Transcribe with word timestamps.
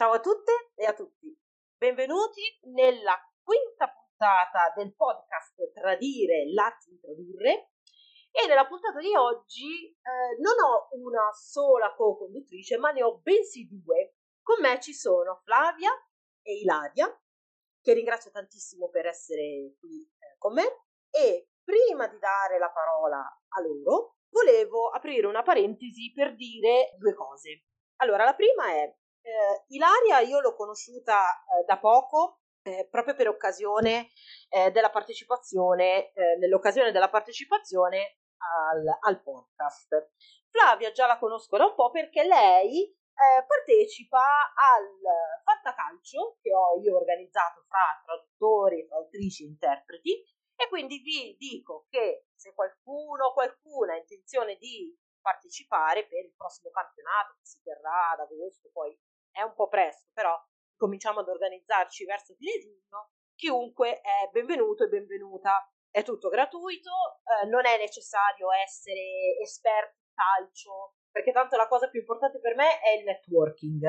Ciao 0.00 0.12
a 0.12 0.20
tutte 0.20 0.72
e 0.76 0.86
a 0.86 0.94
tutti. 0.94 1.28
Benvenuti 1.76 2.40
nella 2.72 3.20
quinta 3.42 3.92
puntata 3.92 4.72
del 4.74 4.94
podcast 4.94 5.72
Tradire 5.74 6.50
l'arte 6.54 6.88
di 6.88 6.98
tradurre. 6.98 7.72
E 8.30 8.46
nella 8.46 8.66
puntata 8.66 8.98
di 8.98 9.14
oggi 9.14 9.90
eh, 9.90 10.40
non 10.40 10.54
ho 10.58 10.88
una 10.92 11.30
sola 11.34 11.92
co-conduttrice, 11.92 12.78
ma 12.78 12.92
ne 12.92 13.02
ho 13.02 13.18
bensì 13.18 13.68
due. 13.68 14.14
Con 14.40 14.62
me 14.62 14.80
ci 14.80 14.94
sono 14.94 15.42
Flavia 15.44 15.90
e 16.40 16.60
Ilaria, 16.60 17.06
che 17.82 17.92
ringrazio 17.92 18.30
tantissimo 18.30 18.88
per 18.88 19.04
essere 19.04 19.74
qui 19.78 20.00
eh, 20.00 20.38
con 20.38 20.54
me. 20.54 20.86
E 21.10 21.50
prima 21.62 22.06
di 22.06 22.18
dare 22.18 22.58
la 22.58 22.70
parola 22.70 23.18
a 23.18 23.60
loro, 23.60 24.16
volevo 24.30 24.88
aprire 24.88 25.26
una 25.26 25.42
parentesi 25.42 26.10
per 26.14 26.34
dire 26.36 26.94
due 26.96 27.12
cose. 27.12 27.66
Allora, 27.96 28.24
la 28.24 28.34
prima 28.34 28.68
è 28.72 28.96
eh, 29.22 29.64
Ilaria 29.68 30.20
io 30.20 30.40
l'ho 30.40 30.54
conosciuta 30.54 31.22
eh, 31.22 31.64
da 31.66 31.78
poco, 31.78 32.40
eh, 32.62 32.88
proprio 32.90 33.14
per 33.14 33.28
occasione 33.28 34.10
eh, 34.48 34.70
della 34.70 34.90
partecipazione, 34.90 36.12
eh, 36.12 36.36
nell'occasione 36.38 36.92
della 36.92 37.08
partecipazione 37.08 38.18
al, 38.38 38.84
al, 39.00 39.22
podcast. 39.22 40.12
Flavia 40.50 40.90
già 40.92 41.06
la 41.06 41.18
conosco 41.18 41.56
da 41.56 41.66
un 41.66 41.74
po' 41.74 41.90
perché 41.90 42.24
lei 42.24 42.84
eh, 42.84 43.44
partecipa 43.46 44.20
al 44.20 45.42
Fantacalcio 45.44 46.38
che 46.40 46.54
ho 46.54 46.80
io 46.80 46.96
organizzato 46.96 47.64
fra 47.68 48.00
traduttori, 48.04 48.86
traduttrici 48.86 49.44
e 49.44 49.46
interpreti 49.46 50.24
e 50.56 50.68
quindi 50.68 50.98
vi 50.98 51.36
dico 51.38 51.86
che 51.88 52.26
se 52.34 52.52
qualcuno 52.54 53.26
o 53.26 53.32
qualcuna 53.32 53.94
ha 53.94 53.98
intenzione 53.98 54.56
di 54.56 54.94
partecipare 55.20 56.06
per 56.06 56.24
il 56.24 56.34
prossimo 56.36 56.70
campionato 56.70 57.36
che 57.38 57.46
si 57.46 57.60
terrà 57.62 58.10
ad 58.10 58.20
agosto, 58.20 58.70
poi 58.72 58.98
è 59.40 59.42
un 59.42 59.54
po' 59.54 59.68
presto, 59.68 60.10
però 60.12 60.36
cominciamo 60.76 61.20
ad 61.20 61.28
organizzarci 61.28 62.04
verso 62.04 62.34
fine 62.34 62.58
giugno, 62.60 63.12
chiunque 63.34 64.00
è 64.00 64.28
benvenuto 64.30 64.84
e 64.84 64.88
benvenuta. 64.88 65.66
È 65.90 66.04
tutto 66.04 66.28
gratuito, 66.28 66.90
eh, 67.24 67.48
non 67.48 67.66
è 67.66 67.76
necessario 67.76 68.52
essere 68.52 69.36
esperti 69.42 69.98
in 69.98 70.12
calcio, 70.14 70.94
perché 71.10 71.32
tanto 71.32 71.56
la 71.56 71.66
cosa 71.66 71.88
più 71.88 72.00
importante 72.00 72.38
per 72.38 72.54
me 72.54 72.80
è 72.80 72.96
il 72.96 73.04
networking. 73.04 73.82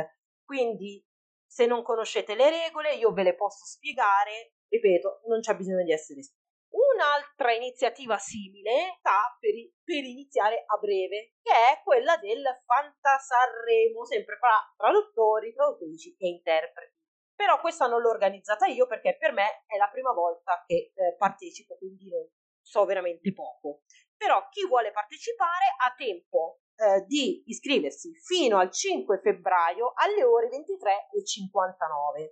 Quindi, 0.44 1.06
se 1.46 1.66
non 1.68 1.84
conoscete 1.84 2.34
le 2.34 2.50
regole, 2.50 2.96
io 2.96 3.14
ve 3.14 3.24
le 3.24 3.36
posso 3.36 3.66
spiegare. 3.66 4.54
Ripeto, 4.68 5.22
non 5.28 5.42
c'è 5.42 5.56
bisogno 5.56 5.84
di 5.84 5.92
essere 5.92 6.22
esperti. 6.22 6.40
Un'altra 6.72 7.54
iniziativa 7.54 8.18
simile 8.18 8.96
sta 9.00 9.38
per, 9.40 9.54
per, 9.92 10.04
iniziare 10.06 10.64
a 10.66 10.78
breve, 10.78 11.36
che 11.42 11.52
è 11.52 11.82
quella 11.84 12.16
del 12.18 12.44
Fantasarremo, 12.66 14.06
sempre 14.06 14.38
fra 14.38 14.56
traduttori, 14.78 15.54
traduttrici 15.54 16.16
e 16.18 16.28
interpreti. 16.30 16.96
Però 17.36 17.60
questa 17.60 17.88
non 17.88 18.02
l'ho 18.02 18.10
organizzata 18.10 18.68
io 18.68 18.88
perché 18.88 19.18
per 19.18 19.34
me 19.34 19.64
è 19.66 19.76
la 19.76 19.90
prima 19.90 20.14
volta 20.14 20.64
che 20.66 20.94
eh, 20.94 21.16
partecipo, 21.18 21.76
quindi 21.76 22.08
non 22.10 22.26
so 22.62 22.86
veramente 22.86 23.34
poco. 23.34 23.82
Però 24.16 24.48
chi 24.50 24.66
vuole 24.68 24.92
partecipare 24.92 25.66
ha 25.84 25.94
tempo 25.98 26.62
eh, 26.76 27.04
di 27.06 27.44
iscriversi 27.48 28.14
fino 28.14 28.60
al 28.60 28.72
5 28.72 29.20
febbraio 29.22 29.92
alle 29.96 30.24
ore 30.24 30.50
23.59. 30.50 32.32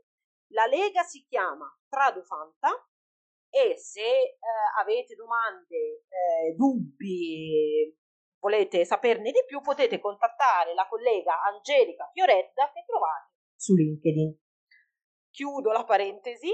La 0.54 0.66
lega 0.66 1.04
si 1.04 1.26
chiama 1.28 1.68
Tradufanta 1.88 2.89
e 3.50 3.78
se 3.78 4.02
eh, 4.02 4.38
avete 4.80 5.16
domande, 5.16 6.06
eh, 6.08 6.54
dubbi, 6.56 7.96
volete 8.40 8.86
saperne 8.86 9.32
di 9.32 9.44
più, 9.46 9.62
potete 9.62 10.00
contattare 10.00 10.74
la 10.74 10.88
collega 10.88 11.42
Angelica 11.42 12.10
Fioredda 12.14 12.72
che 12.72 12.84
trovate 12.86 13.34
su 13.56 13.76
LinkedIn. 13.76 14.38
Chiudo 15.32 15.72
la 15.72 15.84
parentesi 15.84 16.50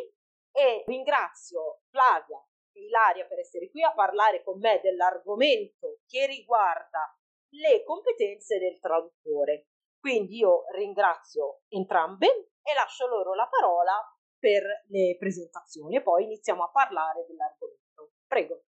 e 0.51 0.83
ringrazio 0.87 1.81
Flavia 1.89 2.43
e 2.71 2.85
Ilaria 2.85 3.25
per 3.25 3.39
essere 3.39 3.69
qui 3.69 3.83
a 3.83 3.93
parlare 3.93 4.43
con 4.43 4.59
me 4.59 4.79
dell'argomento 4.81 5.99
che 6.07 6.25
riguarda 6.25 7.15
le 7.49 7.83
competenze 7.83 8.57
del 8.57 8.79
traduttore. 8.79 9.67
Quindi 9.99 10.37
io 10.37 10.65
ringrazio 10.73 11.61
entrambe 11.67 12.27
e 12.61 12.73
lascio 12.73 13.07
loro 13.07 13.33
la 13.33 13.47
parola 13.47 14.14
per 14.45 14.61
le 14.93 15.17
presentazioni 15.17 15.97
e 15.97 16.03
poi 16.03 16.25
iniziamo 16.25 16.61
a 16.61 16.69
parlare 16.69 17.25
dell'argomento. 17.25 18.13
Prego. 18.27 18.61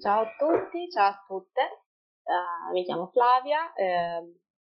Ciao 0.00 0.24
a 0.24 0.32
tutti, 0.40 0.88
ciao 0.88 1.12
a 1.12 1.24
tutte. 1.28 1.84
Uh, 2.24 2.72
mi 2.72 2.82
chiamo 2.82 3.08
Flavia. 3.12 3.74
Eh, 3.74 4.24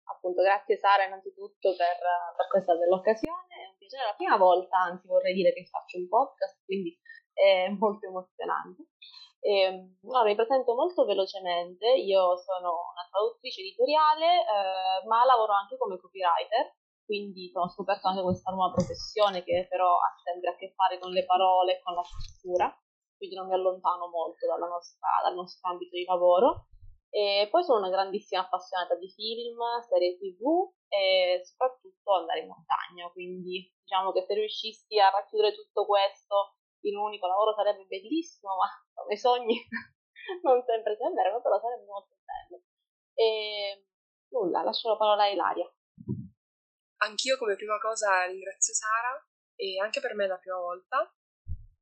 appunto, 0.08 0.40
grazie 0.40 0.78
Sara 0.78 1.04
innanzitutto 1.04 1.76
per, 1.76 2.00
per 2.32 2.48
questa 2.48 2.72
bell'occasione. 2.74 3.60
È 3.60 3.68
un 3.68 3.76
piacere, 3.76 4.08
la 4.08 4.16
prima 4.16 4.36
volta, 4.38 4.78
anzi 4.88 5.06
vorrei 5.06 5.34
dire 5.34 5.52
che 5.52 5.68
faccio 5.68 5.98
un 5.98 6.08
podcast, 6.08 6.64
quindi 6.64 6.96
è 7.34 7.68
molto 7.76 8.06
emozionante. 8.08 8.88
E, 9.40 10.00
allora, 10.00 10.24
mi 10.24 10.34
presento 10.34 10.74
molto 10.74 11.04
velocemente, 11.04 11.92
io 11.92 12.38
sono 12.40 12.88
una 12.88 13.04
traduttrice 13.10 13.60
editoriale, 13.60 14.40
eh, 14.40 15.06
ma 15.06 15.28
lavoro 15.28 15.52
anche 15.52 15.76
come 15.76 16.00
copywriter 16.00 16.72
quindi 17.06 17.50
ho 17.54 17.68
scoperto 17.70 18.08
anche 18.08 18.22
questa 18.22 18.50
nuova 18.50 18.74
professione 18.74 19.42
che 19.44 19.66
però 19.70 19.94
ha 19.94 20.12
sempre 20.22 20.50
a 20.50 20.56
che 20.56 20.74
fare 20.74 20.98
con 20.98 21.12
le 21.12 21.24
parole 21.24 21.78
e 21.78 21.82
con 21.82 21.94
la 21.94 22.02
scrittura, 22.02 22.66
quindi 23.16 23.36
non 23.36 23.46
mi 23.46 23.54
allontano 23.54 24.08
molto 24.08 24.44
nostra, 24.58 25.08
dal 25.22 25.34
nostro 25.34 25.70
ambito 25.70 25.96
di 25.96 26.04
lavoro. 26.04 26.66
E 27.08 27.48
poi 27.50 27.62
sono 27.64 27.78
una 27.78 27.88
grandissima 27.88 28.42
appassionata 28.42 28.96
di 28.96 29.08
film, 29.08 29.56
serie 29.88 30.18
tv 30.18 30.68
e 30.88 31.40
soprattutto 31.44 32.12
andare 32.12 32.40
in 32.40 32.48
montagna, 32.48 33.08
quindi 33.12 33.72
diciamo 33.80 34.12
che 34.12 34.24
se 34.26 34.34
riuscissi 34.34 34.98
a 34.98 35.08
racchiudere 35.08 35.54
tutto 35.54 35.86
questo 35.86 36.56
in 36.82 36.96
un 36.96 37.06
unico 37.06 37.26
lavoro 37.26 37.54
sarebbe 37.54 37.86
bellissimo, 37.86 38.56
ma 38.56 38.68
come 38.92 39.16
sogni 39.16 39.56
non 40.42 40.62
sempre 40.66 40.96
sembrano, 40.96 41.40
però 41.40 41.58
sarebbe 41.60 41.86
molto 41.86 42.16
bello. 42.20 42.62
E 43.14 43.86
nulla, 44.30 44.62
lascio 44.62 44.90
la 44.90 44.96
parola 44.96 45.22
a 45.22 45.28
Ilaria. 45.28 45.70
Anch'io 46.98 47.36
come 47.36 47.56
prima 47.56 47.78
cosa 47.78 48.24
ringrazio 48.24 48.72
Sara 48.74 49.22
e 49.54 49.80
anche 49.80 50.00
per 50.00 50.14
me 50.14 50.24
è 50.24 50.28
la 50.28 50.38
prima 50.38 50.58
volta. 50.58 51.12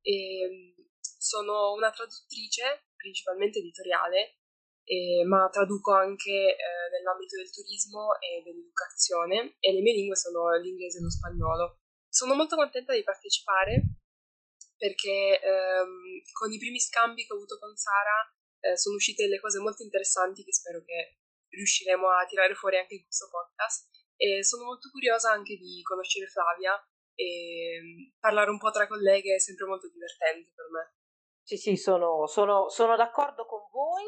E 0.00 0.41
ehm, 0.41 0.75
sono 1.00 1.72
una 1.72 1.91
traduttrice, 1.91 2.88
principalmente 2.97 3.58
editoriale, 3.58 4.38
e, 4.84 5.24
ma 5.24 5.48
traduco 5.50 5.92
anche 5.92 6.30
eh, 6.30 6.91
nell'ambito 6.92 7.36
del 7.36 7.50
turismo 7.50 8.20
e 8.20 8.42
dell'educazione 8.44 9.56
e 9.58 9.72
le 9.72 9.80
mie 9.80 9.94
lingue 9.94 10.16
sono 10.16 10.50
l'inglese 10.58 10.98
e 10.98 11.03
lo 11.03 11.10
spagnolo. 11.10 11.78
Sono 12.08 12.34
molto 12.34 12.56
contenta 12.56 12.92
di 12.92 13.03
partecipare 13.03 13.82
perché 14.76 15.41
ehm, 15.41 16.22
con 16.32 16.53
i 16.53 16.58
primi 16.58 16.78
scambi 16.78 17.24
che 17.24 17.32
ho 17.32 17.36
avuto 17.36 17.58
con 17.58 17.74
Sara 17.74 18.34
eh, 18.60 18.76
sono 18.76 18.97
uscite 18.97 19.24
delle 19.24 19.41
cose 19.41 19.58
molto 19.58 19.82
interessanti 19.82 20.44
che 20.44 20.53
spero 20.53 20.82
che 20.84 21.19
riusciremo 21.48 22.10
a 22.10 22.26
tirare 22.26 22.54
fuori 22.54 22.76
anche 22.76 22.94
in 22.94 23.03
questo 23.03 23.28
podcast 23.30 24.03
e 24.16 24.44
sono 24.44 24.64
molto 24.64 24.91
curiosa 24.91 25.30
anche 25.30 25.56
di 25.56 25.82
conoscere 25.82 26.26
Flavia 26.26 26.75
e 27.14 27.78
mm, 27.80 28.19
parlare 28.19 28.50
un 28.50 28.58
po' 28.58 28.70
tra 28.70 28.86
colleghe 28.86 29.34
è 29.34 29.41
sempre 29.41 29.66
molto 29.66 29.88
divertente 29.88 30.52
per 30.54 30.66
me. 30.70 30.94
Sì, 31.42 31.56
sì, 31.56 31.76
sono, 31.76 32.26
sono, 32.26 32.69
sono 32.69 32.97
d'accordo 32.97 33.44
con 33.47 33.69
voi 33.70 34.04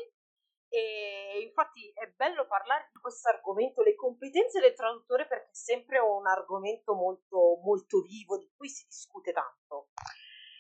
e 0.69 1.41
infatti 1.43 1.91
è 1.95 2.07
bello 2.17 2.47
parlare 2.47 2.91
di 2.93 3.01
questo 3.01 3.29
argomento, 3.29 3.83
le 3.83 3.95
competenze 3.95 4.61
del 4.61 4.75
traduttore 4.75 5.27
perché 5.27 5.51
è 5.51 5.55
sempre 5.55 5.99
un 5.99 6.27
argomento 6.27 6.95
molto, 6.95 7.61
molto 7.63 8.01
vivo 8.01 8.39
di 8.39 8.51
cui 8.57 8.69
si 8.69 8.85
discute 8.87 9.33
tanto. 9.33 9.91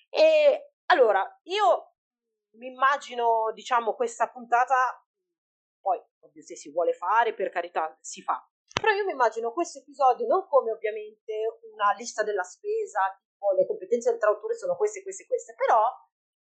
E 0.09 0.75
allora, 0.87 1.25
io 1.45 1.95
mi 2.57 2.69
immagino, 2.69 3.53
diciamo, 3.53 3.95
questa 3.95 4.31
puntata, 4.31 5.05
poi 5.81 6.01
ovvio 6.21 6.43
se 6.43 6.57
si 6.57 6.71
vuole 6.71 6.93
fare, 6.93 7.35
per 7.35 7.51
carità, 7.51 7.97
si 8.01 8.23
fa, 8.23 8.49
però 8.81 8.93
io 8.93 9.05
mi 9.05 9.13
immagino 9.13 9.53
questo 9.53 9.79
episodio 9.79 10.27
non 10.27 10.47
come 10.47 10.73
ovviamente 10.73 11.59
una 11.73 11.93
lista 11.97 12.23
della 12.23 12.43
spesa, 12.43 13.01
tipo 13.27 13.53
le 13.53 13.67
competenze 13.67 14.11
del 14.11 14.21
traduttore 14.21 14.57
sono 14.57 14.77
queste, 14.77 15.03
queste, 15.03 15.27
queste, 15.27 15.55
però 15.55 15.81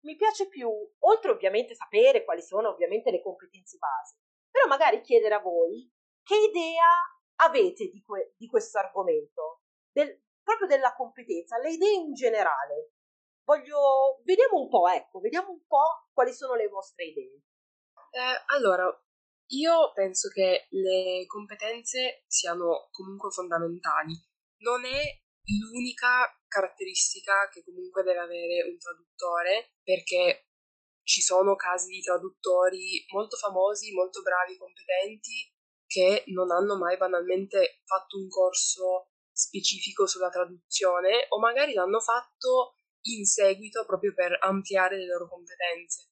mi 0.03 0.15
piace 0.15 0.47
più, 0.47 0.69
oltre 0.99 1.31
ovviamente 1.31 1.75
sapere 1.75 2.23
quali 2.23 2.41
sono 2.41 2.69
ovviamente 2.69 3.11
le 3.11 3.21
competenze 3.21 3.77
base, 3.77 4.17
però 4.49 4.67
magari 4.67 5.01
chiedere 5.01 5.35
a 5.35 5.39
voi 5.39 5.91
che 6.23 6.35
idea 6.35 6.87
avete 7.43 7.89
di, 7.89 8.01
que- 8.01 8.33
di 8.37 8.47
questo 8.47 8.79
argomento, 8.79 9.61
del, 9.91 10.23
proprio 10.41 10.67
della 10.67 10.95
competenza, 10.95 11.57
le 11.57 11.71
idee 11.71 11.93
in 11.93 12.13
generale. 12.13 12.93
Voglio, 13.43 14.21
vediamo 14.23 14.59
un 14.59 14.69
po', 14.69 14.87
ecco, 14.87 15.19
vediamo 15.19 15.51
un 15.51 15.65
po' 15.65 16.07
quali 16.13 16.31
sono 16.33 16.53
le 16.55 16.67
vostre 16.67 17.05
idee. 17.05 17.41
Eh, 18.11 18.43
allora, 18.47 18.85
io 19.51 19.91
penso 19.93 20.29
che 20.29 20.67
le 20.69 21.25
competenze 21.27 22.23
siano 22.27 22.87
comunque 22.91 23.31
fondamentali. 23.31 24.13
Non 24.59 24.85
è 24.85 25.01
l'unica 25.59 26.29
caratteristica 26.47 27.49
che 27.49 27.63
comunque 27.63 28.03
deve 28.03 28.19
avere 28.19 28.63
un 28.69 28.77
traduttore, 28.77 29.73
perché 29.83 30.47
ci 31.03 31.21
sono 31.21 31.55
casi 31.55 31.89
di 31.89 32.01
traduttori 32.01 33.03
molto 33.11 33.37
famosi, 33.37 33.93
molto 33.93 34.21
bravi, 34.21 34.57
competenti, 34.57 35.51
che 35.85 36.23
non 36.27 36.51
hanno 36.51 36.77
mai 36.77 36.95
banalmente 36.97 37.81
fatto 37.85 38.17
un 38.17 38.29
corso 38.29 39.09
specifico 39.33 40.05
sulla 40.05 40.29
traduzione 40.29 41.25
o 41.29 41.39
magari 41.39 41.73
l'hanno 41.73 41.99
fatto 41.99 42.75
in 43.03 43.25
seguito 43.25 43.85
proprio 43.85 44.13
per 44.13 44.37
ampliare 44.39 44.97
le 44.97 45.07
loro 45.07 45.27
competenze. 45.27 46.10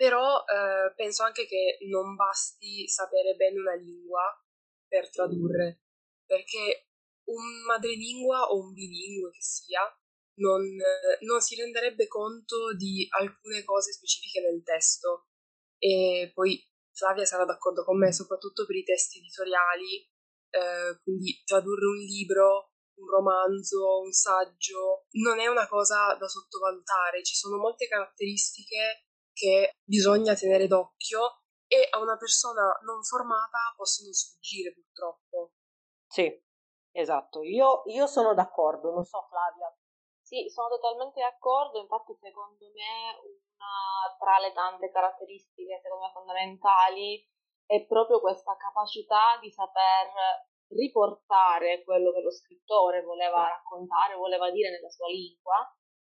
Però 0.00 0.44
eh, 0.46 0.94
penso 0.94 1.24
anche 1.24 1.44
che 1.44 1.76
non 1.90 2.14
basti 2.14 2.88
sapere 2.88 3.34
bene 3.34 3.60
una 3.60 3.74
lingua 3.74 4.22
per 4.88 5.10
tradurre, 5.10 5.82
perché 6.24 6.88
un 7.24 7.64
madrelingua 7.66 8.48
o 8.48 8.60
un 8.60 8.72
bilingue 8.72 9.30
che 9.30 9.42
sia 9.42 9.82
non, 10.38 10.62
non 11.20 11.40
si 11.42 11.54
renderebbe 11.54 12.06
conto 12.06 12.74
di 12.74 13.06
alcune 13.10 13.62
cose 13.62 13.92
specifiche 13.92 14.40
nel 14.40 14.62
testo. 14.62 15.26
E 15.76 16.30
poi 16.32 16.58
Flavia 16.94 17.26
sarà 17.26 17.44
d'accordo 17.44 17.84
con 17.84 17.98
me, 17.98 18.10
soprattutto 18.10 18.64
per 18.64 18.76
i 18.76 18.84
testi 18.84 19.18
editoriali, 19.18 20.00
eh, 20.48 20.98
quindi 21.02 21.42
tradurre 21.44 21.84
un 21.84 21.98
libro, 21.98 22.72
un 22.94 23.06
romanzo, 23.06 24.00
un 24.00 24.12
saggio, 24.12 25.04
non 25.22 25.40
è 25.40 25.46
una 25.46 25.68
cosa 25.68 26.14
da 26.18 26.26
sottovalutare, 26.26 27.22
ci 27.22 27.34
sono 27.34 27.58
molte 27.58 27.86
caratteristiche 27.86 29.04
che 29.40 29.78
bisogna 29.82 30.34
tenere 30.34 30.66
d'occhio 30.66 31.40
e 31.66 31.88
a 31.88 31.98
una 31.98 32.16
persona 32.18 32.76
non 32.84 33.02
formata 33.02 33.72
possono 33.74 34.12
sfuggire 34.12 34.74
purtroppo. 34.74 35.52
Sì, 36.06 36.28
esatto, 36.92 37.42
io, 37.42 37.82
io 37.86 38.06
sono 38.06 38.34
d'accordo, 38.34 38.92
non 38.92 39.04
so 39.04 39.24
Flavia. 39.30 39.72
Sì, 40.20 40.48
sono 40.50 40.68
totalmente 40.68 41.20
d'accordo, 41.20 41.80
infatti 41.80 42.14
secondo 42.20 42.66
me 42.74 43.16
una 43.24 44.14
tra 44.18 44.38
le 44.38 44.52
tante 44.52 44.90
caratteristiche 44.90 45.80
secondo 45.82 46.04
me 46.04 46.12
fondamentali 46.12 47.26
è 47.66 47.86
proprio 47.86 48.20
questa 48.20 48.56
capacità 48.56 49.38
di 49.40 49.50
saper 49.50 50.10
riportare 50.70 51.82
quello 51.82 52.12
che 52.12 52.20
lo 52.20 52.30
scrittore 52.30 53.02
voleva 53.02 53.48
raccontare, 53.48 54.14
voleva 54.16 54.50
dire 54.50 54.70
nella 54.70 54.90
sua 54.90 55.08
lingua, 55.08 55.66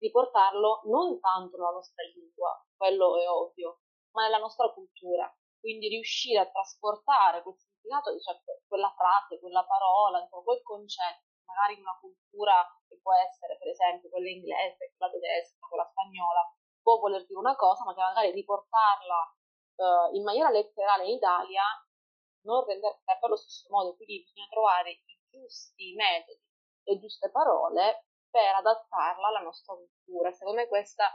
riportarlo 0.02 0.82
non 0.86 1.20
tanto 1.20 1.58
nella 1.58 1.72
nostra 1.72 2.04
lingua, 2.04 2.58
quello 2.76 3.18
è 3.22 3.30
ovvio, 3.30 3.82
ma 4.12 4.24
nella 4.24 4.42
nostra 4.42 4.70
cultura. 4.74 5.30
Quindi 5.60 5.88
riuscire 5.90 6.40
a 6.40 6.50
trasportare 6.50 7.44
quel 7.44 7.56
significato, 7.56 8.18
cioè 8.20 8.42
quella 8.68 8.92
frase, 8.98 9.40
quella 9.40 9.64
parola, 9.64 10.28
quel 10.28 10.62
concetto, 10.64 11.30
magari 11.46 11.76
in 11.76 11.82
una 11.82 11.98
cultura 12.02 12.66
che 12.88 13.00
può 13.00 13.14
essere 13.14 13.58
per 13.58 13.68
esempio 13.68 14.10
quella 14.10 14.30
inglese, 14.30 14.94
quella 14.98 15.12
tedesca, 15.12 15.68
quella 15.70 15.86
spagnola, 15.86 16.50
può 16.82 16.98
voler 16.98 17.26
dire 17.28 17.38
una 17.38 17.56
cosa, 17.56 17.84
ma 17.86 17.94
che 17.94 18.02
magari 18.02 18.32
riportarla 18.32 19.36
uh, 19.76 20.16
in 20.16 20.24
maniera 20.24 20.50
letterale 20.50 21.06
in 21.06 21.16
Italia 21.16 21.64
non 22.44 22.66
renderebbe 22.66 23.22
allo 23.22 23.36
stesso 23.36 23.68
modo, 23.70 23.96
quindi 23.96 24.24
bisogna 24.26 24.48
trovare 24.50 24.92
i 24.92 25.20
giusti 25.30 25.94
metodi, 25.94 26.42
le 26.86 26.98
giuste 26.98 27.30
parole 27.30 28.06
per 28.32 28.56
adattarla 28.56 29.28
alla 29.28 29.42
nostra 29.42 29.76
cultura. 29.76 30.32
Secondo 30.32 30.62
me 30.62 30.68
questa 30.68 31.06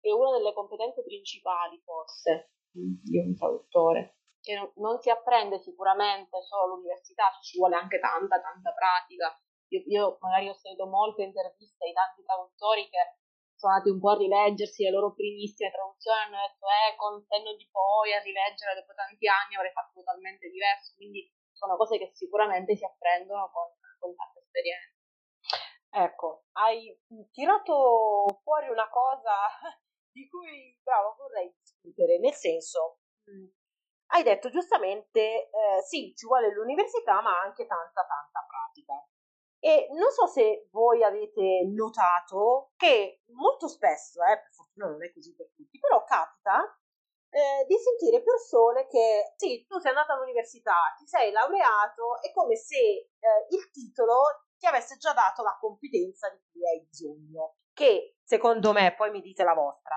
è 0.00 0.10
una 0.12 0.36
delle 0.36 0.52
competenze 0.52 1.02
principali, 1.02 1.80
forse, 1.80 2.52
di 2.70 3.18
un 3.18 3.34
traduttore, 3.34 4.18
che 4.40 4.72
non 4.76 5.00
si 5.00 5.10
apprende 5.10 5.58
sicuramente 5.58 6.42
solo 6.42 6.64
all'università, 6.64 7.30
ci 7.40 7.58
vuole 7.58 7.76
anche 7.76 7.98
tanta, 7.98 8.40
tanta 8.40 8.72
pratica. 8.72 9.34
Io, 9.68 9.82
io 9.86 10.18
magari 10.20 10.48
ho 10.48 10.54
sentito 10.54 10.86
molte 10.86 11.22
interviste 11.22 11.86
di 11.86 11.92
tanti 11.92 12.22
traduttori 12.22 12.88
che 12.90 13.22
sono 13.56 13.74
andati 13.78 13.94
un 13.94 14.00
po' 14.00 14.10
a 14.10 14.18
rileggersi 14.18 14.82
le 14.82 14.90
loro 14.90 15.14
primissime 15.14 15.70
traduzioni 15.70 16.18
e 16.18 16.22
hanno 16.26 16.42
detto 16.42 16.66
eh 16.66 16.96
con 16.98 17.22
senno 17.22 17.54
di 17.54 17.68
poi 17.70 18.10
a 18.12 18.20
rileggere 18.20 18.74
dopo 18.74 18.90
tanti 18.92 19.30
anni 19.30 19.54
avrei 19.54 19.70
fatto 19.70 20.02
totalmente 20.02 20.50
diverso 20.50 20.98
quindi 20.98 21.30
sono 21.54 21.78
cose 21.78 21.96
che 21.96 22.10
sicuramente 22.12 22.74
si 22.74 22.84
apprendono 22.84 23.54
con, 23.54 23.70
con 24.02 24.10
tanta 24.18 24.40
esperienza 24.42 24.91
ecco 25.92 26.44
hai 26.52 26.98
tirato 27.30 28.40
fuori 28.42 28.68
una 28.68 28.88
cosa 28.88 29.34
di 30.10 30.28
cui 30.28 30.78
bravo 30.82 31.14
vorrei 31.18 31.54
discutere 31.58 32.18
nel 32.18 32.32
senso 32.32 33.00
mm, 33.30 33.46
hai 34.14 34.22
detto 34.22 34.50
giustamente 34.50 35.48
eh, 35.48 35.82
sì 35.86 36.12
ci 36.16 36.26
vuole 36.26 36.52
l'università 36.52 37.20
ma 37.20 37.40
anche 37.40 37.66
tanta 37.66 38.04
tanta 38.06 38.46
pratica. 38.48 39.06
E 39.64 39.86
non 39.92 40.10
so 40.10 40.26
se 40.26 40.66
voi 40.72 41.04
avete 41.04 41.62
notato 41.72 42.72
che 42.76 43.22
molto 43.26 43.68
spesso, 43.68 44.20
eh, 44.24 44.40
per 44.40 44.50
fortuna 44.50 44.88
non 44.88 45.04
è 45.04 45.12
così 45.12 45.36
per 45.36 45.52
tutti, 45.54 45.78
però 45.78 46.02
capita 46.02 46.66
eh, 47.30 47.64
di 47.66 47.76
sentire 47.78 48.22
persone 48.22 48.88
che 48.88 49.32
sì, 49.36 49.64
tu 49.66 49.78
sei 49.78 49.90
andato 49.90 50.12
all'università, 50.12 50.74
ti 50.98 51.06
sei 51.06 51.30
laureato, 51.30 52.20
è 52.20 52.32
come 52.32 52.56
se 52.56 52.76
eh, 52.76 53.46
il 53.50 53.70
titolo 53.70 54.48
ti 54.62 54.68
avesse 54.68 54.96
già 54.96 55.12
dato 55.12 55.42
la 55.42 55.58
competenza 55.58 56.30
di 56.30 56.40
cui 56.52 56.64
hai 56.64 56.86
bisogno, 56.86 57.56
che 57.72 58.18
secondo 58.22 58.70
me, 58.70 58.94
poi 58.94 59.10
mi 59.10 59.20
dite 59.20 59.42
la 59.42 59.54
vostra, 59.54 59.96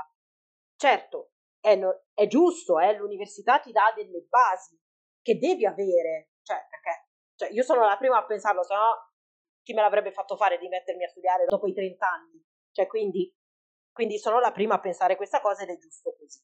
certo, 0.75 1.33
è, 1.59 1.75
no, 1.75 2.05
è 2.15 2.25
giusto, 2.25 2.79
eh, 2.79 2.97
l'università 2.97 3.59
ti 3.59 3.71
dà 3.71 3.93
delle 3.95 4.25
basi 4.27 4.75
che 5.21 5.37
devi 5.37 5.67
avere, 5.67 6.31
cioè 6.41 6.65
perché 6.67 7.09
cioè, 7.35 7.51
io 7.51 7.61
sono 7.61 7.85
la 7.85 7.95
prima 7.97 8.17
a 8.17 8.25
pensarlo, 8.25 8.63
se 8.63 8.73
no 8.73 9.11
chi 9.61 9.73
me 9.73 9.81
l'avrebbe 9.81 10.11
fatto 10.11 10.35
fare 10.35 10.57
di 10.57 10.67
mettermi 10.67 11.03
a 11.03 11.09
studiare 11.09 11.45
dopo 11.45 11.67
i 11.67 11.73
30 11.73 12.07
anni? 12.07 12.43
Cioè, 12.71 12.87
quindi, 12.87 13.31
quindi 13.91 14.17
sono 14.17 14.39
la 14.39 14.51
prima 14.51 14.75
a 14.75 14.79
pensare 14.79 15.15
questa 15.15 15.41
cosa 15.41 15.61
ed 15.61 15.69
è 15.69 15.77
giusto 15.77 16.15
così. 16.17 16.41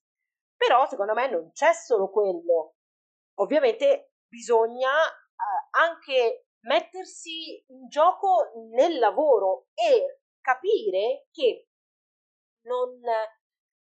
Però 0.55 0.87
secondo 0.87 1.13
me 1.13 1.27
non 1.27 1.51
c'è 1.53 1.73
solo 1.73 2.11
quello. 2.11 2.75
Ovviamente 3.39 4.13
bisogna 4.27 4.91
eh, 5.07 5.67
anche 5.71 6.45
mettersi 6.61 7.63
in 7.67 7.87
gioco 7.87 8.51
nel 8.71 8.99
lavoro 8.99 9.67
e 9.73 10.21
capire 10.41 11.27
che 11.31 11.69
non, 12.63 12.99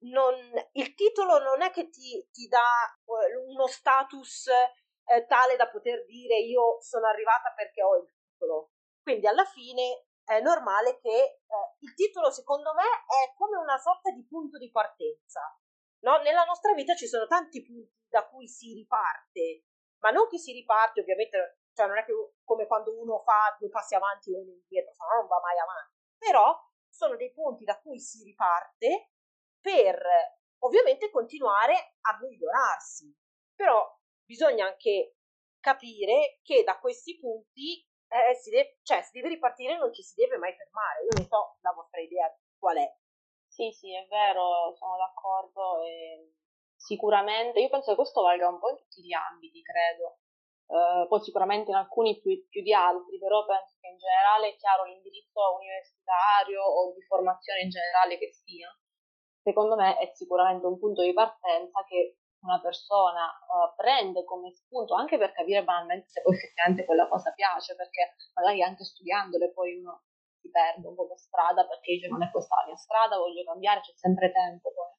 non, 0.03 0.69
il 0.73 0.94
titolo 0.94 1.39
non 1.39 1.62
è 1.62 1.71
che 1.71 1.89
ti, 1.89 2.27
ti 2.31 2.47
dà 2.47 2.85
eh, 3.03 3.35
uno 3.47 3.68
status 3.68 4.47
eh, 4.47 5.25
tale 5.25 5.56
da 5.56 5.69
poter 5.69 6.06
dire 6.06 6.39
io 6.39 6.81
sono 6.81 7.07
arrivata 7.07 7.53
perché 7.56 7.81
ho 7.83 7.97
il 7.97 8.09
titolo. 8.09 8.71
Quindi 9.01 9.27
alla 9.27 9.45
fine 9.45 10.06
è 10.24 10.39
normale 10.39 11.00
che 11.00 11.09
eh, 11.09 11.75
il 11.79 11.94
titolo, 11.94 12.31
secondo 12.31 12.74
me, 12.74 12.83
è 12.83 13.33
come 13.35 13.57
una 13.57 13.77
sorta 13.77 14.12
di 14.12 14.25
punto 14.25 14.57
di 14.57 14.69
partenza. 14.71 15.41
No? 16.03 16.17
Nella 16.21 16.44
nostra 16.45 16.74
vita 16.74 16.95
ci 16.95 17.07
sono 17.07 17.27
tanti 17.27 17.63
punti 17.63 17.91
da 18.07 18.27
cui 18.27 18.48
si 18.48 18.74
riparte, 18.74 19.65
ma 20.00 20.10
non 20.12 20.27
che 20.27 20.38
si 20.38 20.51
riparte, 20.51 21.01
ovviamente, 21.01 21.61
cioè 21.73 21.87
non 21.87 21.97
è 21.97 22.05
che 22.05 22.13
come 22.43 22.67
quando 22.67 22.97
uno 22.99 23.19
fa 23.19 23.55
due 23.59 23.69
passi 23.69 23.95
avanti 23.95 24.31
e 24.31 24.37
uno 24.37 24.51
indietro, 24.51 24.93
se 24.93 25.03
no 25.03 25.19
non 25.19 25.27
va 25.27 25.39
mai 25.39 25.57
avanti. 25.57 25.97
Però 26.17 26.57
sono 26.89 27.15
dei 27.15 27.31
punti 27.31 27.63
da 27.63 27.79
cui 27.79 27.99
si 27.99 28.23
riparte 28.23 29.11
per 29.59 30.03
ovviamente 30.59 31.09
continuare 31.09 31.95
a 32.01 32.17
migliorarsi. 32.19 33.15
Però 33.55 33.99
bisogna 34.23 34.65
anche 34.65 35.15
capire 35.59 36.39
che 36.41 36.63
da 36.63 36.79
questi 36.79 37.17
punti 37.19 37.87
eh, 38.07 38.35
si, 38.35 38.49
deve, 38.49 38.79
cioè, 38.83 39.01
si 39.01 39.11
deve 39.13 39.29
ripartire 39.29 39.73
e 39.73 39.77
non 39.77 39.93
ci 39.93 40.03
si 40.03 40.15
deve 40.15 40.37
mai 40.37 40.53
fermare. 40.53 41.03
Io 41.03 41.09
non 41.17 41.27
so 41.27 41.57
la 41.61 41.71
vostra 41.71 42.01
idea 42.01 42.27
qual 42.57 42.77
è. 42.77 42.95
Sì, 43.47 43.71
sì, 43.71 43.93
è 43.95 44.05
vero, 44.07 44.73
sono 44.75 44.97
d'accordo. 44.97 45.83
E 45.83 46.33
sicuramente, 46.75 47.59
io 47.59 47.69
penso 47.69 47.91
che 47.91 47.95
questo 47.95 48.21
valga 48.21 48.49
un 48.49 48.59
po' 48.59 48.69
in 48.69 48.77
tutti 48.77 49.01
gli 49.01 49.13
ambiti, 49.13 49.61
credo. 49.61 50.19
Uh, 50.71 51.05
poi 51.07 51.19
sicuramente 51.19 51.69
in 51.69 51.75
alcuni 51.75 52.17
più, 52.21 52.31
più, 52.47 52.61
di 52.63 52.73
altri, 52.73 53.19
però 53.19 53.43
penso 53.43 53.75
che 53.81 53.91
in 53.91 53.97
generale 53.97 54.53
è 54.53 54.55
chiaro 54.55 54.85
l'indirizzo 54.85 55.59
universitario 55.59 56.63
o 56.63 56.93
di 56.93 57.01
formazione 57.03 57.67
in 57.67 57.69
generale 57.69 58.17
che 58.17 58.31
sia. 58.31 58.71
Secondo 59.43 59.75
me 59.75 59.97
è 59.97 60.09
sicuramente 60.13 60.65
un 60.67 60.79
punto 60.79 61.01
di 61.01 61.11
partenza 61.11 61.83
che 61.83 62.21
una 62.41 62.59
persona 62.61 63.27
uh, 63.27 63.75
prende 63.75 64.23
come 64.23 64.53
spunto 64.53 64.95
anche 64.95 65.17
per 65.17 65.33
capire 65.33 65.63
banalmente 65.63 66.07
se 66.07 66.21
poi 66.21 66.35
effettivamente 66.35 66.85
quella 66.85 67.07
cosa 67.07 67.31
piace, 67.31 67.75
perché 67.75 68.15
magari 68.33 68.63
anche 68.63 68.83
studiandole 68.83 69.51
poi 69.51 69.77
uno 69.77 70.03
si 70.41 70.49
perde 70.49 70.87
un 70.87 70.95
po' 70.95 71.07
per 71.07 71.19
strada 71.19 71.67
perché 71.67 71.93
dice 71.93 72.07
non 72.07 72.23
è 72.23 72.31
questa 72.31 72.55
la 72.55 72.67
mia 72.67 72.75
strada, 72.75 73.17
voglio 73.17 73.43
cambiare, 73.43 73.81
c'è 73.81 73.93
sempre 73.95 74.31
tempo 74.31 74.71
poi. 74.73 74.95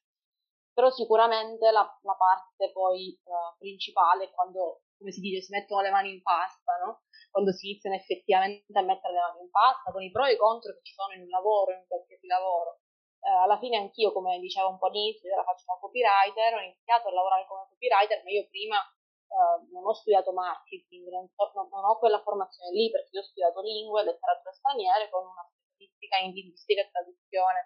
Però 0.73 0.89
sicuramente 0.89 1.69
la, 1.69 1.85
la 2.01 2.15
parte 2.15 2.71
poi 2.71 3.19
uh, 3.25 3.57
principale 3.59 4.25
è 4.25 4.31
quando, 4.31 4.83
come 5.03 5.11
si 5.11 5.19
dice, 5.19 5.43
si 5.43 5.51
mettono 5.51 5.81
le 5.81 5.91
mani 5.91 6.15
in 6.15 6.21
pasta, 6.23 6.79
no? 6.79 7.03
Quando 7.29 7.51
si 7.51 7.67
iniziano 7.67 7.97
effettivamente 7.97 8.71
a 8.71 8.87
mettere 8.87 9.11
le 9.11 9.19
mani 9.19 9.41
in 9.43 9.51
pasta, 9.51 9.91
con 9.91 10.01
i 10.01 10.11
pro 10.11 10.23
e 10.23 10.33
i 10.33 10.37
contro 10.37 10.71
che 10.71 10.79
ci 10.81 10.93
sono 10.93 11.11
in 11.11 11.27
un 11.27 11.29
lavoro, 11.29 11.75
in 11.75 11.83
qualsiasi 11.85 12.25
lavoro 12.25 12.79
eh, 13.23 13.29
alla 13.29 13.57
fine 13.57 13.77
anch'io, 13.77 14.11
come 14.11 14.39
dicevo 14.39 14.69
un 14.69 14.77
po' 14.77 14.87
all'inizio, 14.87 15.29
io 15.29 15.35
la 15.35 15.43
faccio 15.43 15.63
da 15.65 15.79
copywriter, 15.79 16.55
ho 16.55 16.63
iniziato 16.63 17.07
a 17.07 17.11
lavorare 17.11 17.47
come 17.47 17.67
copywriter, 17.71 18.23
ma 18.23 18.29
io 18.29 18.47
prima 18.47 18.79
eh, 18.79 19.71
non 19.71 19.87
ho 19.87 19.93
studiato 19.93 20.31
marketing, 20.33 21.07
non, 21.07 21.27
so, 21.31 21.51
non, 21.55 21.67
non, 21.71 21.83
ho 21.83 21.97
quella 21.99 22.21
formazione 22.21 22.71
lì 22.71 22.91
perché 22.91 23.15
io 23.15 23.21
ho 23.21 23.27
studiato 23.27 23.61
lingue 23.61 24.03
letterature 24.03 24.53
straniere 24.53 25.09
con 25.09 25.23
una 25.23 25.43
specialistica 25.47 26.17
in 26.19 26.31
linguistica 26.31 26.81
e 26.81 26.91
traduzione. 26.91 27.59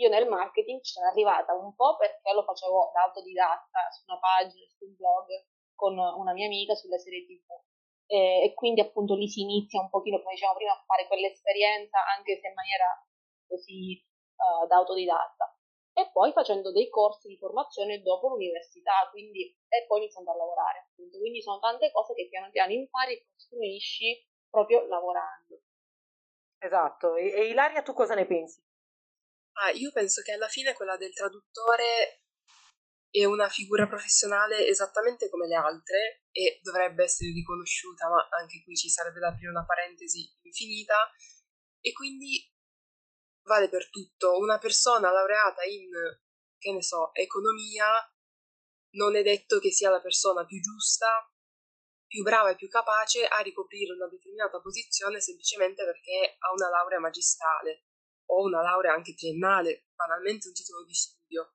Io 0.00 0.08
nel 0.08 0.26
marketing 0.26 0.80
ci 0.82 0.92
sono 0.92 1.06
arrivata 1.08 1.52
un 1.54 1.74
po' 1.74 1.96
perché 1.96 2.32
lo 2.32 2.42
facevo 2.42 2.90
da 2.92 3.02
autodidatta 3.04 3.90
su 3.90 4.02
una 4.06 4.18
pagina, 4.18 4.66
su 4.74 4.86
un 4.86 4.94
blog 4.96 5.28
con 5.80 5.96
una 5.96 6.32
mia 6.34 6.44
amica 6.44 6.74
sulle 6.74 6.98
serie 6.98 7.24
tv. 7.24 7.48
eh, 8.06 8.44
e 8.44 8.54
quindi 8.54 8.80
appunto 8.82 9.14
lì 9.14 9.26
si 9.28 9.40
inizia 9.40 9.80
un 9.80 9.88
pochino, 9.88 10.20
come 10.20 10.34
dicevamo 10.34 10.58
prima, 10.58 10.72
a 10.72 10.84
fare 10.84 11.06
quell'esperienza 11.06 12.04
anche 12.04 12.38
se 12.38 12.48
in 12.48 12.54
maniera 12.54 12.88
così 13.46 13.96
uh, 14.36 14.66
da 14.66 14.76
autodidatta 14.76 15.56
e 15.94 16.10
poi 16.12 16.32
facendo 16.32 16.70
dei 16.72 16.88
corsi 16.88 17.28
di 17.28 17.36
formazione 17.36 18.02
dopo 18.02 18.28
l'università, 18.28 19.08
quindi 19.10 19.56
e 19.68 19.86
poi 19.86 20.00
iniziando 20.02 20.32
a 20.32 20.36
lavorare 20.36 20.88
appunto. 20.90 21.18
Quindi 21.18 21.40
sono 21.40 21.58
tante 21.58 21.90
cose 21.92 22.14
che 22.14 22.28
piano 22.28 22.50
piano 22.50 22.72
impari 22.72 23.14
e 23.14 23.26
costruisci 23.32 24.28
proprio 24.48 24.86
lavorando. 24.86 25.60
Esatto, 26.58 27.16
e, 27.16 27.30
e 27.32 27.48
Ilaria 27.48 27.82
tu 27.82 27.92
cosa 27.92 28.14
ne 28.14 28.26
pensi? 28.26 28.62
Ah, 29.62 29.70
io 29.70 29.90
penso 29.92 30.22
che 30.22 30.32
alla 30.32 30.48
fine 30.48 30.72
quella 30.74 30.96
del 30.96 31.12
traduttore 31.12 32.22
è 33.10 33.24
una 33.24 33.48
figura 33.48 33.88
professionale 33.88 34.66
esattamente 34.66 35.28
come 35.28 35.48
le 35.48 35.56
altre 35.56 36.22
e 36.30 36.60
dovrebbe 36.62 37.04
essere 37.04 37.32
riconosciuta, 37.32 38.08
ma 38.08 38.28
anche 38.38 38.62
qui 38.62 38.76
ci 38.76 38.88
sarebbe 38.88 39.18
da 39.18 39.28
aprire 39.28 39.50
una 39.50 39.64
parentesi 39.64 40.32
infinita 40.42 41.10
e 41.80 41.92
quindi 41.92 42.48
vale 43.42 43.68
per 43.68 43.90
tutto. 43.90 44.38
Una 44.38 44.58
persona 44.58 45.10
laureata 45.10 45.64
in, 45.64 45.90
che 46.58 46.72
ne 46.72 46.82
so, 46.82 47.12
economia 47.14 47.90
non 48.92 49.16
è 49.16 49.22
detto 49.22 49.58
che 49.58 49.72
sia 49.72 49.90
la 49.90 50.00
persona 50.00 50.44
più 50.44 50.60
giusta, 50.60 51.28
più 52.06 52.22
brava 52.22 52.50
e 52.50 52.56
più 52.56 52.68
capace 52.68 53.26
a 53.26 53.40
ricoprire 53.40 53.92
una 53.92 54.08
determinata 54.08 54.60
posizione 54.60 55.20
semplicemente 55.20 55.84
perché 55.84 56.36
ha 56.38 56.52
una 56.52 56.68
laurea 56.68 56.98
magistrale 56.98 57.86
o 58.30 58.44
una 58.44 58.62
laurea 58.62 58.92
anche 58.92 59.14
triennale, 59.14 59.88
banalmente 59.94 60.48
un 60.48 60.54
titolo 60.54 60.84
di 60.84 60.94
studio. 60.94 61.54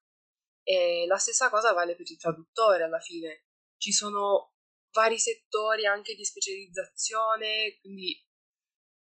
E 0.68 1.06
la 1.06 1.18
stessa 1.18 1.52
cosa 1.52 1.74
vale 1.74 1.96
per 1.96 2.10
il 2.10 2.18
traduttore 2.18 2.84
alla 2.84 3.00
fine. 3.00 3.46
Ci 3.78 3.92
sono 3.92 4.56
vari 4.92 5.20
settori 5.20 5.86
anche 5.86 6.16
di 6.16 6.26
specializzazione, 6.26 7.78
quindi 7.82 8.20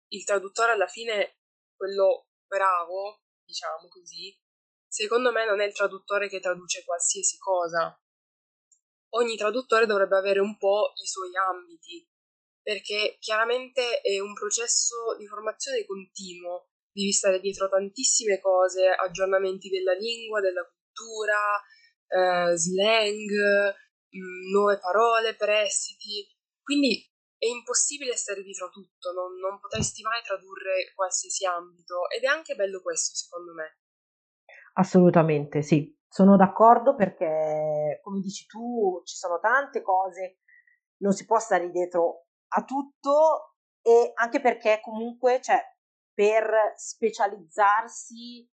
il 0.09 0.25
traduttore 0.25 0.73
alla 0.73 0.87
fine, 0.87 1.38
quello 1.75 2.28
bravo, 2.47 3.23
diciamo 3.44 3.88
così, 3.88 4.37
secondo 4.87 5.33
me 5.33 5.47
non 5.47 5.61
è 5.61 5.64
il 5.64 5.73
traduttore 5.73 6.28
che 6.28 6.40
traduce 6.40 6.85
qualsiasi 6.85 7.38
cosa. 7.38 7.99
Ogni 9.14 9.37
traduttore 9.37 9.87
dovrebbe 9.87 10.18
avere 10.18 10.40
un 10.40 10.59
po' 10.59 10.92
i 11.02 11.06
suoi 11.06 11.30
ambiti, 11.37 12.06
perché 12.61 13.16
chiaramente 13.21 14.00
è 14.00 14.18
un 14.18 14.35
processo 14.35 15.16
di 15.16 15.26
formazione 15.26 15.87
continuo, 15.87 16.71
devi 16.92 17.12
stare 17.12 17.40
dietro 17.40 17.68
tantissime 17.68 18.40
cose, 18.40 18.88
aggiornamenti 18.88 19.68
della 19.68 19.94
lingua, 19.94 20.40
della 20.40 20.62
cultura, 20.62 20.74
eh, 22.08 22.56
slang, 22.56 23.30
mm, 24.16 24.50
nuove 24.52 24.78
parole, 24.78 25.34
prestiti. 25.34 26.26
Quindi 26.62 27.02
è 27.36 27.46
impossibile 27.46 28.16
stare 28.16 28.42
dietro 28.42 28.70
tutto, 28.70 29.12
non, 29.12 29.36
non 29.36 29.60
potresti 29.60 30.02
mai 30.02 30.22
tradurre 30.22 30.92
qualsiasi 30.94 31.44
ambito 31.44 32.08
ed 32.08 32.22
è 32.22 32.26
anche 32.26 32.54
bello 32.54 32.80
questo 32.80 33.14
secondo 33.14 33.52
me. 33.52 33.78
Assolutamente, 34.74 35.62
sì, 35.62 35.94
sono 36.08 36.36
d'accordo 36.36 36.94
perché 36.94 38.00
come 38.02 38.20
dici 38.20 38.46
tu 38.46 39.02
ci 39.04 39.16
sono 39.16 39.38
tante 39.40 39.82
cose, 39.82 40.38
non 41.02 41.12
si 41.12 41.26
può 41.26 41.38
stare 41.38 41.70
dietro 41.70 42.26
a 42.54 42.64
tutto 42.64 43.56
e 43.82 44.12
anche 44.14 44.40
perché 44.40 44.80
comunque 44.80 45.40
cioè, 45.42 45.60
per 46.14 46.72
specializzarsi 46.76 48.48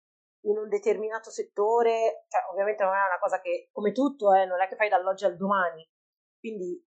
in 0.49 0.59
un 0.59 0.69
determinato 0.69 1.31
settore, 1.31 2.25
cioè, 2.29 2.43
ovviamente 2.51 2.83
non 2.83 2.95
è 2.95 3.07
una 3.07 3.19
cosa 3.21 3.41
che, 3.41 3.69
come 3.73 3.93
tutto, 3.93 4.33
eh, 4.33 4.47
non 4.47 4.61
è 4.61 4.69
che 4.69 4.77
fai 4.77 4.89
dall'oggi 4.89 5.25
al 5.25 5.37
domani, 5.37 5.87
quindi 6.39 6.83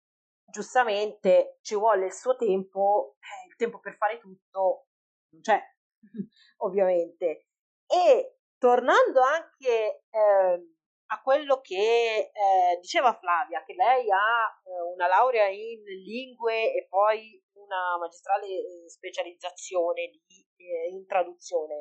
giustamente 0.45 1.57
ci 1.61 1.75
vuole 1.75 2.05
il 2.05 2.13
suo 2.13 2.35
tempo, 2.35 3.15
eh, 3.19 3.49
il 3.49 3.55
tempo 3.55 3.79
per 3.79 3.95
fare 3.97 4.19
tutto 4.19 4.87
non 5.31 5.41
c'è, 5.41 5.59
ovviamente. 6.57 7.47
E 7.87 8.39
tornando 8.57 9.21
anche 9.21 10.03
eh, 10.09 10.75
a 11.09 11.21
quello 11.21 11.59
che 11.61 12.29
eh, 12.31 12.77
diceva 12.79 13.17
Flavia, 13.17 13.63
che 13.63 13.73
lei 13.73 14.09
ha 14.11 14.61
eh, 14.63 14.81
una 14.93 15.07
laurea 15.07 15.47
in 15.47 15.83
lingue 15.83 16.73
e 16.73 16.85
poi 16.87 17.41
una 17.53 17.97
magistrale 17.99 18.45
eh, 18.47 18.89
specializzazione 18.89 20.09
di, 20.09 20.45
in 20.91 21.05
traduzione. 21.07 21.73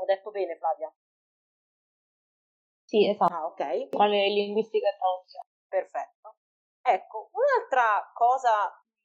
Ho 0.00 0.04
detto 0.04 0.30
bene, 0.30 0.56
Flavia? 0.56 0.92
Sì, 2.88 3.08
esatto. 3.08 3.34
Ah, 3.34 3.44
ok. 3.46 3.88
Quale 3.90 4.28
linguistica 4.28 4.88
e 4.88 4.96
traduzione. 4.96 5.48
Perfetto. 5.68 6.36
Ecco, 6.82 7.30
un'altra 7.32 8.10
cosa 8.14 8.50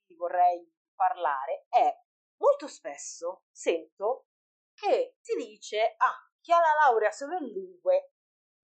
di 0.05 0.15
cui 0.15 0.15
vorrei 0.15 0.71
parlare 0.93 1.65
è 1.69 1.91
molto 2.37 2.67
spesso 2.67 3.43
sento 3.51 4.25
che 4.73 5.15
si 5.19 5.35
dice 5.35 5.95
ah, 5.97 6.29
chi 6.39 6.51
ha 6.51 6.59
la 6.59 6.73
laurea 6.85 7.11
solo 7.11 7.37
in 7.37 7.45
lingue 7.45 8.11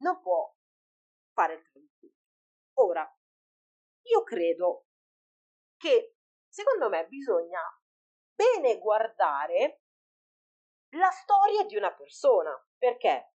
non 0.04 0.22
può 0.22 0.54
fare 1.34 1.56
il 1.56 1.64
traduttore. 1.64 2.14
Ora, 2.76 3.18
io 4.04 4.24
credo 4.24 4.86
che 5.78 6.16
secondo 6.48 6.90
me 6.90 7.08
bisogna 7.08 7.62
bene 8.36 8.78
guardare 8.80 9.80
la 10.92 11.10
storia 11.12 11.64
di 11.66 11.76
una 11.76 11.94
persona, 11.94 12.52
perché 12.78 13.34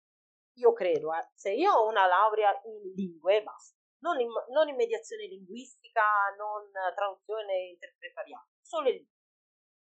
io 0.59 0.73
credo, 0.73 1.13
eh, 1.15 1.29
se 1.35 1.53
io 1.53 1.73
ho 1.73 1.89
una 1.89 2.07
laurea 2.07 2.51
in 2.65 2.93
lingue, 2.95 3.43
basta. 3.43 3.77
Non 4.01 4.21
in, 4.21 4.29
non 4.51 4.69
in 4.69 4.77
mediazione 4.77 5.27
linguistica, 5.27 6.03
non 6.37 6.71
traduzione 6.95 7.71
interpretariale, 7.71 8.49
solo 8.61 8.89
in 8.89 8.95
lingue. 8.97 9.17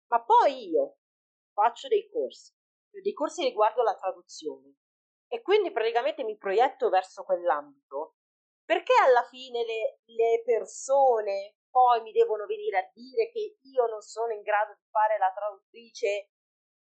Ma 0.08 0.24
poi 0.24 0.70
io 0.70 0.98
faccio 1.54 1.88
dei 1.88 2.10
corsi, 2.10 2.52
dei 2.90 3.14
corsi 3.14 3.44
riguardo 3.44 3.84
la 3.84 3.96
traduzione. 3.96 4.76
E 5.28 5.42
quindi 5.42 5.72
praticamente 5.72 6.24
mi 6.24 6.38
proietto 6.38 6.90
verso 6.90 7.24
quell'ambito, 7.24 8.16
perché 8.64 8.94
alla 9.06 9.24
fine 9.24 9.66
le, 9.66 10.00
le 10.06 10.42
persone 10.44 11.58
poi 11.70 12.02
mi 12.02 12.12
devono 12.12 12.46
venire 12.46 12.78
a 12.80 12.92
dire 12.94 13.30
che 13.30 13.58
io 13.62 13.86
non 13.86 14.02
sono 14.02 14.34
in 14.34 14.42
grado 14.42 14.74
di 14.74 14.88
fare 14.90 15.18
la 15.18 15.32
traduttrice 15.32 16.32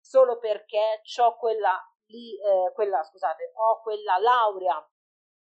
solo 0.01 0.37
perché 0.39 1.01
ho 1.21 1.37
quella, 1.37 1.79
lì, 2.11 2.37
eh, 2.37 2.71
quella, 2.73 3.01
scusate, 3.03 3.51
ho 3.55 3.81
quella 3.81 4.17
laurea 4.19 4.77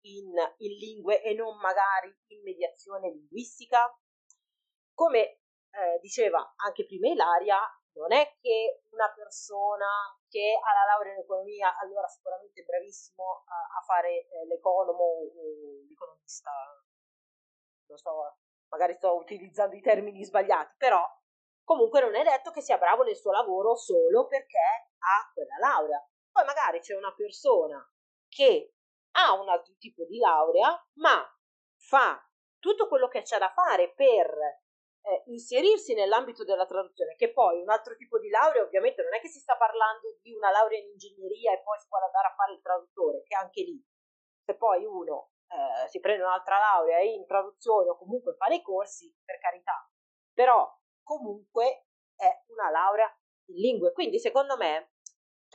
in, 0.03 0.35
in 0.59 0.73
lingue 0.77 1.23
e 1.23 1.35
non 1.35 1.57
magari 1.59 2.15
in 2.29 2.43
mediazione 2.43 3.11
linguistica? 3.11 3.97
Come 4.93 5.41
eh, 5.71 5.99
diceva 6.01 6.55
anche 6.57 6.85
prima 6.85 7.09
Ilaria, 7.09 7.59
non 7.97 8.13
è 8.13 8.37
che 8.41 8.83
una 8.91 9.11
persona 9.15 9.87
che 10.29 10.59
ha 10.61 10.73
la 10.73 10.93
laurea 10.93 11.15
in 11.15 11.21
economia 11.21 11.79
allora 11.79 12.07
sicuramente 12.07 12.61
è 12.61 12.65
bravissimo 12.65 13.45
a, 13.47 13.79
a 13.79 13.83
fare 13.85 14.29
eh, 14.29 14.47
l'economo 14.47 15.03
o 15.03 15.23
l'economista, 15.89 16.51
non 17.87 17.97
so, 17.97 18.37
magari 18.69 18.95
sto 18.95 19.17
utilizzando 19.17 19.77
i 19.77 19.81
termini 19.81 20.25
sbagliati, 20.25 20.75
però 20.77 21.03
comunque 21.65 22.01
non 22.01 22.15
è 22.15 22.23
detto 22.23 22.51
che 22.51 22.61
sia 22.61 22.79
bravo 22.79 23.03
nel 23.03 23.17
suo 23.17 23.33
lavoro 23.33 23.75
solo 23.77 24.27
perché 24.27 24.59
ha 24.99 25.31
quella 25.33 25.57
laurea. 25.59 26.07
Poi 26.37 26.45
magari 26.45 26.81
c'è 26.81 26.95
una 26.95 27.15
persona 27.15 27.81
che 28.29 28.75
ha 29.13 29.33
un 29.41 29.49
altro 29.49 29.73
tipo 29.79 30.05
di 30.05 30.19
laurea, 30.19 30.69
ma 30.99 31.25
fa 31.81 32.23
tutto 32.59 32.89
quello 32.89 33.09
che 33.09 33.23
c'è 33.23 33.39
da 33.39 33.49
fare 33.49 33.95
per 33.95 34.37
eh, 35.01 35.23
inserirsi 35.29 35.95
nell'ambito 35.95 36.45
della 36.45 36.67
traduzione, 36.67 37.15
che 37.17 37.33
poi 37.33 37.63
un 37.63 37.71
altro 37.71 37.97
tipo 37.97 38.19
di 38.19 38.29
laurea 38.29 38.63
ovviamente 38.63 39.03
non 39.03 39.15
è 39.15 39.21
che 39.21 39.29
si 39.29 39.39
sta 39.39 39.57
parlando 39.57 40.19
di 40.21 40.35
una 40.35 40.51
laurea 40.51 40.79
in 40.79 40.91
ingegneria 40.91 41.55
e 41.55 41.63
poi 41.63 41.79
si 41.79 41.89
vuole 41.89 42.05
andare 42.05 42.29
a 42.29 42.35
fare 42.35 42.53
il 42.53 42.61
traduttore, 42.61 43.23
che 43.23 43.35
anche 43.35 43.63
lì, 43.63 43.83
se 44.45 44.57
poi 44.57 44.85
uno 44.85 45.31
eh, 45.49 45.89
si 45.89 46.01
prende 46.01 46.23
un'altra 46.23 46.59
laurea 46.59 47.01
in 47.01 47.25
traduzione 47.25 47.89
o 47.89 47.97
comunque 47.97 48.35
fa 48.35 48.49
dei 48.49 48.61
corsi, 48.61 49.11
per 49.25 49.39
carità, 49.39 49.91
però 50.35 50.71
comunque 51.03 51.87
è 52.15 52.29
una 52.49 52.69
laurea 52.69 53.11
in 53.47 53.57
lingue, 53.57 53.93
quindi 53.93 54.19
secondo 54.19 54.59
me, 54.59 54.96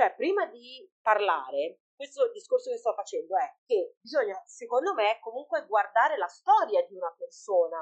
cioè 0.01 0.15
prima 0.15 0.47
di 0.47 0.89
parlare 0.99 1.81
questo 1.95 2.31
discorso 2.31 2.71
che 2.71 2.77
sto 2.77 2.95
facendo 2.95 3.37
è 3.37 3.57
che 3.67 3.97
bisogna, 4.01 4.41
secondo 4.47 4.95
me, 4.95 5.19
comunque 5.21 5.67
guardare 5.67 6.17
la 6.17 6.27
storia 6.27 6.83
di 6.87 6.95
una 6.95 7.13
persona. 7.15 7.77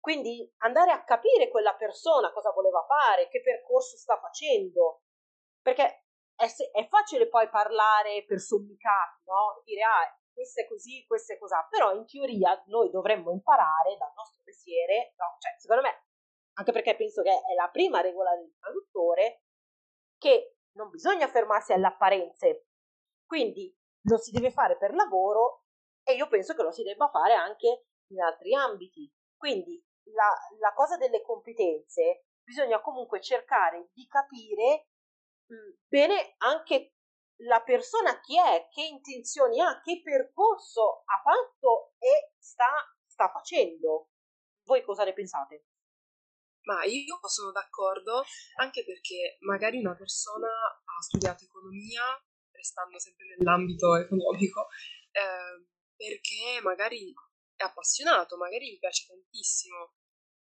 Quindi 0.00 0.50
andare 0.62 0.92
a 0.92 1.04
capire 1.04 1.50
quella 1.50 1.74
persona 1.74 2.32
cosa 2.32 2.52
voleva 2.52 2.82
fare, 2.88 3.28
che 3.28 3.42
percorso 3.42 3.98
sta 3.98 4.18
facendo. 4.18 5.02
Perché 5.60 6.06
è, 6.34 6.46
è 6.72 6.88
facile 6.88 7.28
poi 7.28 7.50
parlare 7.50 8.24
per 8.24 8.40
sommicati, 8.40 9.24
no? 9.26 9.60
Dire, 9.64 9.82
ah, 9.82 10.18
questo 10.32 10.62
è 10.62 10.66
così, 10.66 11.04
questo 11.06 11.34
è 11.34 11.38
così. 11.38 11.54
Però 11.68 11.92
in 11.92 12.06
teoria 12.06 12.62
noi 12.68 12.88
dovremmo 12.88 13.32
imparare 13.32 13.98
dal 13.98 14.14
nostro 14.16 14.40
mestiere, 14.46 15.12
no, 15.16 15.36
cioè, 15.40 15.52
secondo 15.58 15.82
me, 15.82 16.06
anche 16.54 16.72
perché 16.72 16.96
penso 16.96 17.20
che 17.20 17.32
è 17.32 17.52
la 17.54 17.68
prima 17.68 18.00
regola 18.00 18.34
del 18.34 18.56
traduttore, 18.58 19.42
che 20.16 20.55
non 20.76 20.90
bisogna 20.90 21.26
fermarsi 21.28 21.72
alle 21.72 21.86
apparenze, 21.86 22.68
quindi 23.26 23.74
lo 24.02 24.18
si 24.18 24.30
deve 24.30 24.50
fare 24.50 24.76
per 24.76 24.94
lavoro 24.94 25.64
e 26.02 26.14
io 26.14 26.28
penso 26.28 26.54
che 26.54 26.62
lo 26.62 26.70
si 26.70 26.82
debba 26.82 27.08
fare 27.08 27.34
anche 27.34 27.86
in 28.10 28.20
altri 28.20 28.54
ambiti. 28.54 29.12
Quindi 29.36 29.84
la, 30.12 30.32
la 30.60 30.72
cosa 30.72 30.96
delle 30.96 31.22
competenze 31.22 32.26
bisogna 32.42 32.80
comunque 32.80 33.20
cercare 33.20 33.90
di 33.92 34.06
capire 34.06 34.88
mh, 35.46 35.78
bene 35.88 36.34
anche 36.38 36.92
la 37.40 37.60
persona 37.62 38.20
chi 38.20 38.38
è, 38.38 38.68
che 38.70 38.82
intenzioni 38.82 39.60
ha, 39.60 39.80
che 39.82 40.00
percorso 40.02 41.02
ha 41.04 41.20
fatto 41.22 41.92
e 41.98 42.32
sta, 42.38 42.70
sta 43.04 43.28
facendo. 43.30 44.10
Voi 44.64 44.82
cosa 44.82 45.04
ne 45.04 45.12
pensate? 45.12 45.64
Ma 46.66 46.84
io 46.84 47.18
sono 47.28 47.52
d'accordo 47.52 48.24
anche 48.56 48.84
perché 48.84 49.38
magari 49.40 49.78
una 49.78 49.94
persona 49.94 50.48
ha 50.48 51.02
studiato 51.02 51.44
economia, 51.44 52.02
restando 52.50 52.98
sempre 52.98 53.26
nell'ambito 53.36 53.94
economico, 53.96 54.66
eh, 55.12 55.66
perché 55.94 56.60
magari 56.62 57.12
è 57.54 57.62
appassionato, 57.62 58.36
magari 58.36 58.72
gli 58.72 58.78
piace 58.78 59.06
tantissimo 59.06 59.94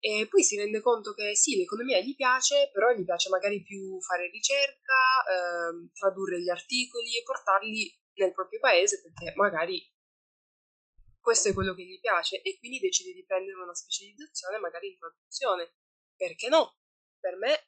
e 0.04 0.26
poi 0.28 0.42
si 0.42 0.56
rende 0.56 0.80
conto 0.80 1.12
che 1.14 1.36
sì, 1.36 1.56
l'economia 1.56 2.00
gli 2.00 2.16
piace, 2.16 2.70
però 2.72 2.90
gli 2.90 3.04
piace 3.04 3.28
magari 3.28 3.62
più 3.62 4.00
fare 4.00 4.28
ricerca, 4.30 5.22
ehm, 5.30 5.90
tradurre 5.92 6.40
gli 6.40 6.48
articoli 6.50 7.16
e 7.16 7.22
portarli 7.22 8.00
nel 8.14 8.32
proprio 8.32 8.58
paese 8.58 9.00
perché 9.00 9.32
magari 9.36 9.80
questo 11.20 11.50
è 11.50 11.52
quello 11.54 11.72
che 11.74 11.84
gli 11.84 12.00
piace 12.00 12.42
e 12.42 12.58
quindi 12.58 12.80
decide 12.80 13.12
di 13.12 13.24
prendere 13.24 13.62
una 13.62 13.74
specializzazione 13.74 14.58
magari 14.58 14.88
in 14.88 14.98
traduzione. 14.98 15.74
Perché 16.22 16.46
no? 16.46 16.78
Per 17.18 17.34
me 17.34 17.66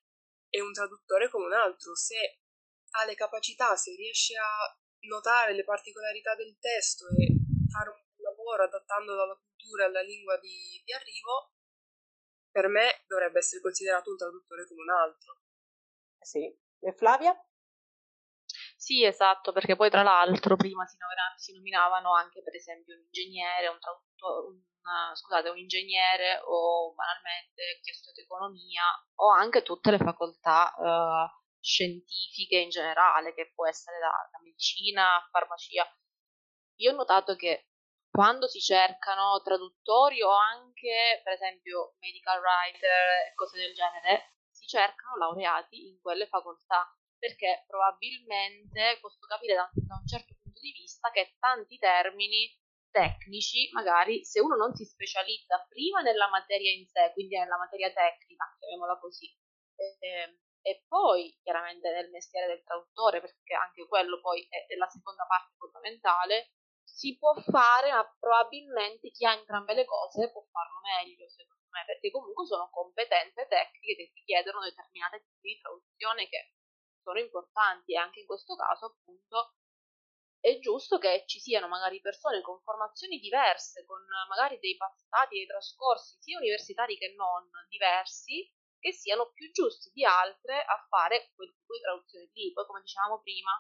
è 0.49 0.61
un 0.61 0.73
traduttore 0.73 1.29
come 1.29 1.47
un 1.47 1.55
altro. 1.55 1.97
Se 1.97 2.39
ha 2.91 3.05
le 3.05 3.17
capacità, 3.17 3.75
se 3.75 3.97
riesce 3.97 4.37
a 4.37 4.79
notare 5.09 5.55
le 5.55 5.65
particolarità 5.65 6.37
del 6.37 6.57
testo 6.61 7.09
e 7.19 7.35
fare 7.69 7.91
un 7.91 8.23
lavoro 8.23 8.63
adattandolo 8.63 9.25
alla 9.25 9.35
cultura 9.35 9.83
e 9.83 9.87
alla 9.87 10.03
lingua 10.03 10.39
di, 10.39 10.81
di 10.85 10.93
arrivo, 10.93 11.55
per 12.53 12.69
me 12.69 13.03
dovrebbe 13.09 13.39
essere 13.39 13.61
considerato 13.61 14.11
un 14.11 14.17
traduttore 14.19 14.69
come 14.69 14.83
un 14.83 14.91
altro. 14.91 15.41
Sì. 16.21 16.57
E 16.79 16.93
Flavia? 16.93 17.35
Sì, 18.77 19.03
esatto, 19.05 19.51
perché 19.51 19.75
poi 19.75 19.91
tra 19.91 20.05
l'altro 20.05 20.55
prima 20.55 20.87
si, 20.87 20.97
nominavano, 20.97 21.39
si 21.39 21.53
nominavano 21.55 22.15
anche 22.15 22.41
per 22.41 22.55
esempio 22.55 22.95
un 22.95 23.03
ingegnere, 23.03 23.67
un 23.67 23.81
traduttore, 23.81 24.47
un, 24.47 24.63
scusate, 25.15 25.49
un 25.49 25.59
ingegnere 25.59 26.41
o 26.45 26.93
banalmente 26.95 27.81
chi 27.83 27.91
ha 27.91 27.95
studiato 27.95 28.21
economia 28.21 28.83
o 29.17 29.31
anche 29.31 29.63
tutte 29.63 29.91
le 29.91 29.99
facoltà 29.99 30.75
uh, 30.77 31.43
scientifiche 31.61 32.59
in 32.59 32.69
generale, 32.69 33.35
che 33.35 33.53
può 33.55 33.67
essere 33.67 33.99
da, 33.99 34.13
da 34.31 34.39
medicina, 34.43 35.27
farmacia. 35.31 35.87
Io 36.77 36.93
ho 36.93 36.97
notato 36.97 37.37
che 37.37 37.69
quando 38.11 38.47
si 38.47 38.61
cercano 38.61 39.41
traduttori 39.43 40.23
o 40.23 40.31
anche, 40.31 41.21
per 41.25 41.33
esempio, 41.33 41.95
medical 41.99 42.41
writer 42.41 43.27
e 43.27 43.35
cose 43.35 43.59
del 43.59 43.75
genere, 43.75 44.35
si 44.51 44.67
cercano 44.67 45.17
laureati 45.17 45.89
in 45.89 46.01
quelle 46.01 46.29
facoltà, 46.29 46.87
perché 47.19 47.65
probabilmente 47.67 48.99
posso 49.01 49.19
capire 49.27 49.55
da 49.55 49.99
un 49.99 50.07
certo 50.07 50.35
punto 50.41 50.61
di 50.61 50.73
vista 50.73 51.11
che 51.11 51.35
tanti 51.41 51.79
termini 51.79 52.55
tecnici, 52.95 53.69
magari 53.73 54.25
se 54.25 54.39
uno 54.39 54.55
non 54.55 54.73
si 54.73 54.85
specializza 54.85 55.67
prima 55.69 56.01
nella 56.01 56.29
materia 56.29 56.71
in 56.71 56.87
sé, 56.87 57.11
quindi 57.13 57.37
nella 57.37 57.59
materia 57.59 57.91
tecnica, 57.91 58.55
chiamiamola 58.61 58.99
così, 59.01 59.27
eh, 59.99 60.39
e 60.63 60.85
poi 60.87 61.37
chiaramente 61.43 61.91
nel 61.91 62.09
mestiere 62.11 62.47
del 62.47 62.63
traduttore, 62.63 63.21
perché 63.21 63.55
anche 63.55 63.85
quello 63.89 64.21
poi 64.21 64.47
è, 64.49 64.65
è 64.71 64.77
la 64.77 64.89
seconda 64.89 65.27
parte 65.27 65.57
fondamentale, 65.59 66.55
si 66.85 67.19
può 67.19 67.35
fare, 67.35 67.91
ma 67.91 68.07
probabilmente 68.21 69.11
chi 69.11 69.27
ha 69.27 69.35
entrambe 69.35 69.75
le 69.75 69.85
cose 69.85 70.31
può 70.31 70.47
farlo 70.53 70.79
meglio, 70.81 71.29
secondo 71.29 71.67
me, 71.75 71.83
perché 71.85 72.13
comunque 72.13 72.47
sono 72.47 72.71
competenze 72.71 73.49
tecniche 73.49 73.97
che 73.97 74.13
richiedono 74.15 74.63
determinate 74.63 75.27
tipi 75.27 75.53
di 75.53 75.61
traduzione 75.61 76.29
che 76.29 76.55
sono 77.03 77.19
importanti 77.19 77.93
e 77.93 77.99
anche 77.99 78.21
in 78.21 78.27
questo 78.27 78.55
caso, 78.55 78.87
appunto, 78.87 79.57
è 80.45 80.59
giusto 80.59 80.99
che 80.99 81.25
ci 81.25 81.41
siano 81.41 81.69
magari 81.69 82.03
persone 82.03 82.43
con 82.43 82.61
formazioni 82.61 83.19
diverse, 83.19 83.87
con 83.87 84.05
magari 84.29 84.59
dei 84.59 84.77
passati, 84.77 85.37
dei 85.37 85.47
trascorsi, 85.47 86.19
sia 86.21 86.37
universitari 86.37 86.99
che 86.99 87.15
non 87.17 87.49
diversi, 87.71 88.45
che 88.79 88.93
siano 88.93 89.33
più 89.33 89.51
giusti 89.53 89.91
di 89.95 90.05
altre 90.05 90.63
a 90.63 90.85
fare 90.91 91.33
quel 91.35 91.49
tipo 91.49 91.73
di 91.73 91.81
traduzione 91.81 92.29
lì. 92.35 92.53
Poi, 92.53 92.67
come 92.67 92.83
dicevamo 92.83 93.23
prima, 93.23 93.53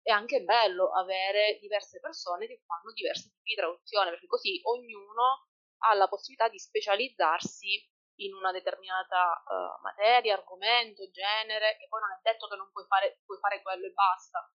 è 0.00 0.12
anche 0.12 0.44
bello 0.44 0.92
avere 0.92 1.58
diverse 1.58 1.98
persone 1.98 2.46
che 2.46 2.62
fanno 2.64 2.92
diversi 2.92 3.32
tipi 3.34 3.50
di 3.50 3.56
traduzione, 3.56 4.10
perché 4.10 4.26
così 4.28 4.60
ognuno 4.62 5.48
ha 5.88 5.94
la 5.94 6.06
possibilità 6.06 6.48
di 6.48 6.60
specializzarsi 6.60 7.82
in 8.20 8.32
una 8.34 8.52
determinata 8.52 9.42
uh, 9.42 9.82
materia, 9.82 10.34
argomento, 10.34 11.10
genere, 11.10 11.76
che 11.78 11.88
poi 11.88 12.00
non 12.00 12.12
è 12.12 12.20
detto 12.22 12.46
che 12.46 12.54
non 12.54 12.70
puoi 12.70 12.86
fare, 12.86 13.18
puoi 13.26 13.38
fare 13.40 13.60
quello 13.60 13.86
e 13.86 13.90
basta. 13.90 14.48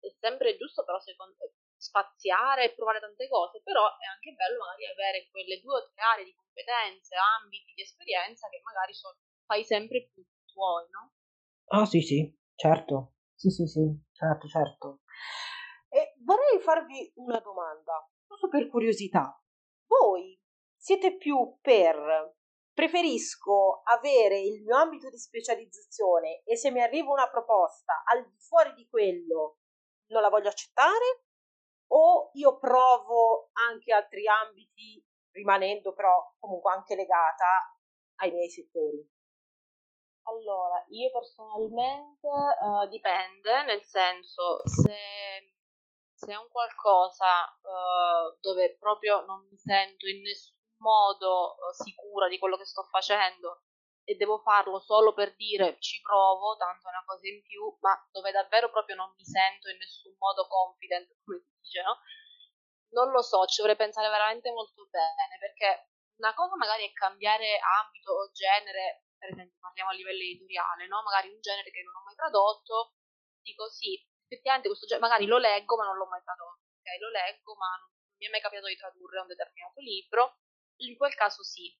È 0.00 0.08
sempre 0.18 0.56
giusto 0.56 0.84
però 0.84 0.98
secondo, 0.98 1.36
spaziare 1.76 2.64
e 2.64 2.74
provare 2.74 3.00
tante 3.00 3.28
cose, 3.28 3.60
però 3.62 3.86
è 3.96 4.06
anche 4.12 4.32
bello 4.32 4.64
magari 4.64 4.86
avere 4.86 5.28
quelle 5.30 5.60
due 5.60 5.76
o 5.76 5.90
tre 5.92 6.02
aree 6.02 6.24
di 6.24 6.34
competenze, 6.34 7.14
ambiti 7.40 7.72
di 7.74 7.82
esperienza 7.82 8.48
che 8.48 8.60
magari 8.64 8.92
sono, 8.92 9.16
fai 9.46 9.64
sempre 9.64 10.10
più 10.12 10.24
tuoi, 10.44 10.88
no? 10.90 11.12
Ah 11.72 11.86
sì 11.86 12.00
sì, 12.00 12.28
certo. 12.54 13.14
Sì, 13.34 13.48
sì, 13.48 13.66
sì, 13.66 13.80
certo, 14.12 14.46
certo. 14.48 15.00
E 15.88 16.14
vorrei 16.24 16.60
farvi 16.60 17.10
una 17.16 17.40
domanda, 17.40 18.06
giusto 18.26 18.48
per 18.48 18.68
curiosità. 18.68 19.40
Voi 19.86 20.38
siete 20.76 21.16
più 21.16 21.58
per 21.60 22.36
preferisco 22.72 23.82
avere 23.84 24.40
il 24.40 24.62
mio 24.62 24.76
ambito 24.76 25.10
di 25.10 25.18
specializzazione 25.18 26.42
e 26.44 26.56
se 26.56 26.70
mi 26.70 26.80
arriva 26.80 27.10
una 27.10 27.28
proposta 27.28 28.02
al 28.04 28.26
di 28.26 28.36
fuori 28.38 28.72
di 28.74 28.86
quello 28.88 29.59
non 30.10 30.22
la 30.22 30.28
voglio 30.28 30.48
accettare 30.48 31.24
o 31.92 32.30
io 32.34 32.58
provo 32.58 33.50
anche 33.52 33.92
altri 33.92 34.26
ambiti 34.26 35.04
rimanendo 35.32 35.92
però 35.92 36.34
comunque 36.38 36.72
anche 36.72 36.94
legata 36.94 37.76
ai 38.16 38.30
miei 38.32 38.50
settori. 38.50 39.08
Allora, 40.24 40.84
io 40.88 41.10
personalmente 41.10 42.28
uh, 42.28 42.86
dipende, 42.88 43.64
nel 43.64 43.82
senso 43.82 44.60
se, 44.64 44.94
se 46.12 46.32
è 46.32 46.36
un 46.36 46.48
qualcosa 46.50 47.44
uh, 47.44 48.36
dove 48.40 48.76
proprio 48.78 49.24
non 49.24 49.46
mi 49.48 49.56
sento 49.56 50.06
in 50.06 50.20
nessun 50.20 50.54
modo 50.76 51.56
uh, 51.56 51.72
sicura 51.72 52.28
di 52.28 52.38
quello 52.38 52.56
che 52.56 52.66
sto 52.66 52.82
facendo 52.84 53.62
e 54.10 54.16
devo 54.16 54.42
farlo 54.42 54.80
solo 54.80 55.14
per 55.14 55.36
dire 55.36 55.78
ci 55.78 56.00
provo, 56.00 56.56
tanto 56.56 56.88
è 56.88 56.90
una 56.90 57.04
cosa 57.06 57.28
in 57.28 57.40
più, 57.42 57.62
ma 57.78 57.94
dove 58.10 58.32
davvero 58.32 58.68
proprio 58.68 58.96
non 58.96 59.14
mi 59.14 59.24
sento 59.24 59.70
in 59.70 59.78
nessun 59.78 60.16
modo 60.18 60.48
confident, 60.48 61.14
come 61.22 61.38
si 61.38 61.54
dice, 61.62 61.82
no? 61.82 61.94
Non 62.90 63.12
lo 63.14 63.22
so, 63.22 63.46
ci 63.46 63.62
dovrei 63.62 63.76
pensare 63.76 64.10
veramente 64.10 64.50
molto 64.50 64.88
bene, 64.90 65.38
perché 65.38 65.94
una 66.18 66.34
cosa 66.34 66.56
magari 66.56 66.90
è 66.90 66.92
cambiare 66.92 67.60
ambito 67.78 68.10
o 68.10 68.30
genere 68.32 69.06
per 69.20 69.30
esempio 69.30 69.58
parliamo 69.60 69.90
a 69.90 69.94
livello 69.94 70.22
editoriale, 70.24 70.88
no? 70.88 71.02
magari 71.02 71.28
un 71.28 71.40
genere 71.40 71.70
che 71.70 71.82
non 71.84 71.94
ho 71.94 72.02
mai 72.02 72.16
tradotto, 72.16 72.96
dico 73.44 73.68
sì, 73.68 73.94
effettivamente 74.24 74.66
questo 74.66 74.86
genere, 74.86 75.06
magari 75.06 75.26
lo 75.26 75.38
leggo 75.38 75.76
ma 75.76 75.84
non 75.84 75.96
l'ho 75.96 76.08
mai 76.08 76.22
tradotto, 76.24 76.66
ok? 76.80 76.88
Lo 76.98 77.10
leggo 77.10 77.54
ma 77.54 77.68
non, 77.78 77.92
mi 78.16 78.26
è 78.26 78.30
mai 78.30 78.40
capitato 78.40 78.66
di 78.66 78.80
tradurre 78.80 79.20
un 79.20 79.28
determinato 79.28 79.80
libro, 79.80 80.40
in 80.80 80.96
quel 80.96 81.14
caso 81.14 81.44
sì, 81.44 81.70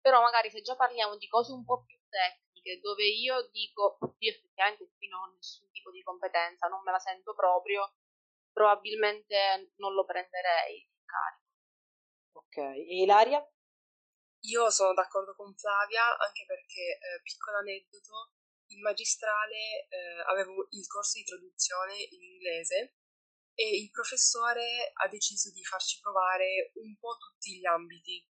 però 0.00 0.20
magari 0.20 0.50
se 0.50 0.62
già 0.62 0.76
parliamo 0.76 1.16
di 1.16 1.28
cose 1.28 1.52
un 1.52 1.64
po' 1.64 1.84
più 1.84 1.98
tecniche, 2.08 2.80
dove 2.80 3.04
io 3.04 3.48
dico, 3.50 3.98
io 4.18 4.30
effettivamente 4.30 4.90
qui 4.96 5.08
non 5.08 5.28
ho 5.28 5.32
nessun 5.34 5.70
tipo 5.70 5.90
di 5.90 6.02
competenza, 6.02 6.68
non 6.68 6.82
me 6.82 6.92
la 6.92 6.98
sento 6.98 7.34
proprio, 7.34 7.94
probabilmente 8.52 9.72
non 9.76 9.94
lo 9.94 10.04
prenderei 10.04 10.80
in 10.80 11.04
carico. 11.04 11.48
Ok, 12.32 12.56
e 12.56 13.02
Ilaria? 13.02 13.44
Io 14.44 14.70
sono 14.70 14.94
d'accordo 14.94 15.34
con 15.34 15.54
Flavia 15.54 16.16
anche 16.16 16.44
perché, 16.46 16.96
eh, 16.96 17.20
piccolo 17.22 17.58
aneddoto, 17.58 18.32
in 18.70 18.80
magistrale 18.80 19.86
eh, 19.88 20.20
avevo 20.26 20.66
il 20.70 20.86
corso 20.86 21.18
di 21.18 21.24
traduzione 21.24 21.94
in 22.10 22.22
inglese 22.22 22.96
e 23.54 23.76
il 23.76 23.90
professore 23.90 24.92
ha 24.94 25.08
deciso 25.08 25.50
di 25.52 25.62
farci 25.64 26.00
provare 26.00 26.72
un 26.74 26.96
po' 26.98 27.16
tutti 27.18 27.58
gli 27.58 27.66
ambiti, 27.66 28.26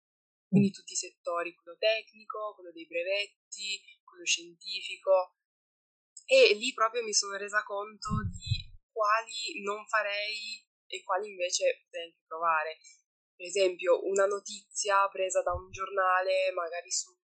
quindi 0.48 0.70
tutti 0.70 0.94
i 0.94 0.96
settori, 0.96 1.54
quello 1.54 1.76
tecnico, 1.78 2.54
quello 2.54 2.72
dei 2.72 2.86
brevetti, 2.86 3.80
quello 4.02 4.24
scientifico. 4.24 5.36
E 6.24 6.54
lì 6.54 6.72
proprio 6.72 7.02
mi 7.04 7.12
sono 7.12 7.36
resa 7.36 7.62
conto 7.62 8.08
di 8.32 8.72
quali 8.90 9.62
non 9.62 9.86
farei 9.86 10.64
e 10.86 11.02
quali 11.04 11.28
invece 11.28 11.84
potrei 11.84 12.16
provare. 12.26 12.78
Per 13.36 13.46
esempio 13.46 14.04
una 14.08 14.26
notizia 14.26 15.08
presa 15.08 15.42
da 15.42 15.52
un 15.52 15.70
giornale 15.70 16.50
magari 16.52 16.90
su, 16.90 17.14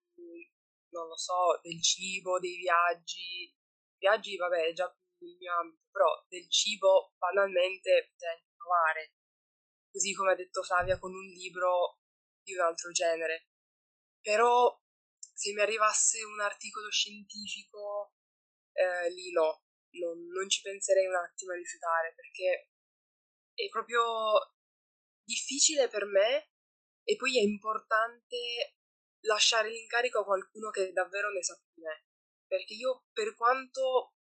non 0.91 1.09
lo 1.09 1.17
so, 1.17 1.59
del 1.63 1.83
cibo, 1.83 2.39
dei 2.39 2.57
viaggi, 2.57 3.53
viaggi 3.99 4.37
vabbè 4.37 4.69
è 4.69 4.73
già 4.73 4.89
più 5.17 5.27
il 5.27 5.37
mio 5.37 5.53
ambito, 5.59 5.83
però 5.91 6.25
del 6.29 6.49
cibo 6.51 7.15
banalmente 7.19 8.11
potrei 8.13 8.45
provare, 8.57 9.15
così 9.91 10.13
come 10.15 10.33
ha 10.33 10.37
detto 10.37 10.63
Flavia 10.63 10.99
con 10.99 11.13
un 11.13 11.25
libro 11.25 12.04
di 12.45 12.55
un 12.55 12.61
altro 12.61 12.91
genere. 12.91 13.49
Però 14.21 14.71
se 15.19 15.53
mi 15.53 15.61
arrivasse 15.61 16.23
un 16.23 16.41
articolo 16.41 16.91
scientifico, 16.91 18.13
eh, 18.73 19.11
lì 19.11 19.33
no, 19.33 19.65
non, 19.99 20.27
non 20.29 20.49
ci 20.49 20.61
penserei 20.63 21.07
un 21.07 21.17
attimo 21.17 21.53
a 21.53 21.57
rifiutare 21.57 22.15
perché 22.15 22.71
è 23.55 23.69
proprio 23.69 24.55
difficile 25.25 25.89
per 25.89 26.05
me 26.05 26.51
e 27.05 27.17
poi 27.17 27.39
è 27.39 27.43
importante 27.43 28.77
lasciare 29.25 29.71
l'incarico 29.71 30.21
a 30.21 30.25
qualcuno 30.25 30.71
che 30.71 30.93
davvero 30.93 31.31
ne 31.31 31.43
sa 31.43 31.55
più 31.57 31.69
di 31.75 31.83
me. 31.83 32.05
Perché 32.47 32.75
io, 32.75 33.07
per 33.13 33.35
quanto 33.35 34.15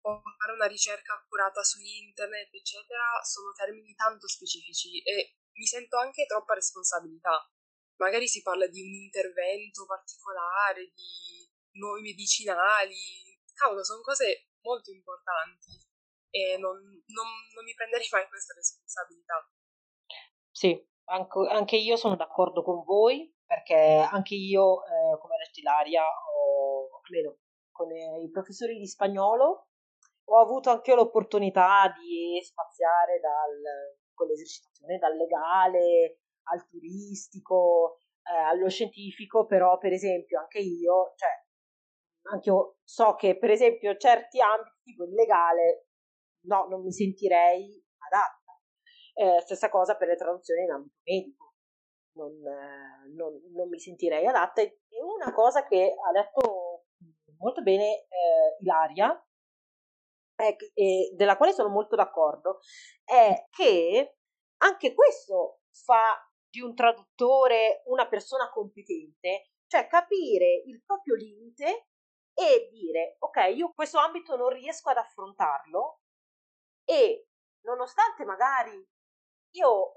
può 0.00 0.20
fare 0.38 0.52
una 0.52 0.66
ricerca 0.66 1.14
accurata 1.14 1.62
su 1.62 1.80
internet, 1.80 2.52
eccetera, 2.52 3.22
sono 3.22 3.52
termini 3.52 3.94
tanto 3.94 4.28
specifici 4.28 5.02
e 5.02 5.36
mi 5.54 5.66
sento 5.66 5.98
anche 5.98 6.26
troppa 6.26 6.54
responsabilità. 6.54 7.48
Magari 7.96 8.26
si 8.26 8.42
parla 8.42 8.66
di 8.66 8.80
un 8.80 8.92
intervento 8.92 9.86
particolare, 9.86 10.92
di 10.94 11.78
nuovi 11.78 12.02
medicinali, 12.02 13.38
cavolo, 13.54 13.84
sono 13.84 14.02
cose 14.02 14.50
molto 14.62 14.90
importanti 14.90 15.78
e 16.30 16.58
non, 16.58 16.74
non, 16.74 17.26
non 17.54 17.64
mi 17.64 17.74
prenderei 17.74 18.08
mai 18.10 18.26
questa 18.28 18.54
responsabilità. 18.54 19.48
Sì, 20.50 20.74
anche, 21.06 21.76
io 21.76 21.96
sono 21.96 22.16
d'accordo 22.16 22.62
con 22.62 22.82
voi 22.84 23.32
perché 23.46 23.74
anche 24.10 24.34
io, 24.34 24.84
eh, 24.84 25.18
come 25.20 25.34
ha 25.34 25.44
detto 25.44 25.60
Ilaria, 25.60 26.02
ho, 26.02 26.88
almeno 27.04 27.38
con 27.70 27.90
eh, 27.90 28.22
i 28.22 28.30
professori 28.30 28.78
di 28.78 28.86
spagnolo, 28.86 29.68
ho 30.26 30.40
avuto 30.40 30.70
anche 30.70 30.94
l'opportunità 30.94 31.92
di 32.00 32.40
spaziare 32.42 33.20
dal, 33.20 33.98
con 34.14 34.26
l'esercitazione 34.26 34.98
dal 34.98 35.16
legale 35.16 36.23
al 36.44 36.66
turistico, 36.68 37.98
eh, 38.22 38.36
allo 38.36 38.68
scientifico, 38.68 39.46
però 39.46 39.78
per 39.78 39.92
esempio 39.92 40.40
anche 40.40 40.58
io, 40.58 41.12
cioè 41.16 41.30
anche 42.32 42.48
io 42.48 42.76
so 42.82 43.14
che 43.14 43.38
per 43.38 43.50
esempio 43.50 43.96
certi 43.96 44.40
ambiti, 44.40 44.80
tipo 44.82 45.04
il 45.04 45.12
legale, 45.12 45.88
no, 46.46 46.66
non 46.68 46.82
mi 46.82 46.92
sentirei 46.92 47.82
adatta. 47.98 48.42
Eh, 49.16 49.40
stessa 49.42 49.68
cosa 49.68 49.96
per 49.96 50.08
le 50.08 50.16
traduzioni 50.16 50.64
in 50.64 50.70
ambito 50.70 50.94
medico. 51.04 51.52
Non, 52.16 52.30
eh, 52.30 53.08
non, 53.14 53.32
non, 53.52 53.68
mi 53.68 53.78
sentirei 53.78 54.26
adatta. 54.26 54.60
E 54.62 54.80
una 55.02 55.32
cosa 55.32 55.66
che 55.66 55.94
ha 55.94 56.12
detto 56.12 56.86
molto 57.38 57.62
bene 57.62 58.06
eh, 58.08 58.56
Ilaria, 58.60 59.18
e 60.36 61.12
della 61.14 61.36
quale 61.36 61.52
sono 61.52 61.68
molto 61.68 61.94
d'accordo, 61.94 62.60
è 63.04 63.46
che 63.50 64.16
anche 64.58 64.94
questo 64.94 65.60
fa 65.70 66.18
di 66.54 66.60
un 66.60 66.74
traduttore 66.74 67.82
una 67.86 68.06
persona 68.06 68.48
competente, 68.48 69.50
cioè 69.66 69.88
capire 69.88 70.62
il 70.66 70.80
proprio 70.84 71.16
limite 71.16 71.88
e 72.32 72.68
dire 72.70 73.16
ok, 73.18 73.52
io 73.54 73.72
questo 73.74 73.98
ambito 73.98 74.36
non 74.36 74.50
riesco 74.50 74.90
ad 74.90 74.98
affrontarlo 74.98 76.02
e 76.84 77.26
nonostante 77.62 78.24
magari 78.24 78.88
io 79.56 79.92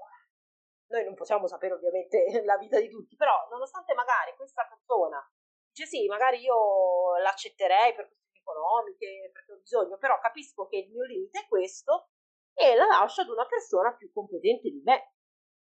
noi 0.88 1.04
non 1.04 1.14
possiamo 1.14 1.46
sapere 1.46 1.74
ovviamente 1.74 2.26
la 2.44 2.56
vita 2.58 2.80
di 2.80 2.88
tutti, 2.88 3.14
però 3.14 3.46
nonostante 3.50 3.94
magari 3.94 4.34
questa 4.34 4.66
persona 4.66 5.24
dice 5.70 5.86
sì, 5.86 6.06
magari 6.06 6.40
io 6.40 7.18
l'accetterei 7.18 7.94
per 7.94 8.08
questioni 8.08 8.38
economiche, 8.38 9.30
perché 9.32 9.52
ho 9.52 9.58
bisogno, 9.58 9.96
però 9.98 10.18
capisco 10.18 10.66
che 10.66 10.78
il 10.78 10.90
mio 10.90 11.04
limite 11.04 11.40
è 11.40 11.46
questo 11.46 12.08
e 12.52 12.74
la 12.74 12.86
lascio 12.86 13.20
ad 13.20 13.28
una 13.28 13.46
persona 13.46 13.94
più 13.94 14.10
competente 14.12 14.70
di 14.70 14.82
me. 14.84 15.12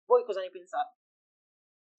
Voi 0.07 0.23
cosa 0.23 0.39
ne 0.39 0.49
pensate? 0.49 0.95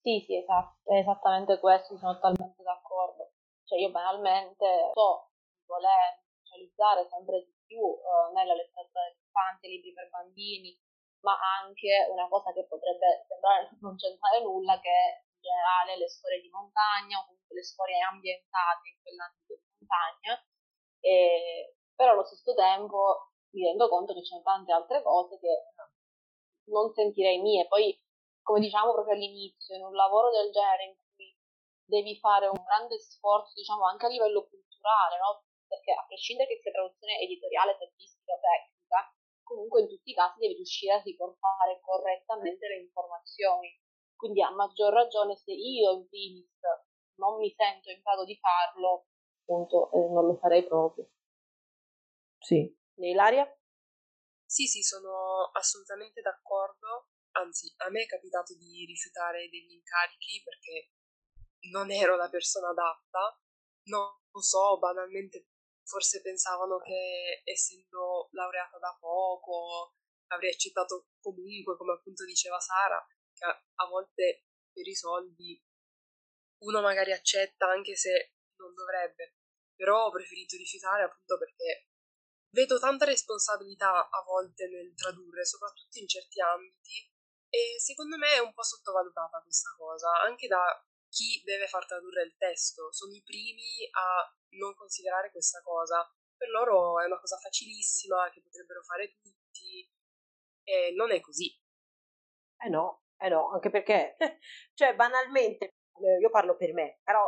Sì, 0.00 0.24
sì, 0.24 0.36
esatto, 0.36 0.80
è 0.90 0.98
esattamente 0.98 1.60
questo, 1.60 1.98
sono 1.98 2.14
totalmente 2.14 2.62
d'accordo. 2.62 3.32
Cioè 3.64 3.78
io 3.78 3.90
banalmente 3.90 4.90
so 4.94 5.28
di 5.52 5.66
voler 5.66 6.24
specializzare 6.40 7.06
sempre 7.10 7.44
di 7.44 7.52
più 7.66 7.84
uh, 7.84 8.32
nella 8.32 8.54
letteratura 8.54 9.04
dell'infanzia, 9.12 9.68
libri 9.68 9.92
per 9.92 10.08
bambini, 10.08 10.72
ma 11.20 11.36
anche 11.60 12.08
una 12.08 12.26
cosa 12.28 12.52
che 12.52 12.64
potrebbe 12.64 13.26
sembrare 13.28 13.68
non 13.84 13.96
c'entrare 13.96 14.40
nulla, 14.40 14.80
che 14.80 14.88
è 14.88 15.20
in 15.28 15.40
generale 15.44 15.98
le 15.98 16.08
storie 16.08 16.40
di 16.40 16.48
montagna 16.48 17.20
o 17.20 17.28
comunque 17.28 17.56
le 17.56 17.64
storie 17.64 18.00
ambientate 18.00 18.88
in 18.88 18.96
quell'ambito 19.04 19.52
di 19.52 19.68
montagna, 19.84 20.32
e, 21.00 21.76
però 21.92 22.12
allo 22.12 22.24
stesso 22.24 22.54
tempo 22.54 23.36
mi 23.52 23.64
rendo 23.68 23.88
conto 23.88 24.14
che 24.14 24.24
ci 24.24 24.32
sono 24.32 24.42
tante 24.42 24.72
altre 24.72 25.02
cose 25.02 25.38
che 25.38 25.52
non 26.68 26.92
sentirei 26.92 27.40
mie. 27.40 27.66
Poi, 27.66 27.96
come 28.42 28.60
diciamo 28.60 28.92
proprio 28.92 29.14
all'inizio, 29.14 29.76
in 29.76 29.84
un 29.84 29.94
lavoro 29.94 30.30
del 30.30 30.50
genere 30.50 30.84
in 30.84 30.94
cui 31.14 31.34
devi 31.84 32.18
fare 32.18 32.46
un 32.46 32.62
grande 32.62 32.98
sforzo, 32.98 33.52
diciamo, 33.54 33.86
anche 33.86 34.06
a 34.06 34.08
livello 34.08 34.46
culturale, 34.48 35.18
no? 35.18 35.44
Perché 35.66 35.92
a 35.92 36.04
prescindere 36.06 36.48
che 36.48 36.60
sia 36.60 36.72
traduzione 36.72 37.20
editoriale, 37.20 37.74
statistica 37.74 38.32
o 38.32 38.40
tecnica, 38.40 39.00
comunque 39.42 39.80
in 39.82 39.88
tutti 39.88 40.10
i 40.10 40.14
casi 40.14 40.38
devi 40.40 40.54
riuscire 40.54 40.94
a 40.94 41.02
riportare 41.02 41.80
correttamente 41.80 42.68
le 42.68 42.80
informazioni. 42.80 43.72
Quindi 44.16 44.42
a 44.42 44.50
maggior 44.50 44.92
ragione 44.92 45.36
se 45.36 45.52
io 45.52 45.92
in 45.92 46.08
primis 46.08 46.60
non 47.16 47.38
mi 47.38 47.52
sento 47.56 47.90
in 47.90 48.00
grado 48.02 48.24
di 48.24 48.36
farlo, 48.36 49.06
appunto 49.42 49.90
eh, 49.92 50.08
non 50.08 50.26
lo 50.26 50.34
farei 50.36 50.64
proprio. 50.66 51.08
Sì. 52.38 52.76
Ilaria? 52.96 53.57
Sì, 54.50 54.66
sì, 54.66 54.82
sono 54.82 55.50
assolutamente 55.52 56.22
d'accordo. 56.22 57.08
Anzi, 57.32 57.70
a 57.84 57.90
me 57.90 58.04
è 58.04 58.06
capitato 58.06 58.56
di 58.56 58.86
rifiutare 58.86 59.46
degli 59.50 59.72
incarichi 59.72 60.42
perché 60.42 60.92
non 61.70 61.90
ero 61.90 62.16
la 62.16 62.30
persona 62.30 62.70
adatta. 62.70 63.38
Non 63.88 64.08
lo 64.32 64.40
so, 64.40 64.78
banalmente 64.78 65.48
forse 65.84 66.22
pensavano 66.22 66.78
che 66.78 67.42
essendo 67.44 68.28
laureata 68.32 68.78
da 68.78 68.96
poco 68.98 69.96
avrei 70.28 70.50
accettato 70.52 71.08
comunque, 71.20 71.76
come 71.76 71.92
appunto 71.92 72.24
diceva 72.24 72.58
Sara, 72.58 73.04
che 73.34 73.44
a, 73.44 73.86
volte 73.86 74.46
per 74.72 74.86
i 74.86 74.94
soldi 74.94 75.62
uno 76.64 76.80
magari 76.80 77.12
accetta 77.12 77.66
anche 77.68 77.96
se 77.96 78.32
non 78.56 78.74
dovrebbe, 78.74 79.36
però 79.74 80.06
ho 80.06 80.10
preferito 80.10 80.56
rifiutare 80.56 81.04
appunto 81.04 81.38
perché 81.38 81.88
vedo 82.50 82.78
tanta 82.78 83.04
responsabilità 83.04 84.08
a 84.08 84.22
volte 84.24 84.68
nel 84.68 84.94
tradurre, 84.94 85.44
soprattutto 85.44 85.98
in 85.98 86.08
certi 86.08 86.40
ambiti, 86.40 87.10
e 87.48 87.80
secondo 87.80 88.16
me 88.16 88.34
è 88.34 88.38
un 88.38 88.52
po' 88.52 88.62
sottovalutata 88.62 89.40
questa 89.42 89.74
cosa, 89.76 90.20
anche 90.20 90.46
da 90.46 90.64
chi 91.08 91.42
deve 91.44 91.66
far 91.66 91.86
tradurre 91.86 92.22
il 92.22 92.36
testo. 92.36 92.92
Sono 92.92 93.14
i 93.14 93.22
primi 93.22 93.88
a 93.90 94.36
non 94.58 94.74
considerare 94.74 95.30
questa 95.30 95.62
cosa. 95.62 96.06
Per 96.36 96.48
loro 96.50 97.00
è 97.00 97.06
una 97.06 97.18
cosa 97.18 97.38
facilissima 97.38 98.30
che 98.30 98.42
potrebbero 98.42 98.82
fare 98.82 99.16
tutti, 99.20 99.90
e 100.62 100.92
non 100.94 101.10
è 101.10 101.20
così. 101.20 101.50
Eh 102.60 102.68
no, 102.68 103.04
eh 103.18 103.28
no, 103.28 103.50
anche 103.50 103.70
perché, 103.70 104.16
cioè, 104.74 104.94
banalmente, 104.94 105.64
eh, 105.64 106.18
io 106.20 106.30
parlo 106.30 106.56
per 106.56 106.72
me, 106.72 107.00
però 107.02 107.24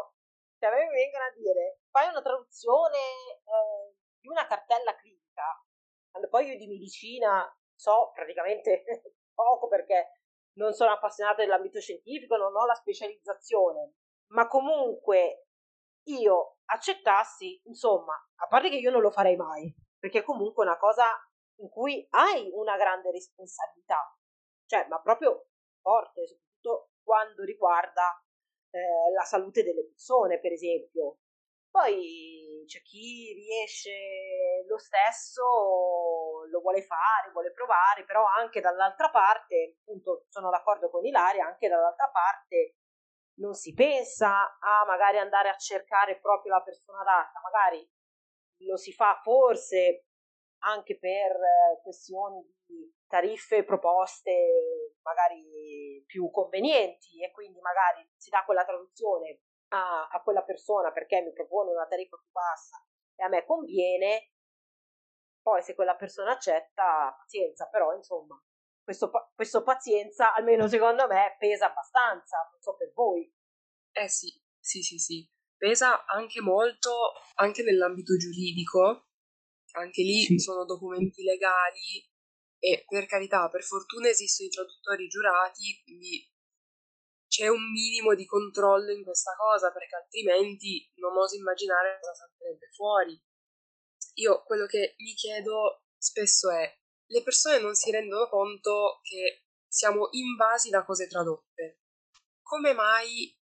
se 0.58 0.66
a 0.66 0.70
me 0.70 0.84
mi 0.86 0.94
vengono 0.94 1.24
a 1.24 1.32
dire 1.32 1.80
fai 1.90 2.08
una 2.08 2.20
traduzione 2.20 2.98
eh, 2.98 3.96
di 4.20 4.28
una 4.28 4.46
cartella 4.46 4.94
critica, 4.96 5.42
quando 6.10 6.28
poi 6.28 6.48
io 6.48 6.56
di 6.56 6.66
medicina 6.66 7.44
so 7.74 8.10
praticamente 8.14 8.84
poco 9.34 9.68
perché 9.68 10.20
non 10.54 10.72
sono 10.72 10.92
appassionata 10.92 11.42
dell'ambito 11.42 11.80
scientifico, 11.80 12.36
non 12.36 12.54
ho 12.54 12.66
la 12.66 12.74
specializzazione, 12.74 13.94
ma 14.32 14.46
comunque 14.46 15.46
io 16.04 16.58
accettassi, 16.66 17.62
insomma, 17.64 18.14
a 18.14 18.46
parte 18.46 18.68
che 18.68 18.76
io 18.76 18.90
non 18.90 19.00
lo 19.00 19.10
farei 19.10 19.36
mai, 19.36 19.74
perché 19.98 20.22
comunque 20.22 20.64
è 20.64 20.68
una 20.68 20.78
cosa 20.78 21.06
in 21.60 21.68
cui 21.68 22.06
hai 22.10 22.50
una 22.52 22.76
grande 22.76 23.10
responsabilità, 23.10 24.16
cioè, 24.66 24.86
ma 24.88 25.00
proprio 25.00 25.48
forte, 25.80 26.26
soprattutto 26.26 26.90
quando 27.02 27.44
riguarda 27.44 28.22
eh, 28.70 29.12
la 29.14 29.24
salute 29.24 29.62
delle 29.62 29.84
persone, 29.84 30.38
per 30.38 30.52
esempio. 30.52 31.18
Poi 31.70 32.64
c'è 32.66 32.82
chi 32.82 33.32
riesce 33.32 33.90
lo 34.66 34.78
stesso, 34.78 36.44
lo 36.50 36.60
vuole 36.60 36.82
fare, 36.82 37.30
vuole 37.32 37.52
provare, 37.52 38.04
però 38.04 38.24
anche 38.24 38.60
dall'altra 38.60 39.08
parte, 39.10 39.76
appunto 39.80 40.26
sono 40.28 40.50
d'accordo 40.50 40.90
con 40.90 41.04
Ilaria, 41.04 41.46
anche 41.46 41.68
dall'altra 41.68 42.08
parte 42.10 42.76
non 43.40 43.54
si 43.54 43.72
pensa 43.72 44.58
a 44.58 44.84
magari 44.86 45.18
andare 45.18 45.48
a 45.48 45.56
cercare 45.56 46.18
proprio 46.20 46.52
la 46.54 46.62
persona 46.62 47.00
adatta, 47.00 47.40
magari 47.40 47.88
lo 48.64 48.76
si 48.76 48.92
fa 48.92 49.18
forse 49.22 50.06
anche 50.62 50.98
per 50.98 51.32
eh, 51.32 51.80
questioni 51.82 52.42
di 52.66 52.92
tariffe 53.06 53.64
proposte 53.64 54.96
magari 55.02 56.04
più 56.06 56.30
convenienti 56.30 57.22
e 57.24 57.30
quindi 57.30 57.60
magari 57.60 58.06
si 58.16 58.28
dà 58.28 58.44
quella 58.44 58.64
traduzione 58.64 59.40
a, 59.70 60.08
a 60.08 60.22
quella 60.22 60.42
persona 60.42 60.92
perché 60.92 61.20
mi 61.20 61.32
propone 61.32 61.72
una 61.72 61.86
tariffa 61.86 62.16
più 62.16 62.30
bassa 62.30 62.76
e 63.14 63.22
a 63.22 63.28
me 63.28 63.44
conviene, 63.44 64.32
poi 65.42 65.62
se 65.62 65.74
quella 65.74 65.96
persona 65.96 66.32
accetta, 66.32 67.14
pazienza, 67.16 67.68
però 67.68 67.94
insomma, 67.94 68.40
questo, 68.82 69.10
questo 69.34 69.62
pazienza, 69.62 70.34
almeno 70.34 70.68
secondo 70.68 71.06
me, 71.06 71.36
pesa 71.38 71.66
abbastanza, 71.66 72.48
non 72.50 72.60
so 72.60 72.76
per 72.76 72.92
voi. 72.94 73.30
Eh 73.92 74.08
sì, 74.08 74.28
sì, 74.58 74.82
sì, 74.82 74.98
sì. 74.98 75.28
pesa 75.56 76.04
anche 76.06 76.40
molto 76.40 77.12
anche 77.34 77.62
nell'ambito 77.62 78.16
giuridico, 78.16 79.08
anche 79.72 80.02
lì 80.02 80.22
sì. 80.22 80.38
sono 80.38 80.64
documenti 80.64 81.22
legali 81.22 82.08
e 82.58 82.84
per 82.86 83.06
carità, 83.06 83.48
per 83.48 83.62
fortuna 83.62 84.08
esistono 84.08 84.48
i 84.48 84.52
traduttori 84.52 85.08
giurati, 85.08 85.80
quindi 85.82 86.30
c'è 87.40 87.48
un 87.48 87.70
minimo 87.70 88.14
di 88.14 88.26
controllo 88.26 88.92
in 88.92 89.02
questa 89.02 89.34
cosa 89.34 89.72
perché 89.72 89.96
altrimenti 89.96 90.92
non 90.96 91.16
oso 91.16 91.36
immaginare 91.36 91.98
cosa 91.98 92.12
salterebbe 92.12 92.68
fuori. 92.72 93.18
Io 94.16 94.42
quello 94.44 94.66
che 94.66 94.94
mi 94.98 95.14
chiedo 95.14 95.84
spesso 95.96 96.50
è 96.50 96.70
le 97.06 97.22
persone 97.22 97.58
non 97.58 97.74
si 97.74 97.90
rendono 97.90 98.28
conto 98.28 99.00
che 99.02 99.46
siamo 99.66 100.08
invasi 100.10 100.68
da 100.68 100.84
cose 100.84 101.08
tradotte. 101.08 101.80
Come 102.42 102.74
mai 102.74 103.34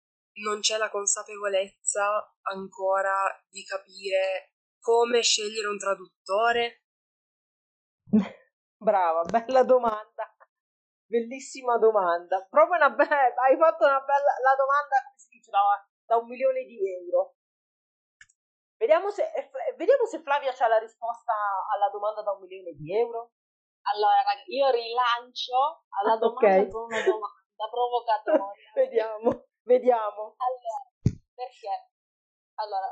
non 0.44 0.60
c'è 0.60 0.76
la 0.76 0.90
consapevolezza 0.90 2.36
ancora 2.42 3.12
di 3.48 3.64
capire 3.64 4.52
come 4.78 5.22
scegliere 5.22 5.66
un 5.66 5.78
traduttore? 5.78 6.84
Brava, 8.78 9.22
bella 9.22 9.64
domanda. 9.64 10.37
Bellissima 11.08 11.78
domanda. 11.78 12.46
Proprio 12.50 12.76
una 12.76 12.90
bella. 12.92 13.32
Hai 13.40 13.56
fatto 13.56 13.84
una 13.84 14.00
bella. 14.04 14.32
La 14.44 14.54
domanda, 14.54 15.00
come 15.08 15.16
si 15.16 15.28
dice, 15.32 15.50
da, 15.50 15.64
da 16.04 16.16
un 16.20 16.28
milione 16.28 16.64
di 16.64 16.76
euro. 16.76 17.32
Vediamo 18.76 19.10
se, 19.10 19.24
eh, 19.24 19.50
vediamo 19.76 20.04
se 20.04 20.20
Flavia 20.22 20.54
ha 20.54 20.68
la 20.68 20.78
risposta 20.78 21.32
alla 21.74 21.88
domanda 21.90 22.22
da 22.22 22.30
un 22.32 22.40
milione 22.40 22.76
di 22.76 22.94
euro. 22.94 23.32
Allora, 23.90 24.22
ragazzi, 24.22 24.52
io 24.52 24.70
rilancio 24.70 25.82
alla 25.98 26.12
ah, 26.12 26.18
domanda 26.18 26.60
okay. 26.60 26.70
con 26.70 26.84
una 26.84 27.02
domanda 27.02 27.64
provocatoria. 27.72 28.70
vediamo, 28.76 29.28
vediamo. 29.64 30.36
Allora, 30.36 30.78
perché? 31.34 31.90
Allora, 32.54 32.86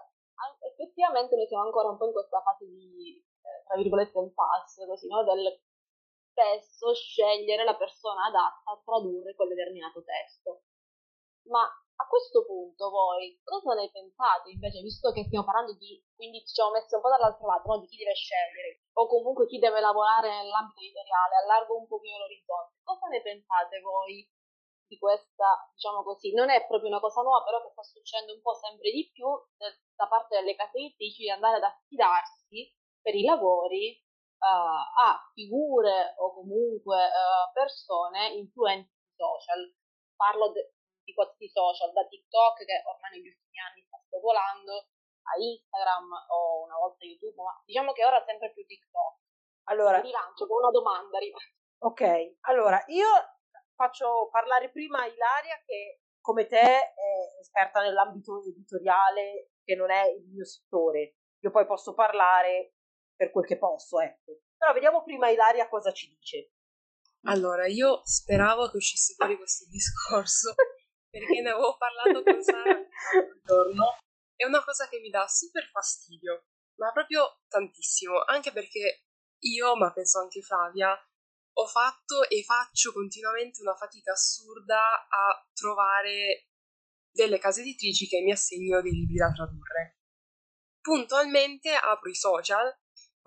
effettivamente 0.59 1.37
noi 1.37 1.47
siamo 1.47 1.65
ancora 1.65 1.91
un 1.91 1.99
po' 1.99 2.07
in 2.07 2.13
questa 2.13 2.41
fase 2.41 2.65
di, 2.67 3.23
eh, 3.23 3.63
tra 3.69 3.77
virgolette, 3.77 4.19
impasse, 4.19 4.87
così, 4.87 5.07
no? 5.07 5.23
Del 5.23 5.61
spesso 6.37 6.93
scegliere 6.93 7.65
la 7.65 7.75
persona 7.77 8.27
adatta 8.27 8.73
a 8.73 8.83
tradurre 8.85 9.35
quel 9.35 9.49
determinato 9.49 10.05
testo. 10.05 10.69
Ma 11.49 11.65
a 11.65 12.07
questo 12.09 12.45
punto 12.45 12.91
voi 12.91 13.41
cosa 13.43 13.73
ne 13.73 13.89
pensate 13.91 14.51
invece, 14.51 14.83
visto 14.83 15.13
che 15.13 15.25
stiamo 15.25 15.47
parlando 15.47 15.73
di, 15.73 15.97
quindi 16.15 16.45
ci 16.45 16.53
siamo 16.53 16.73
messi 16.73 16.95
un 16.95 17.01
po' 17.01 17.09
dall'altro 17.09 17.47
lato, 17.47 17.73
no? 17.73 17.79
di 17.81 17.87
chi 17.87 17.97
deve 17.97 18.13
scegliere, 18.13 18.85
o 18.93 19.09
comunque 19.09 19.47
chi 19.47 19.59
deve 19.59 19.81
lavorare 19.81 20.29
nell'ambito 20.29 20.81
editoriale, 20.81 21.37
allargo 21.41 21.79
un 21.79 21.87
pochino 21.87 22.19
l'orizzonte, 22.19 22.77
cosa 22.85 23.07
ne 23.09 23.23
pensate 23.23 23.81
voi 23.81 24.29
di 24.87 24.99
questa, 24.99 25.73
diciamo 25.73 26.03
così, 26.03 26.35
non 26.35 26.51
è 26.51 26.67
proprio 26.67 26.91
una 26.91 27.01
cosa 27.01 27.23
nuova, 27.23 27.43
però 27.45 27.63
che 27.63 27.71
sta 27.73 27.83
succedendo 27.83 28.35
un 28.35 28.43
po' 28.43 28.55
sempre 28.55 28.91
di 28.91 29.09
più 29.11 29.27
da 29.57 30.07
parte 30.07 30.37
delle 30.37 30.55
case 30.55 30.77
editrici 30.77 31.23
di 31.23 31.31
andare 31.31 31.57
ad 31.57 31.65
affidarsi 31.65 32.71
per 33.01 33.15
i 33.15 33.25
lavori 33.25 34.05
uh, 34.39 34.81
a 35.07 35.31
figure 35.33 36.15
o 36.19 36.33
comunque 36.35 36.97
uh, 36.97 37.53
persone 37.53 38.35
influenti 38.35 38.93
social. 39.15 39.61
Parlo 40.17 40.53
de- 40.53 40.75
di 41.07 41.15
questi 41.15 41.49
social, 41.49 41.93
da 41.93 42.07
TikTok 42.07 42.65
che 42.65 42.83
ormai 42.83 43.11
negli 43.15 43.29
ultimi 43.29 43.59
anni 43.61 43.85
sta 43.87 43.99
spopolando, 44.05 44.91
a 45.27 45.33
Instagram 45.39 46.07
o 46.31 46.63
una 46.63 46.77
volta 46.77 47.05
YouTube, 47.05 47.43
ma 47.43 47.55
diciamo 47.65 47.93
che 47.93 48.05
ora 48.05 48.23
sempre 48.25 48.53
più 48.53 48.65
TikTok. 48.65 49.23
Allora, 49.69 50.01
rilancio 50.01 50.47
con 50.47 50.63
una 50.63 50.71
domanda. 50.71 51.19
Ok, 51.79 52.39
allora 52.47 52.83
io 52.89 53.07
faccio 53.75 54.29
parlare 54.31 54.71
prima 54.71 55.05
Ilaria 55.07 55.61
che 55.65 56.01
come 56.21 56.47
te 56.47 56.61
è 56.61 57.39
esperta 57.41 57.83
nell'ambito 57.83 58.43
editoriale 58.43 59.51
che 59.65 59.75
non 59.75 59.91
è 59.91 60.07
il 60.09 60.27
mio 60.29 60.45
settore. 60.45 61.17
Io 61.41 61.51
poi 61.51 61.67
posso 61.67 61.95
parlare 61.95 62.76
per 63.17 63.31
quel 63.31 63.47
che 63.47 63.59
posso, 63.59 64.01
ecco. 64.01 64.43
Però 64.57 64.73
vediamo 64.73 65.03
prima 65.03 65.29
Ilaria 65.29 65.69
cosa 65.69 65.93
ci 65.93 66.09
dice. 66.09 66.53
Allora, 67.25 67.67
io 67.67 68.03
speravo 68.05 68.71
che 68.71 68.77
uscisse 68.77 69.15
fuori 69.15 69.37
questo 69.37 69.67
discorso 69.69 70.55
perché 71.11 71.41
ne 71.41 71.51
avevo 71.51 71.77
parlato 71.77 72.23
con 72.23 72.43
Sara 72.43 72.73
l'altro 72.73 73.41
giorno. 73.43 73.99
È 74.35 74.45
una 74.45 74.63
cosa 74.63 74.87
che 74.89 75.01
mi 75.01 75.09
dà 75.09 75.27
super 75.27 75.69
fastidio, 75.71 76.45
ma 76.77 76.93
proprio 76.93 77.41
tantissimo, 77.49 78.23
anche 78.27 78.53
perché 78.53 79.07
io, 79.41 79.77
ma 79.77 79.93
penso 79.93 80.21
anche 80.21 80.43
Flavia, 80.43 80.95
ho 81.59 81.67
fatto 81.67 82.29
e 82.29 82.43
faccio 82.43 82.93
continuamente 82.93 83.63
una 83.63 83.75
fatica 83.75 84.13
assurda 84.13 85.07
a 85.09 85.49
trovare 85.55 86.49
delle 87.11 87.39
case 87.39 87.63
editrici 87.63 88.07
che 88.07 88.21
mi 88.21 88.31
assegnino 88.31 88.83
dei 88.83 88.93
libri 88.93 89.17
da 89.17 89.33
tradurre. 89.33 90.01
Puntualmente 90.81 91.75
apro 91.75 92.11
i 92.11 92.15
social 92.15 92.73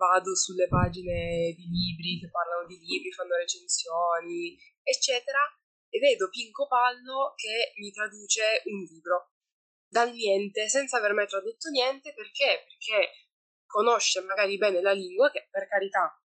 vado 0.00 0.34
sulle 0.34 0.66
pagine 0.66 1.52
di 1.52 1.68
libri 1.68 2.18
che 2.18 2.30
parlano 2.30 2.64
di 2.66 2.78
libri, 2.78 3.12
fanno 3.12 3.36
recensioni, 3.36 4.56
eccetera, 4.82 5.44
e 5.90 5.98
vedo 5.98 6.30
Pinco 6.30 6.66
Pallo 6.66 7.34
che 7.36 7.72
mi 7.76 7.90
traduce 7.92 8.62
un 8.64 8.80
libro 8.88 9.32
dal 9.86 10.10
niente, 10.10 10.70
senza 10.70 10.96
aver 10.96 11.12
mai 11.12 11.26
tradotto 11.26 11.68
niente, 11.68 12.14
perché? 12.14 12.64
Perché 12.64 13.28
conosce 13.66 14.22
magari 14.22 14.56
bene 14.56 14.80
la 14.80 14.92
lingua, 14.92 15.30
che 15.30 15.48
per 15.50 15.68
carità, 15.68 16.16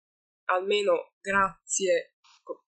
almeno 0.51 1.15
grazie 1.21 2.15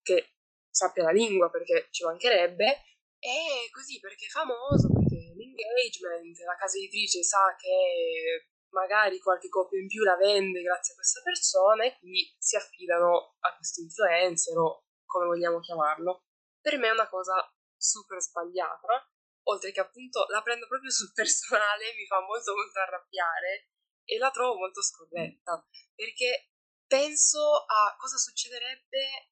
che 0.01 0.35
sappia 0.69 1.03
la 1.03 1.11
lingua, 1.11 1.49
perché 1.49 1.87
ci 1.91 2.03
mancherebbe, 2.03 2.83
e 3.19 3.69
così 3.71 3.99
perché 3.99 4.25
è 4.25 4.29
famoso, 4.29 4.91
perché 4.91 5.33
l'engagement, 5.37 6.37
la 6.45 6.57
casa 6.57 6.77
editrice 6.77 7.23
sa 7.23 7.55
che 7.57 8.49
magari 8.77 9.17
qualche 9.19 9.49
copia 9.49 9.79
in 9.79 9.87
più 9.87 10.03
la 10.03 10.15
vende 10.15 10.61
grazie 10.61 10.93
a 10.93 10.95
questa 10.95 11.21
persona 11.23 11.83
e 11.83 11.97
quindi 11.97 12.35
si 12.37 12.55
affidano 12.55 13.35
a 13.39 13.55
questo 13.55 13.81
influencer 13.81 14.55
o 14.57 14.85
come 15.03 15.25
vogliamo 15.25 15.59
chiamarlo. 15.59 16.25
Per 16.61 16.77
me 16.77 16.87
è 16.87 16.91
una 16.91 17.09
cosa 17.09 17.33
super 17.75 18.21
sbagliata, 18.21 19.09
oltre 19.49 19.71
che 19.71 19.79
appunto 19.79 20.25
la 20.29 20.41
prendo 20.43 20.67
proprio 20.67 20.91
sul 20.91 21.11
personale, 21.13 21.93
mi 21.95 22.05
fa 22.05 22.21
molto 22.21 22.53
molto 22.53 22.79
arrabbiare 22.79 23.69
e 24.03 24.17
la 24.17 24.29
trovo 24.29 24.57
molto 24.57 24.81
scorretta, 24.81 25.65
perché 25.95 26.51
penso 26.85 27.65
a 27.65 27.95
cosa 27.97 28.17
succederebbe 28.17 29.31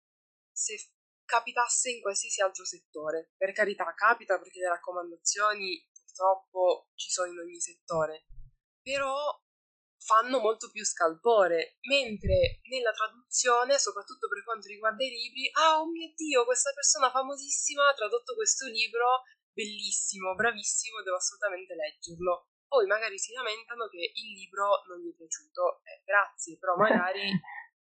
se 0.52 0.76
capitasse 1.26 1.92
in 1.92 2.02
qualsiasi 2.02 2.42
altro 2.42 2.66
settore. 2.66 3.34
Per 3.38 3.52
carità, 3.52 3.94
capita 3.94 4.40
perché 4.40 4.60
le 4.60 4.70
raccomandazioni 4.70 5.88
purtroppo 5.92 6.90
ci 6.96 7.10
sono 7.10 7.32
in 7.32 7.40
ogni 7.40 7.60
settore, 7.60 8.26
però 8.86 9.34
fanno 9.98 10.38
molto 10.38 10.70
più 10.70 10.86
scalpore, 10.86 11.82
mentre 11.90 12.62
nella 12.70 12.94
traduzione, 12.94 13.80
soprattutto 13.80 14.30
per 14.30 14.44
quanto 14.44 14.68
riguarda 14.68 15.04
i 15.04 15.10
libri, 15.10 15.50
ah 15.58 15.82
oh 15.82 15.90
mio 15.90 16.14
dio, 16.14 16.46
questa 16.46 16.70
persona 16.72 17.10
famosissima 17.10 17.90
ha 17.90 17.98
tradotto 17.98 18.36
questo 18.36 18.68
libro, 18.68 19.26
bellissimo, 19.50 20.36
bravissimo, 20.36 21.02
devo 21.02 21.18
assolutamente 21.18 21.74
leggerlo. 21.74 22.54
Poi 22.68 22.86
magari 22.86 23.18
si 23.18 23.34
lamentano 23.34 23.88
che 23.88 24.12
il 24.14 24.34
libro 24.38 24.86
non 24.86 25.02
gli 25.02 25.10
è 25.10 25.16
piaciuto, 25.16 25.82
eh, 25.82 26.04
grazie, 26.06 26.58
però 26.60 26.76
magari 26.86 27.26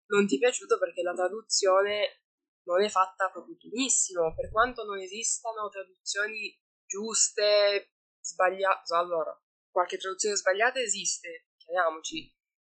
non 0.08 0.26
ti 0.26 0.36
è 0.36 0.38
piaciuto 0.38 0.78
perché 0.78 1.02
la 1.02 1.12
traduzione 1.12 2.24
non 2.64 2.82
è 2.82 2.88
fatta 2.88 3.28
proprio 3.28 3.56
benissimo, 3.60 4.32
per 4.34 4.50
quanto 4.50 4.84
non 4.84 4.98
esistano 4.98 5.68
traduzioni 5.68 6.56
giuste, 6.86 7.92
sbagliate, 8.18 8.94
allora, 8.94 9.36
qualche 9.76 9.98
traduzione 9.98 10.36
sbagliata 10.36 10.80
esiste, 10.80 11.48
chiariamoci, 11.58 12.34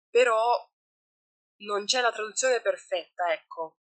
però 0.08 0.40
non 1.58 1.84
c'è 1.84 2.00
la 2.00 2.10
traduzione 2.10 2.62
perfetta, 2.62 3.30
ecco. 3.34 3.80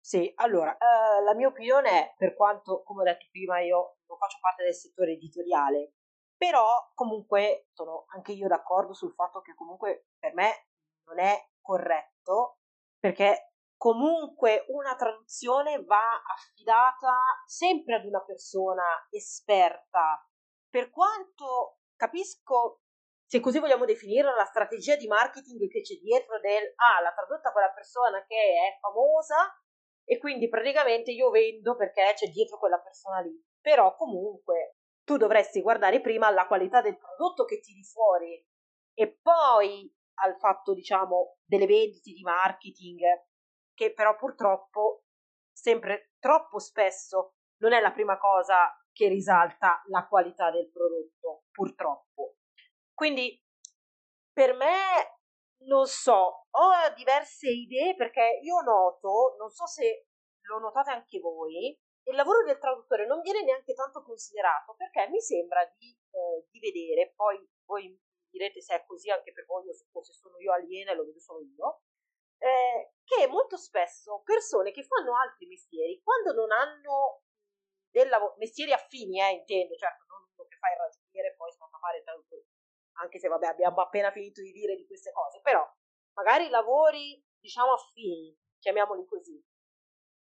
Sì, 0.00 0.32
allora, 0.36 0.72
eh, 0.72 1.22
la 1.24 1.34
mia 1.34 1.48
opinione 1.48 1.90
è, 1.90 2.14
per 2.16 2.34
quanto, 2.34 2.82
come 2.84 3.02
ho 3.02 3.04
detto 3.04 3.26
prima, 3.30 3.60
io 3.60 3.98
non 4.06 4.16
faccio 4.16 4.38
parte 4.40 4.64
del 4.64 4.74
settore 4.74 5.12
editoriale, 5.12 5.96
però 6.34 6.90
comunque 6.94 7.68
sono 7.74 8.06
anche 8.14 8.32
io 8.32 8.48
d'accordo 8.48 8.94
sul 8.94 9.12
fatto 9.12 9.42
che 9.42 9.54
comunque 9.54 10.08
per 10.18 10.32
me 10.32 10.68
non 11.04 11.18
è 11.18 11.50
corretto, 11.60 12.60
perché 12.98 13.52
comunque 13.76 14.64
una 14.68 14.96
traduzione 14.96 15.84
va 15.84 16.22
affidata 16.32 17.14
sempre 17.44 17.96
ad 17.96 18.06
una 18.06 18.24
persona 18.24 19.06
esperta, 19.10 20.26
per 20.70 20.88
quanto 20.88 21.81
capisco 22.02 22.80
se 23.24 23.38
così 23.38 23.60
vogliamo 23.60 23.84
definirla, 23.84 24.34
la 24.34 24.44
strategia 24.44 24.96
di 24.96 25.06
marketing 25.06 25.70
che 25.70 25.80
c'è 25.80 25.94
dietro 25.94 26.40
del 26.40 26.74
ah, 26.74 27.00
l'ha 27.00 27.12
tradotta 27.12 27.52
quella 27.52 27.70
persona 27.70 28.22
che 28.26 28.34
è 28.34 28.78
famosa 28.80 29.36
e 30.04 30.18
quindi 30.18 30.48
praticamente 30.48 31.12
io 31.12 31.30
vendo 31.30 31.76
perché 31.76 32.12
c'è 32.14 32.26
dietro 32.26 32.58
quella 32.58 32.80
persona 32.80 33.20
lì. 33.20 33.40
Però 33.60 33.94
comunque 33.94 34.78
tu 35.04 35.16
dovresti 35.16 35.62
guardare 35.62 36.00
prima 36.00 36.26
alla 36.26 36.46
qualità 36.46 36.82
del 36.82 36.98
prodotto 36.98 37.44
che 37.44 37.60
tiri 37.60 37.84
fuori 37.84 38.44
e 38.94 39.18
poi 39.22 39.90
al 40.20 40.36
fatto, 40.38 40.74
diciamo, 40.74 41.38
delle 41.44 41.66
vendite 41.66 42.10
di 42.10 42.22
marketing, 42.22 43.00
che 43.72 43.94
però 43.94 44.16
purtroppo 44.16 45.04
sempre 45.52 46.12
troppo 46.18 46.58
spesso 46.58 47.36
non 47.62 47.72
è 47.72 47.80
la 47.80 47.92
prima 47.92 48.18
cosa 48.18 48.76
che 48.92 49.08
risalta 49.08 49.82
la 49.86 50.06
qualità 50.06 50.50
del 50.50 50.70
prodotto, 50.70 51.44
purtroppo. 51.50 52.36
Quindi 52.94 53.40
per 54.32 54.54
me 54.54 55.20
non 55.64 55.86
so, 55.86 56.46
ho 56.50 56.70
diverse 56.96 57.48
idee 57.48 57.94
perché 57.94 58.40
io 58.42 58.60
noto, 58.60 59.36
non 59.38 59.50
so 59.50 59.66
se 59.66 60.06
lo 60.42 60.58
notate 60.58 60.90
anche 60.90 61.18
voi, 61.20 61.78
il 62.04 62.16
lavoro 62.16 62.44
del 62.44 62.58
traduttore 62.58 63.06
non 63.06 63.20
viene 63.20 63.44
neanche 63.44 63.74
tanto 63.74 64.02
considerato 64.02 64.74
perché 64.76 65.08
mi 65.08 65.20
sembra 65.20 65.64
di, 65.78 65.90
eh, 65.90 66.46
di 66.50 66.58
vedere, 66.58 67.12
poi 67.14 67.38
voi 67.64 67.96
direte 68.28 68.60
se 68.60 68.74
è 68.74 68.84
così 68.86 69.10
anche 69.10 69.32
per 69.32 69.44
voi 69.46 69.68
o 69.68 69.72
se 69.72 70.12
sono 70.12 70.38
io 70.38 70.52
aliena 70.52 70.92
e 70.92 70.94
lo 70.94 71.04
vedo 71.04 71.20
solo 71.20 71.40
io, 71.40 71.82
eh, 72.38 72.94
che 73.04 73.26
molto 73.28 73.56
spesso 73.56 74.22
persone 74.24 74.72
che 74.72 74.82
fanno 74.82 75.16
altri 75.16 75.46
mestieri, 75.46 76.00
quando 76.02 76.32
non 76.32 76.50
hanno 76.50 77.22
del 77.92 78.08
lavoro, 78.08 78.34
mestieri 78.38 78.72
affini, 78.72 79.20
eh, 79.20 79.32
intendo, 79.32 79.76
certo, 79.76 80.04
non 80.08 80.24
uno 80.24 80.48
che 80.48 80.56
fa 80.56 80.72
il 80.72 80.78
ragioniere 80.78 81.28
e 81.28 81.36
poi 81.36 81.52
si 81.52 81.58
a 81.60 81.78
fare 81.78 81.98
il 81.98 82.04
traduttore, 82.04 82.46
anche 82.98 83.18
se 83.18 83.28
vabbè 83.28 83.46
abbiamo 83.46 83.80
appena 83.80 84.10
finito 84.10 84.40
di 84.40 84.50
dire 84.50 84.74
di 84.74 84.86
queste 84.86 85.12
cose, 85.12 85.40
però 85.42 85.62
magari 86.14 86.48
lavori 86.48 87.22
diciamo 87.38 87.72
affini, 87.72 88.36
chiamiamoli 88.58 89.04
così, 89.06 89.40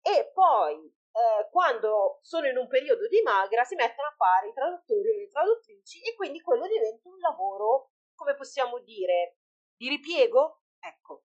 e 0.01 0.31
poi 0.33 0.85
eh, 0.85 1.49
quando 1.49 2.19
sono 2.21 2.47
in 2.47 2.57
un 2.57 2.67
periodo 2.67 3.07
di 3.07 3.21
magra 3.21 3.63
si 3.63 3.75
mettono 3.75 4.09
a 4.09 4.15
fare 4.17 4.49
i 4.49 4.53
traduttori 4.53 5.09
o 5.09 5.15
le 5.15 5.27
traduttrici 5.29 6.01
e 6.01 6.15
quindi 6.15 6.41
quello 6.41 6.67
diventa 6.67 7.07
un 7.07 7.17
lavoro, 7.19 7.91
come 8.13 8.35
possiamo 8.35 8.79
dire, 8.79 9.37
di 9.77 9.87
ripiego? 9.87 10.63
Ecco. 10.79 11.23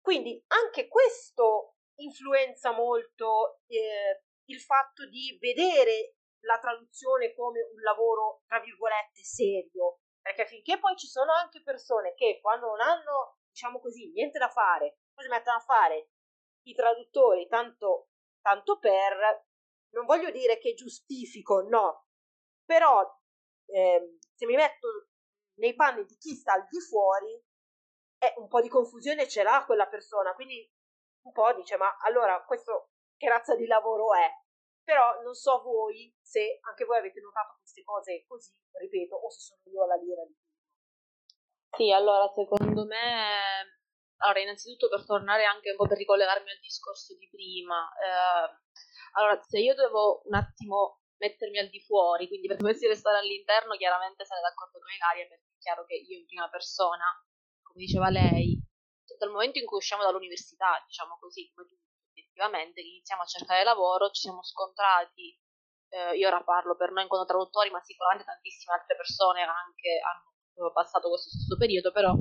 Quindi 0.00 0.42
anche 0.48 0.88
questo 0.88 1.76
influenza 1.96 2.72
molto 2.72 3.60
eh, 3.66 4.24
il 4.52 4.60
fatto 4.60 5.06
di 5.08 5.36
vedere 5.40 6.16
la 6.44 6.58
traduzione 6.58 7.34
come 7.34 7.60
un 7.60 7.80
lavoro, 7.80 8.42
tra 8.46 8.60
virgolette, 8.60 9.22
serio. 9.22 10.00
Perché 10.20 10.46
finché 10.46 10.78
poi 10.78 10.96
ci 10.96 11.06
sono 11.06 11.32
anche 11.32 11.62
persone 11.62 12.14
che 12.14 12.38
quando 12.40 12.66
non 12.66 12.80
hanno, 12.80 13.38
diciamo 13.48 13.80
così, 13.80 14.10
niente 14.12 14.38
da 14.38 14.48
fare, 14.48 14.98
poi 15.12 15.24
si 15.24 15.30
mettono 15.30 15.56
a 15.56 15.60
fare 15.60 16.10
i 16.64 16.74
traduttori 16.74 17.48
tanto 17.48 18.08
tanto 18.42 18.78
per, 18.78 19.46
non 19.90 20.04
voglio 20.04 20.30
dire 20.30 20.58
che 20.58 20.74
giustifico, 20.74 21.62
no, 21.62 22.06
però 22.64 23.02
eh, 23.66 24.18
se 24.34 24.46
mi 24.46 24.56
metto 24.56 25.08
nei 25.58 25.74
panni 25.74 26.04
di 26.04 26.16
chi 26.16 26.34
sta 26.34 26.52
al 26.52 26.66
di 26.68 26.80
fuori, 26.80 27.32
eh, 28.18 28.34
un 28.38 28.48
po' 28.48 28.60
di 28.60 28.68
confusione 28.68 29.28
ce 29.28 29.42
l'ha 29.42 29.64
quella 29.64 29.86
persona, 29.86 30.34
quindi 30.34 30.70
un 31.24 31.32
po' 31.32 31.52
dice, 31.54 31.76
ma 31.76 31.96
allora 32.02 32.42
questo 32.44 32.90
che 33.16 33.28
razza 33.28 33.54
di 33.54 33.66
lavoro 33.66 34.12
è? 34.14 34.28
Però 34.84 35.22
non 35.22 35.34
so 35.34 35.62
voi 35.62 36.12
se 36.20 36.58
anche 36.62 36.84
voi 36.84 36.98
avete 36.98 37.20
notato 37.20 37.56
queste 37.58 37.82
cose 37.84 38.24
così, 38.26 38.52
ripeto, 38.72 39.14
o 39.14 39.30
se 39.30 39.40
sono 39.40 39.60
io 39.64 39.84
alla 39.84 39.96
lira 39.96 40.24
di. 40.24 40.36
Sì, 41.76 41.90
allora 41.90 42.28
secondo 42.28 42.84
me 42.84 43.80
allora, 44.22 44.40
innanzitutto 44.40 44.88
per 44.88 45.04
tornare 45.04 45.44
anche 45.44 45.70
un 45.70 45.76
po' 45.76 45.86
per 45.86 45.98
ricollegarmi 45.98 46.50
al 46.50 46.60
discorso 46.60 47.16
di 47.16 47.28
prima, 47.28 47.90
eh, 47.98 48.62
allora, 49.18 49.40
se 49.42 49.58
io 49.58 49.74
devo 49.74 50.22
un 50.24 50.34
attimo 50.34 51.02
mettermi 51.18 51.58
al 51.58 51.68
di 51.68 51.80
fuori, 51.80 52.28
quindi 52.28 52.46
per 52.46 52.56
dovessi 52.56 52.86
restare 52.86 53.18
all'interno, 53.18 53.76
chiaramente 53.76 54.24
sarei 54.24 54.42
d'accordo 54.42 54.78
con 54.78 54.90
Ilaria, 54.94 55.26
perché 55.26 55.50
è 55.50 55.58
chiaro 55.58 55.84
che 55.84 55.94
io 55.94 56.18
in 56.18 56.26
prima 56.26 56.48
persona, 56.48 57.04
come 57.62 57.84
diceva 57.84 58.10
lei, 58.10 58.58
dal 59.18 59.30
momento 59.30 59.58
in 59.58 59.66
cui 59.66 59.78
usciamo 59.78 60.02
dall'università, 60.02 60.82
diciamo 60.86 61.18
così, 61.18 61.50
come 61.54 61.66
tutti, 61.66 61.91
effettivamente, 62.32 62.80
iniziamo 62.80 63.22
a 63.22 63.26
cercare 63.26 63.62
lavoro, 63.62 64.08
ci 64.10 64.22
siamo 64.22 64.42
scontrati, 64.42 65.36
eh, 65.92 66.16
io 66.16 66.26
ora 66.28 66.42
parlo 66.42 66.74
per 66.76 66.90
noi 66.90 67.06
come 67.06 67.26
traduttori, 67.26 67.68
ma 67.70 67.80
sicuramente 67.84 68.24
tantissime 68.24 68.74
altre 68.74 68.96
persone 68.96 69.42
anche 69.42 70.00
hanno 70.00 70.72
passato 70.72 71.08
questo 71.08 71.28
stesso 71.28 71.56
periodo, 71.56 71.92
però 71.92 72.16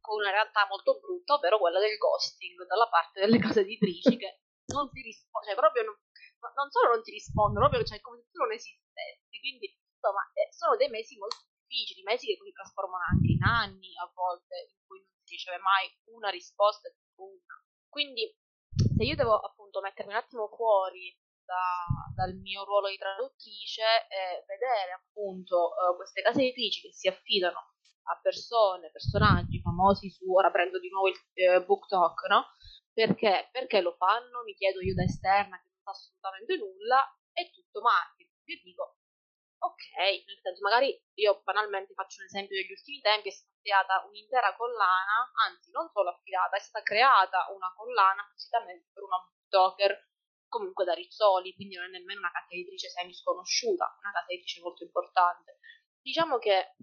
con 0.00 0.18
una 0.18 0.30
realtà 0.32 0.66
molto 0.68 0.98
brutta, 0.98 1.34
ovvero 1.34 1.58
quella 1.58 1.78
del 1.78 1.96
ghosting 1.96 2.64
dalla 2.66 2.88
parte 2.88 3.20
delle 3.20 3.38
case 3.38 3.60
editrici 3.60 4.16
che 4.16 4.40
non 4.72 4.88
ti 4.90 5.02
rispondono, 5.04 5.44
cioè 5.44 5.60
proprio 5.60 5.84
non, 5.84 5.96
non, 6.56 6.70
solo 6.72 6.96
non 6.96 7.02
ti 7.04 7.12
rispondono, 7.12 7.68
proprio 7.68 7.84
cioè 7.84 8.00
come 8.00 8.18
se 8.24 8.30
tu 8.32 8.40
non 8.40 8.52
esistessi. 8.52 9.38
Quindi 9.38 9.68
insomma 9.68 10.24
eh, 10.32 10.48
sono 10.50 10.76
dei 10.76 10.88
mesi 10.88 11.16
molto 11.20 11.44
difficili, 11.68 12.02
mesi 12.02 12.26
che 12.26 12.40
si 12.40 12.52
trasformano 12.52 13.04
anche 13.04 13.30
in 13.30 13.42
anni 13.44 13.92
a 14.00 14.10
volte 14.12 14.72
in 14.72 14.80
cui 14.88 14.98
non 14.98 15.20
si 15.22 15.36
riceve 15.36 15.58
mai 15.60 15.86
una 16.16 16.30
risposta 16.30 16.88
una. 17.20 17.56
Quindi 17.88 18.24
se 18.74 19.04
io 19.04 19.16
devo 19.16 19.38
appunto 19.38 19.80
mettermi 19.80 20.12
un 20.12 20.18
attimo 20.18 20.48
fuori 20.48 21.14
da, 21.44 21.84
dal 22.14 22.34
mio 22.36 22.64
ruolo 22.64 22.88
di 22.88 22.96
traduttrice 22.96 23.82
e 24.08 24.44
vedere 24.46 24.92
appunto 24.92 25.74
uh, 25.74 25.96
queste 25.96 26.22
case 26.22 26.42
editrici 26.42 26.88
che 26.88 26.92
si 26.92 27.08
affidano 27.08 27.72
a 28.04 28.18
persone, 28.20 28.90
personaggi 28.90 29.60
famosi 29.60 30.10
su, 30.10 30.32
ora 30.32 30.50
prendo 30.50 30.80
di 30.80 30.88
nuovo 30.88 31.08
il 31.08 31.18
eh, 31.34 31.64
book 31.64 31.86
talk, 31.86 32.26
no? 32.28 32.46
Perché? 32.92 33.48
Perché 33.52 33.80
lo 33.80 33.94
fanno? 33.94 34.42
Mi 34.44 34.54
chiedo 34.54 34.80
io 34.80 34.94
da 34.94 35.04
esterna 35.04 35.56
che 35.56 35.68
non 35.70 35.80
sa 35.82 35.90
assolutamente 35.90 36.56
nulla, 36.56 36.98
è 37.30 37.48
tutto 37.50 37.80
marketing. 37.80 38.40
Io 38.44 38.60
dico, 38.64 38.96
ok, 39.62 40.26
nel 40.26 40.40
senso, 40.42 40.60
magari 40.62 40.90
io 41.14 41.40
banalmente 41.42 41.94
faccio 41.94 42.20
un 42.20 42.26
esempio 42.26 42.56
degli 42.56 42.72
ultimi 42.72 43.00
tempi, 43.00 43.28
è 43.28 43.32
stata 43.32 43.54
creata 43.62 44.04
un'intera 44.06 44.56
collana, 44.56 45.30
anzi 45.46 45.70
non 45.70 45.88
solo 45.92 46.10
affidata, 46.10 46.56
è 46.56 46.60
stata 46.60 46.82
creata 46.82 47.46
una 47.54 47.72
collana 47.76 48.22
appositamente 48.22 48.90
per 48.92 49.04
una 49.04 49.22
booktalker 49.22 50.10
comunque 50.48 50.84
da 50.84 50.94
Rizzoli, 50.94 51.54
quindi 51.54 51.76
non 51.76 51.86
è 51.86 51.88
nemmeno 51.88 52.20
una 52.20 52.32
casa 52.32 52.50
editrice 52.50 52.88
semi 52.90 53.14
sconosciuta, 53.14 53.96
una 54.02 54.12
casa 54.12 54.26
editrice 54.28 54.60
molto 54.60 54.82
importante. 54.82 55.58
Diciamo 56.02 56.38
che 56.38 56.76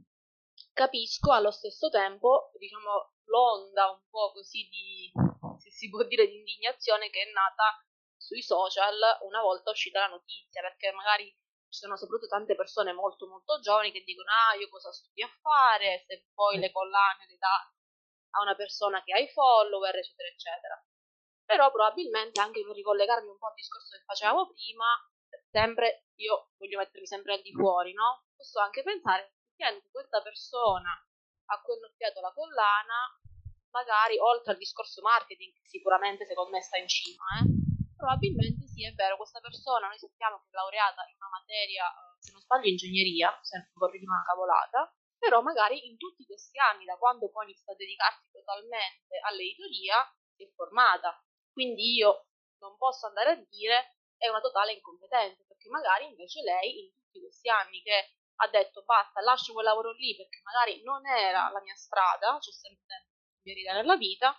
capisco 0.73 1.33
allo 1.33 1.51
stesso 1.51 1.89
tempo, 1.89 2.51
diciamo, 2.57 3.13
l'onda 3.25 3.91
un 3.91 4.01
po' 4.09 4.31
così 4.31 4.67
di, 4.69 5.11
se 5.59 5.69
si 5.69 5.89
può 5.89 6.03
dire, 6.03 6.27
di 6.27 6.37
indignazione 6.37 7.09
che 7.09 7.21
è 7.23 7.31
nata 7.31 7.83
sui 8.17 8.41
social 8.41 8.97
una 9.21 9.41
volta 9.41 9.69
uscita 9.69 9.99
la 9.99 10.07
notizia, 10.07 10.61
perché 10.61 10.91
magari 10.91 11.35
ci 11.69 11.79
sono 11.79 11.95
soprattutto 11.95 12.27
tante 12.27 12.55
persone 12.55 12.93
molto 12.93 13.27
molto 13.27 13.59
giovani 13.59 13.91
che 13.91 14.03
dicono 14.03 14.29
ah 14.29 14.55
io 14.55 14.69
cosa 14.69 14.91
studi 14.91 15.21
a 15.21 15.29
fare 15.41 16.03
se 16.07 16.27
poi 16.33 16.57
le 16.57 16.71
collane 16.71 17.25
le 17.27 17.37
dà 17.37 17.71
a 18.31 18.41
una 18.41 18.55
persona 18.55 19.03
che 19.03 19.13
ha 19.13 19.19
i 19.19 19.29
follower 19.29 19.95
eccetera 19.95 20.29
eccetera. 20.29 20.85
Però 21.45 21.71
probabilmente 21.71 22.39
anche 22.41 22.63
per 22.63 22.75
ricollegarmi 22.75 23.29
un 23.29 23.37
po' 23.37 23.47
al 23.47 23.53
discorso 23.55 23.97
che 23.97 24.03
facevamo 24.03 24.47
prima 24.47 24.85
sempre 25.49 26.05
io 26.15 26.51
voglio 26.57 26.77
mettermi 26.77 27.07
sempre 27.07 27.33
al 27.33 27.41
di 27.41 27.51
fuori 27.53 27.93
no? 27.93 28.25
Posso 28.35 28.59
anche 28.59 28.83
pensare 28.83 29.33
effettivamente 29.33 29.89
questa 29.91 30.21
persona 30.21 30.93
a 31.51 31.61
cui 31.61 31.75
hanno 31.75 31.87
affidato 31.87 32.21
la 32.21 32.31
collana, 32.31 33.19
magari 33.71 34.17
oltre 34.19 34.53
al 34.53 34.57
discorso 34.57 35.01
marketing, 35.01 35.53
che 35.53 35.67
sicuramente 35.67 36.25
secondo 36.25 36.51
me 36.51 36.61
sta 36.61 36.77
in 36.77 36.87
cima, 36.87 37.25
eh, 37.41 37.58
probabilmente 37.99 38.63
sì, 38.71 38.87
è 38.87 38.93
vero, 38.95 39.17
questa 39.19 39.43
persona 39.43 39.91
noi 39.91 39.99
sappiamo 39.99 40.39
che 40.39 40.47
è 40.47 40.55
laureata 40.55 41.03
in 41.11 41.19
una 41.19 41.35
materia, 41.35 41.83
eh, 41.91 42.15
se 42.23 42.31
non 42.31 42.39
sbaglio, 42.39 42.71
ingegneria, 42.71 43.27
se 43.43 43.57
non 43.59 43.67
vorrei 43.75 43.99
dire 43.99 44.09
una 44.09 44.23
cavolata, 44.23 44.87
però 45.19 45.41
magari 45.43 45.85
in 45.85 45.97
tutti 45.97 46.23
questi 46.23 46.57
anni, 46.57 46.85
da 46.85 46.95
quando 46.95 47.29
poi 47.29 47.51
inizia 47.51 47.73
a 47.73 47.75
dedicarsi 47.75 48.31
totalmente 48.31 49.19
all'editoria, 49.27 49.99
si 50.31 50.47
è 50.47 50.49
formata. 50.55 51.11
Quindi 51.51 51.99
io 51.99 52.31
non 52.63 52.77
posso 52.77 53.07
andare 53.07 53.31
a 53.31 53.45
dire 53.51 53.99
è 54.15 54.29
una 54.29 54.39
totale 54.39 54.71
incompetenza, 54.71 55.43
perché 55.45 55.67
magari 55.67 56.07
invece 56.07 56.41
lei 56.41 56.87
in 56.87 56.91
tutti 56.95 57.19
questi 57.19 57.49
anni 57.49 57.81
che 57.81 58.15
ha 58.39 58.47
detto 58.47 58.83
basta, 58.83 59.19
lascio 59.19 59.51
quel 59.51 59.65
lavoro 59.65 59.91
lì 59.91 60.15
perché 60.15 60.39
magari 60.43 60.81
non 60.83 61.05
era 61.05 61.49
la 61.49 61.61
mia 61.61 61.75
strada, 61.75 62.37
c'è 62.39 62.51
sempre 62.51 62.85
tempo 62.87 63.11
di 63.43 63.51
verità 63.51 63.73
nella 63.73 63.97
vita, 63.97 64.31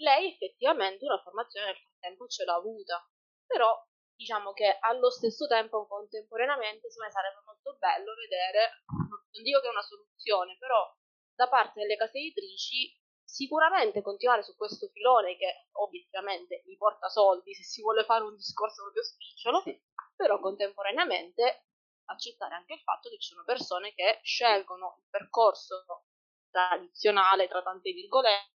lei 0.00 0.32
effettivamente 0.32 1.04
una 1.04 1.20
formazione 1.20 1.66
nel 1.66 1.87
frattempo 1.98 2.26
ce 2.26 2.44
l'ha 2.44 2.54
avuta. 2.54 3.04
Però 3.46 3.74
diciamo 4.14 4.52
che 4.52 4.78
allo 4.80 5.10
stesso 5.10 5.46
tempo, 5.46 5.86
contemporaneamente, 5.86 6.90
secondo 6.90 7.06
me 7.06 7.10
sarebbe 7.10 7.42
molto 7.44 7.76
bello 7.78 8.14
vedere, 8.14 8.84
non 8.86 9.42
dico 9.42 9.60
che 9.60 9.66
è 9.66 9.70
una 9.70 9.82
soluzione, 9.82 10.56
però 10.58 10.82
da 11.34 11.48
parte 11.48 11.80
delle 11.80 11.96
case 11.96 12.18
editrici 12.18 12.96
sicuramente 13.24 14.00
continuare 14.02 14.42
su 14.42 14.56
questo 14.56 14.88
filone 14.88 15.36
che 15.36 15.68
obiettivamente 15.72 16.62
gli 16.64 16.76
porta 16.76 17.08
soldi 17.08 17.54
se 17.54 17.62
si 17.62 17.82
vuole 17.82 18.04
fare 18.04 18.24
un 18.24 18.34
discorso 18.34 18.82
proprio 18.82 19.04
spicciolo, 19.04 19.60
sì. 19.60 19.78
però 20.16 20.40
contemporaneamente 20.40 21.66
accettare 22.06 22.54
anche 22.54 22.72
il 22.72 22.80
fatto 22.80 23.10
che 23.10 23.18
ci 23.18 23.28
sono 23.28 23.44
persone 23.44 23.92
che 23.92 24.20
scelgono 24.22 24.96
il 24.98 25.06
percorso 25.10 25.84
tradizionale, 26.50 27.48
tra 27.48 27.62
tante 27.62 27.92
virgolette, 27.92 28.56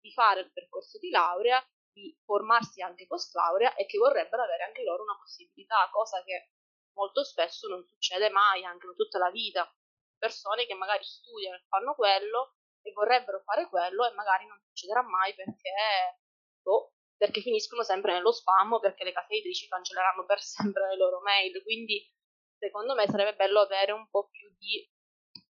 di 0.00 0.12
fare 0.12 0.40
il 0.40 0.52
percorso 0.52 0.98
di 0.98 1.08
laurea, 1.08 1.64
di 1.92 2.16
formarsi 2.24 2.82
anche 2.82 3.06
post 3.06 3.34
laurea 3.34 3.74
e 3.74 3.86
che 3.86 3.98
vorrebbero 3.98 4.42
avere 4.42 4.64
anche 4.64 4.82
loro 4.82 5.02
una 5.02 5.16
possibilità, 5.16 5.88
cosa 5.90 6.22
che 6.24 6.50
molto 6.94 7.24
spesso 7.24 7.68
non 7.68 7.84
succede 7.86 8.30
mai, 8.30 8.64
anche 8.64 8.86
per 8.86 8.96
tutta 8.96 9.18
la 9.18 9.30
vita. 9.30 9.70
Persone 10.18 10.66
che 10.66 10.74
magari 10.74 11.04
studiano 11.04 11.56
e 11.56 11.64
fanno 11.68 11.94
quello 11.94 12.56
e 12.82 12.92
vorrebbero 12.92 13.40
fare 13.44 13.68
quello 13.68 14.06
e 14.06 14.12
magari 14.12 14.46
non 14.46 14.60
succederà 14.60 15.02
mai 15.02 15.34
perché, 15.34 16.20
boh, 16.62 16.94
perché 17.16 17.40
finiscono 17.40 17.82
sempre 17.82 18.12
nello 18.12 18.32
spam 18.32 18.74
o 18.74 18.80
perché 18.80 19.04
le 19.04 19.12
case 19.12 19.34
editrici 19.34 19.68
cancelleranno 19.68 20.24
per 20.24 20.40
sempre 20.42 20.88
le 20.88 20.96
loro 20.96 21.20
mail. 21.20 21.62
Quindi 21.62 22.08
secondo 22.58 22.94
me 22.94 23.06
sarebbe 23.06 23.34
bello 23.34 23.60
avere 23.60 23.92
un 23.92 24.08
po' 24.08 24.28
più 24.28 24.48
di 24.58 24.88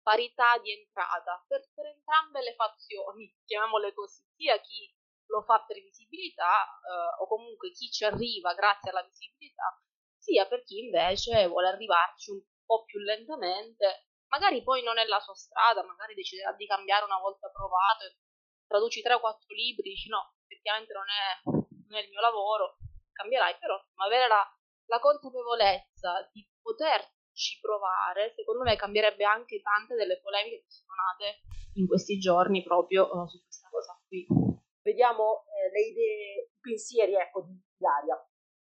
parità 0.03 0.59
di 0.59 0.73
entrata 0.73 1.45
per, 1.47 1.69
per 1.75 1.87
entrambe 1.87 2.43
le 2.43 2.55
fazioni, 2.55 3.33
chiamiamole 3.45 3.93
così, 3.93 4.25
sia 4.35 4.59
chi 4.61 4.93
lo 5.33 5.43
fa 5.43 5.65
per 5.65 5.81
visibilità 5.81 6.63
eh, 6.63 7.23
o 7.23 7.27
comunque 7.27 7.73
chi 7.73 7.89
ci 7.91 8.05
arriva 8.05 8.53
grazie 8.53 8.91
alla 8.91 9.03
visibilità, 9.03 9.81
sia 10.21 10.47
per 10.47 10.63
chi 10.63 10.85
invece 10.85 11.49
vuole 11.49 11.69
arrivarci 11.69 12.31
un 12.31 12.41
po' 12.65 12.85
più 12.85 13.01
lentamente, 13.01 14.13
magari 14.29 14.63
poi 14.63 14.83
non 14.83 14.99
è 14.99 15.07
la 15.07 15.19
sua 15.21 15.35
strada, 15.35 15.83
magari 15.83 16.15
deciderà 16.15 16.53
di 16.53 16.67
cambiare 16.67 17.05
una 17.05 17.19
volta 17.19 17.49
provato, 17.49 18.13
traduci 18.69 19.01
3 19.01 19.15
o 19.15 19.21
4 19.21 19.55
libri, 19.55 19.89
dici 19.89 20.09
no, 20.09 20.37
effettivamente 20.45 20.93
non 20.93 21.09
è, 21.09 21.25
non 21.89 21.99
è 21.99 22.03
il 22.05 22.11
mio 22.11 22.21
lavoro, 22.21 22.77
cambierai, 23.13 23.57
però 23.59 23.81
avere 24.05 24.29
la, 24.29 24.45
la 24.87 25.01
consapevolezza 25.01 26.29
di 26.33 26.47
poterci 26.61 27.59
provare, 27.61 28.33
secondo 28.37 28.63
me 28.65 28.77
cambierebbe 28.77 29.25
anche 29.25 29.61
tante 29.63 29.95
delle 29.95 30.21
polemiche 30.21 30.65
che 30.65 30.71
sono 30.71 30.93
nate 30.95 31.41
in 31.75 31.87
questi 31.87 32.19
giorni 32.19 32.63
proprio 32.63 33.09
uh, 33.09 33.27
su 33.27 33.43
questa. 33.43 33.62
Vediamo 34.83 35.45
eh, 35.47 35.71
le 35.71 35.81
idee, 35.81 36.51
i 36.53 36.61
pensieri 36.61 37.15
ecco, 37.15 37.43
di 37.43 37.55
Ilaria. 37.79 38.19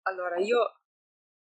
Allora, 0.08 0.40
io 0.40 0.82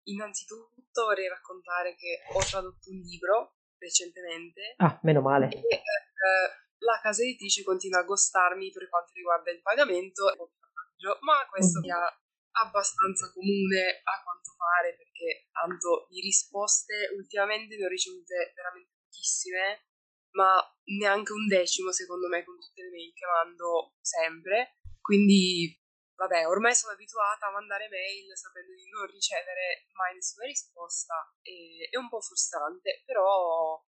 innanzitutto 0.04 1.04
vorrei 1.04 1.28
raccontare 1.28 1.94
che 1.94 2.22
ho 2.32 2.40
tradotto 2.40 2.90
un 2.90 2.98
libro 2.98 3.56
recentemente. 3.78 4.74
Ah, 4.76 4.98
meno 5.02 5.20
male. 5.20 5.48
E, 5.48 5.58
eh, 5.58 6.48
la 6.80 6.98
casa 7.02 7.22
editrice 7.22 7.62
continua 7.62 8.00
a 8.00 8.04
gostarmi 8.04 8.70
per 8.70 8.88
quanto 8.88 9.12
riguarda 9.14 9.50
il 9.50 9.60
pagamento, 9.60 10.52
ma 11.20 11.46
questo 11.48 11.80
mi 11.80 11.90
ha 11.90 12.06
abbastanza 12.52 13.30
comune 13.32 14.00
a 14.02 14.22
quanto 14.22 14.54
pare 14.56 14.96
perché 14.96 15.48
tanto 15.52 16.06
di 16.08 16.20
risposte 16.20 17.10
ultimamente 17.14 17.76
ne 17.76 17.84
ho 17.84 17.88
ricevute 17.88 18.52
veramente 18.54 18.96
pochissime 19.00 19.89
ma 20.32 20.60
neanche 20.96 21.32
un 21.32 21.46
decimo 21.46 21.92
secondo 21.92 22.28
me 22.28 22.44
con 22.44 22.58
tutte 22.58 22.82
le 22.82 22.90
mail 22.90 23.12
che 23.12 23.26
mando 23.26 23.94
sempre. 24.00 24.78
Quindi 25.00 25.76
vabbè 26.14 26.46
ormai 26.46 26.74
sono 26.74 26.92
abituata 26.92 27.46
a 27.46 27.52
mandare 27.52 27.88
mail 27.88 28.36
sapendo 28.36 28.74
di 28.74 28.88
non 28.90 29.06
ricevere 29.06 29.86
mai 29.92 30.14
nessuna 30.14 30.44
risposta 30.44 31.14
e 31.40 31.88
è 31.90 31.96
un 31.96 32.10
po' 32.10 32.20
frustrante 32.20 33.02
però 33.06 33.82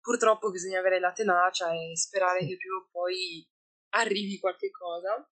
purtroppo 0.00 0.50
bisogna 0.50 0.80
avere 0.80 0.98
la 0.98 1.12
tenacia 1.12 1.70
e 1.72 1.96
sperare 1.96 2.40
che 2.40 2.56
prima 2.56 2.76
o 2.76 2.88
poi 2.90 3.46
arrivi 3.90 4.38
qualche 4.38 4.70
cosa. 4.70 5.28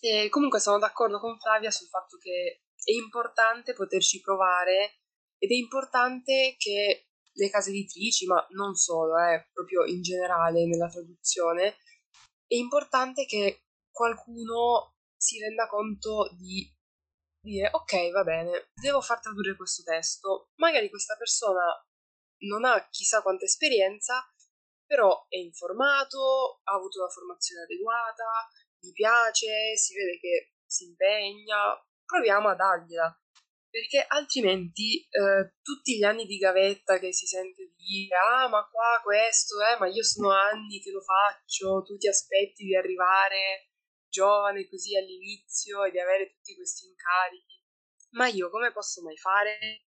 E 0.00 0.28
comunque 0.30 0.58
sono 0.58 0.78
d'accordo 0.78 1.20
con 1.20 1.38
Flavia 1.38 1.70
sul 1.70 1.88
fatto 1.88 2.16
che 2.18 2.62
è 2.82 2.92
importante 2.92 3.72
poterci 3.72 4.20
provare 4.20 5.02
ed 5.38 5.50
è 5.50 5.54
importante 5.54 6.56
che 6.58 7.11
le 7.34 7.50
case 7.50 7.70
editrici, 7.70 8.26
ma 8.26 8.44
non 8.50 8.74
solo, 8.74 9.16
eh, 9.18 9.48
proprio 9.52 9.84
in 9.84 10.02
generale 10.02 10.66
nella 10.66 10.88
traduzione, 10.88 11.76
è 12.46 12.54
importante 12.54 13.24
che 13.24 13.64
qualcuno 13.90 14.94
si 15.16 15.38
renda 15.38 15.66
conto 15.68 16.30
di 16.36 16.68
dire 17.42 17.68
ok, 17.72 18.10
va 18.12 18.22
bene, 18.22 18.70
devo 18.74 19.00
far 19.00 19.20
tradurre 19.20 19.56
questo 19.56 19.82
testo. 19.82 20.50
Magari 20.56 20.88
questa 20.88 21.16
persona 21.16 21.64
non 22.44 22.64
ha 22.64 22.88
chissà 22.90 23.22
quanta 23.22 23.44
esperienza, 23.44 24.22
però 24.86 25.26
è 25.28 25.36
informato, 25.36 26.60
ha 26.64 26.74
avuto 26.74 27.00
una 27.00 27.10
formazione 27.10 27.62
adeguata, 27.62 28.48
gli 28.78 28.92
piace, 28.92 29.76
si 29.76 29.94
vede 29.94 30.18
che 30.18 30.52
si 30.66 30.84
impegna, 30.84 31.80
proviamo 32.04 32.48
a 32.48 32.54
dargliela. 32.54 33.21
Perché 33.72 34.04
altrimenti 34.06 35.00
eh, 35.08 35.54
tutti 35.62 35.96
gli 35.96 36.02
anni 36.02 36.26
di 36.26 36.36
gavetta 36.36 36.98
che 36.98 37.10
si 37.14 37.26
sente 37.26 37.72
dire 37.74 38.14
ah 38.16 38.46
ma 38.46 38.68
qua 38.68 39.00
questo, 39.02 39.54
eh, 39.62 39.78
ma 39.78 39.86
io 39.86 40.04
sono 40.04 40.28
anni 40.28 40.78
che 40.78 40.90
lo 40.90 41.00
faccio, 41.00 41.82
tu 41.82 41.96
ti 41.96 42.06
aspetti 42.06 42.64
di 42.64 42.76
arrivare 42.76 43.70
giovane 44.10 44.68
così 44.68 44.94
all'inizio 44.94 45.84
e 45.84 45.90
di 45.90 45.98
avere 45.98 46.34
tutti 46.34 46.54
questi 46.54 46.86
incarichi. 46.86 47.64
Ma 48.10 48.28
io 48.28 48.50
come 48.50 48.72
posso 48.72 49.00
mai 49.00 49.16
fare? 49.16 49.86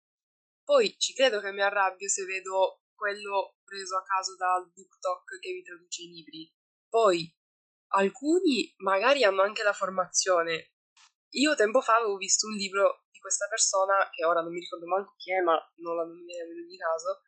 Poi 0.64 0.96
ci 0.96 1.12
credo 1.12 1.40
che 1.40 1.52
mi 1.52 1.60
arrabbio 1.60 2.08
se 2.08 2.24
vedo 2.24 2.84
quello 2.94 3.58
preso 3.64 3.98
a 3.98 4.02
caso 4.02 4.34
dal 4.34 4.72
BookTok 4.72 5.40
che 5.40 5.52
vi 5.52 5.62
traduce 5.62 6.04
i 6.04 6.08
libri. 6.08 6.50
Poi 6.88 7.30
alcuni 7.88 8.72
magari 8.78 9.24
hanno 9.24 9.42
anche 9.42 9.62
la 9.62 9.74
formazione. 9.74 10.72
Io 11.34 11.54
tempo 11.54 11.82
fa 11.82 11.96
avevo 11.96 12.16
visto 12.16 12.46
un 12.46 12.54
libro 12.54 13.03
questa 13.24 13.48
persona, 13.48 14.10
che 14.12 14.22
ora 14.22 14.42
non 14.42 14.52
mi 14.52 14.60
ricordo 14.60 14.84
manco 14.84 15.14
chi 15.16 15.32
è, 15.32 15.40
ma 15.40 15.56
non 15.76 15.96
la 15.96 16.04
nomineremo 16.04 16.52
in 16.52 16.60
ogni 16.60 16.76
caso, 16.76 17.22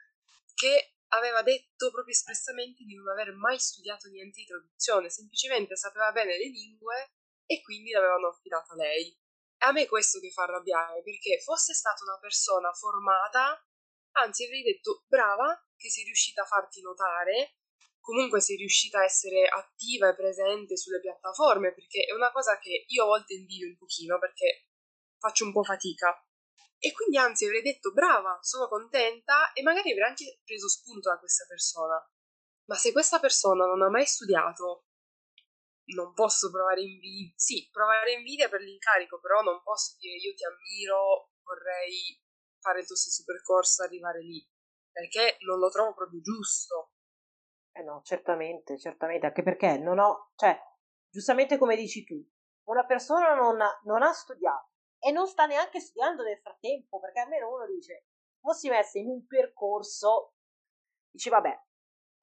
che 0.53 0.97
aveva 1.17 1.41
detto 1.41 1.91
proprio 1.91 2.13
espressamente 2.13 2.85
di 2.85 2.95
non 2.95 3.09
aver 3.09 3.33
mai 3.33 3.59
studiato 3.59 4.09
niente 4.09 4.41
di 4.41 4.47
traduzione, 4.47 5.09
semplicemente 5.09 5.75
sapeva 5.75 6.13
bene 6.13 6.37
le 6.37 6.49
lingue 6.49 7.17
e 7.47 7.63
quindi 7.63 7.93
l'avevano 7.93 8.29
affidata 8.29 8.75
a 8.75 8.77
lei. 8.77 9.17
A 9.65 9.73
me 9.73 9.85
è 9.85 9.87
questo 9.89 10.21
che 10.21 10.31
fa 10.31 10.43
arrabbiare, 10.43 11.01
perché 11.03 11.41
fosse 11.41 11.73
stata 11.73 12.05
una 12.05 12.19
persona 12.19 12.71
formata, 12.75 13.57
anzi 14.21 14.45
avrei 14.45 14.63
detto 14.63 15.05
brava, 15.09 15.57
che 15.77 15.89
sei 15.89 16.05
riuscita 16.05 16.43
a 16.43 16.47
farti 16.47 16.83
notare, 16.83 17.57
comunque 18.01 18.41
sei 18.43 18.57
riuscita 18.57 18.99
a 18.99 19.05
essere 19.05 19.49
attiva 19.49 20.11
e 20.11 20.15
presente 20.15 20.77
sulle 20.77 21.01
piattaforme, 21.01 21.73
perché 21.73 22.05
è 22.05 22.13
una 22.13 22.31
cosa 22.33 22.59
che 22.59 22.85
io 22.87 23.05
a 23.05 23.07
volte 23.07 23.33
invidio 23.33 23.69
un 23.69 23.79
pochino, 23.79 24.19
perché 24.19 24.67
faccio 25.19 25.45
un 25.45 25.53
po' 25.53 25.62
fatica. 25.62 26.14
E 26.79 26.93
quindi 26.93 27.17
anzi 27.17 27.47
avrei 27.47 27.62
detto 27.62 27.93
brava, 27.93 28.39
sono 28.43 28.69
contenta 28.69 29.53
e 29.53 29.62
magari 29.62 29.93
avrei 29.93 30.09
anche 30.09 30.41
preso 30.45 30.69
spunto 30.69 31.11
da 31.11 31.19
questa 31.19 31.47
persona. 31.47 31.97
Ma 32.67 32.75
se 32.77 32.93
questa 32.93 33.19
persona 33.19 33.64
non 33.64 33.83
ha 33.83 33.89
mai 33.89 34.05
studiato, 34.05 34.87
non 35.95 36.12
posso 36.12 36.51
provare 36.51 36.83
invidia. 36.83 37.33
Sì, 37.37 37.69
provare 37.71 38.12
invidia 38.12 38.49
per 38.49 38.61
l'incarico, 38.61 39.21
però 39.21 39.41
non 39.43 39.62
posso 39.62 39.97
dire 39.99 40.17
io 40.17 40.35
ti 40.35 40.45
ammiro, 40.45 41.31
vorrei 41.43 42.21
fare 42.61 42.81
il 42.81 42.87
tuo 42.87 42.97
stesso 42.97 43.23
percorso, 43.25 43.83
arrivare 43.83 44.21
lì, 44.21 44.45
perché 44.91 45.37
non 45.41 45.59
lo 45.59 45.71
trovo 45.71 45.95
proprio 45.95 46.21
giusto. 46.21 46.93
Eh 47.73 47.83
no, 47.83 48.01
certamente, 48.03 48.79
certamente, 48.79 49.27
anche 49.27 49.43
perché 49.43 49.79
non 49.79 49.99
ho, 49.99 50.33
cioè, 50.35 50.59
giustamente 51.09 51.59
come 51.59 51.77
dici 51.77 52.05
tu, 52.05 52.17
una 52.64 52.85
persona 52.85 53.35
non 53.35 53.61
ha, 53.61 53.81
non 53.85 54.03
ha 54.03 54.12
studiato 54.12 54.71
e 55.07 55.13
non 55.13 55.29
sta 55.29 55.47
neanche 55.47 55.79
studiando 55.79 56.25
nel 56.25 56.41
frattempo, 56.41 56.99
perché 56.99 57.21
almeno 57.21 57.49
uno 57.49 57.65
dice, 57.65 58.07
fossi 58.41 58.69
messa 58.69 58.99
in 58.99 59.07
un 59.07 59.25
percorso, 59.25 60.33
dici 61.09 61.29
vabbè, 61.29 61.57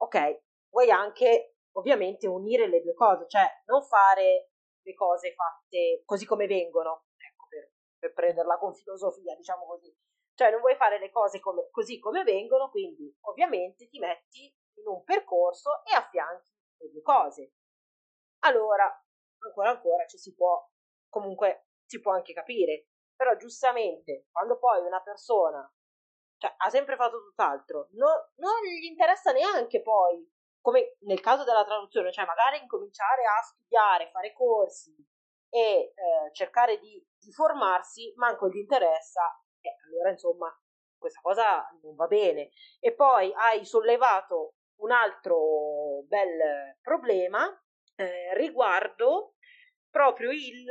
ok, 0.01 0.41
vuoi 0.67 0.91
anche 0.91 1.59
ovviamente 1.77 2.27
unire 2.27 2.67
le 2.67 2.81
due 2.81 2.93
cose, 2.93 3.25
cioè 3.29 3.47
non 3.67 3.85
fare 3.85 4.49
le 4.81 4.93
cose 4.95 5.33
fatte 5.33 6.01
così 6.03 6.25
come 6.25 6.45
vengono, 6.45 7.05
ecco, 7.15 7.45
per, 7.47 7.71
per 7.97 8.11
prenderla 8.11 8.57
con 8.57 8.75
filosofia, 8.75 9.33
diciamo 9.33 9.65
così. 9.65 9.95
Cioè 10.33 10.51
non 10.51 10.59
vuoi 10.59 10.75
fare 10.75 10.99
le 10.99 11.09
cose 11.09 11.39
come, 11.39 11.69
così 11.71 11.99
come 11.99 12.23
vengono, 12.23 12.69
quindi 12.69 13.17
ovviamente 13.21 13.87
ti 13.87 13.97
metti 13.97 14.53
in 14.73 14.87
un 14.87 15.05
percorso 15.05 15.85
e 15.85 15.93
affianchi 15.93 16.51
le 16.79 16.89
due 16.91 17.01
cose. 17.01 17.53
Allora, 18.39 18.91
ancora 19.37 19.69
ancora 19.69 20.05
ci 20.05 20.17
si 20.17 20.35
può, 20.35 20.69
comunque 21.07 21.67
si 21.93 21.99
può 21.99 22.13
anche 22.13 22.33
capire, 22.33 22.87
però 23.15 23.35
giustamente 23.35 24.27
quando 24.31 24.57
poi 24.57 24.81
una 24.81 25.01
persona 25.01 25.61
cioè, 26.37 26.53
ha 26.57 26.69
sempre 26.69 26.95
fatto 26.95 27.21
tutt'altro, 27.21 27.89
no, 27.91 28.31
non 28.37 28.61
gli 28.63 28.85
interessa 28.85 29.31
neanche 29.31 29.81
poi, 29.81 30.27
come 30.59 30.97
nel 31.01 31.21
caso 31.21 31.43
della 31.43 31.63
traduzione, 31.63 32.11
cioè 32.11 32.25
magari 32.25 32.59
incominciare 32.59 33.23
a 33.25 33.41
studiare, 33.43 34.09
fare 34.11 34.33
corsi 34.33 34.95
e 35.49 35.93
eh, 35.93 35.93
cercare 36.33 36.79
di, 36.79 37.05
di 37.19 37.31
formarsi, 37.31 38.11
manco 38.15 38.49
gli 38.49 38.57
interessa, 38.57 39.21
e 39.61 39.69
allora 39.85 40.09
insomma 40.09 40.51
questa 40.97 41.21
cosa 41.21 41.65
non 41.83 41.95
va 41.95 42.07
bene. 42.07 42.49
E 42.79 42.93
poi 42.93 43.31
hai 43.35 43.63
sollevato 43.65 44.55
un 44.77 44.91
altro 44.91 46.03
bel 46.07 46.77
problema 46.81 47.47
eh, 47.95 48.33
riguardo 48.35 49.35
proprio 49.89 50.31
il 50.31 50.65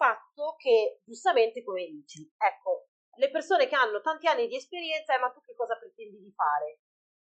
fatto 0.00 0.54
che, 0.56 1.02
giustamente 1.04 1.62
come 1.62 1.84
dici, 1.84 2.26
ecco, 2.38 2.88
le 3.16 3.30
persone 3.30 3.66
che 3.66 3.74
hanno 3.74 4.00
tanti 4.00 4.26
anni 4.26 4.46
di 4.48 4.56
esperienza, 4.56 5.14
eh, 5.14 5.18
ma 5.18 5.30
tu 5.30 5.42
che 5.42 5.54
cosa 5.54 5.76
pretendi 5.76 6.18
di 6.18 6.32
fare? 6.32 6.80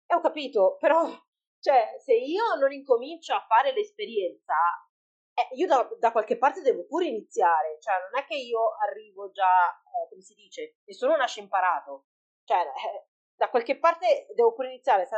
E 0.07 0.15
ho 0.15 0.21
capito, 0.21 0.77
però, 0.79 1.03
cioè, 1.59 1.97
se 1.99 2.13
io 2.13 2.55
non 2.57 2.71
incomincio 2.71 3.33
a 3.33 3.45
fare 3.45 3.73
l'esperienza, 3.73 4.53
eh, 5.33 5.55
io 5.55 5.67
da, 5.67 5.85
da, 5.99 6.13
qualche 6.13 6.37
parte 6.37 6.61
devo 6.61 6.85
pure 6.85 7.07
iniziare, 7.07 7.77
cioè 7.81 7.95
non 8.09 8.21
è 8.21 8.25
che 8.25 8.35
io 8.35 8.73
arrivo 8.87 9.31
già, 9.31 9.69
eh, 9.69 10.07
come 10.07 10.21
si 10.21 10.33
dice, 10.33 10.77
nessuno 10.85 11.17
nasce 11.17 11.41
imparato, 11.41 12.05
cioè 12.45 12.59
eh, 12.61 13.07
da 13.35 13.49
qualche 13.49 13.77
parte 13.77 14.27
devo 14.33 14.53
pure 14.53 14.69
iniziare, 14.69 15.09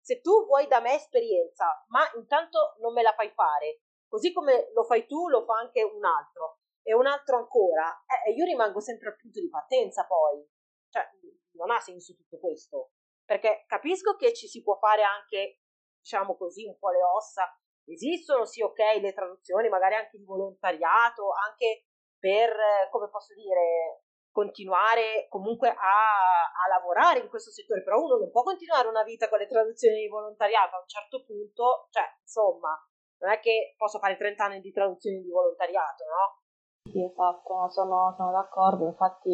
se 0.00 0.20
tu 0.20 0.46
vuoi 0.46 0.68
da 0.68 0.80
me 0.80 0.94
esperienza, 0.94 1.84
ma 1.88 2.08
intanto 2.14 2.76
non 2.78 2.92
me 2.92 3.02
la 3.02 3.12
fai 3.14 3.30
fare, 3.30 3.82
così 4.06 4.32
come 4.32 4.70
lo 4.72 4.84
fai 4.84 5.06
tu, 5.06 5.28
lo 5.28 5.44
fa 5.44 5.54
anche 5.54 5.82
un 5.82 6.04
altro, 6.04 6.61
e 6.82 6.94
un 6.94 7.06
altro 7.06 7.38
ancora, 7.38 7.88
eh, 8.26 8.32
io 8.32 8.44
rimango 8.44 8.80
sempre 8.80 9.08
al 9.08 9.16
punto 9.16 9.40
di 9.40 9.48
partenza 9.48 10.04
poi. 10.06 10.44
Cioè, 10.88 11.08
non 11.52 11.70
ha 11.70 11.80
senso 11.80 12.14
tutto 12.14 12.38
questo. 12.38 12.92
Perché 13.24 13.64
capisco 13.66 14.16
che 14.16 14.34
ci 14.34 14.46
si 14.46 14.62
può 14.62 14.76
fare 14.76 15.02
anche, 15.02 15.60
diciamo 15.98 16.36
così, 16.36 16.66
un 16.66 16.78
po' 16.78 16.90
le 16.90 17.02
ossa. 17.02 17.46
Esistono, 17.84 18.44
sì, 18.44 18.62
ok, 18.62 18.78
le 19.00 19.12
traduzioni, 19.12 19.68
magari 19.68 19.94
anche 19.94 20.18
di 20.18 20.24
volontariato, 20.24 21.30
anche 21.32 21.86
per, 22.18 22.54
come 22.90 23.08
posso 23.08 23.34
dire, 23.34 24.02
continuare 24.30 25.26
comunque 25.28 25.68
a, 25.68 25.74
a, 25.74 26.68
lavorare 26.68 27.20
in 27.20 27.28
questo 27.28 27.50
settore, 27.50 27.82
però 27.82 28.00
uno 28.00 28.16
non 28.16 28.30
può 28.30 28.42
continuare 28.42 28.88
una 28.88 29.02
vita 29.02 29.28
con 29.28 29.38
le 29.38 29.46
traduzioni 29.46 30.00
di 30.00 30.08
volontariato 30.08 30.76
a 30.76 30.80
un 30.80 30.88
certo 30.88 31.24
punto, 31.24 31.88
cioè, 31.90 32.04
insomma, 32.20 32.72
non 33.18 33.30
è 33.30 33.40
che 33.40 33.74
posso 33.76 33.98
fare 33.98 34.16
30 34.16 34.44
anni 34.44 34.60
di 34.60 34.72
traduzioni 34.72 35.20
di 35.20 35.30
volontariato, 35.30 36.04
no? 36.04 36.41
Sì, 36.84 37.02
esatto, 37.04 37.70
sono, 37.70 38.12
sono 38.16 38.32
d'accordo, 38.32 38.86
infatti 38.86 39.30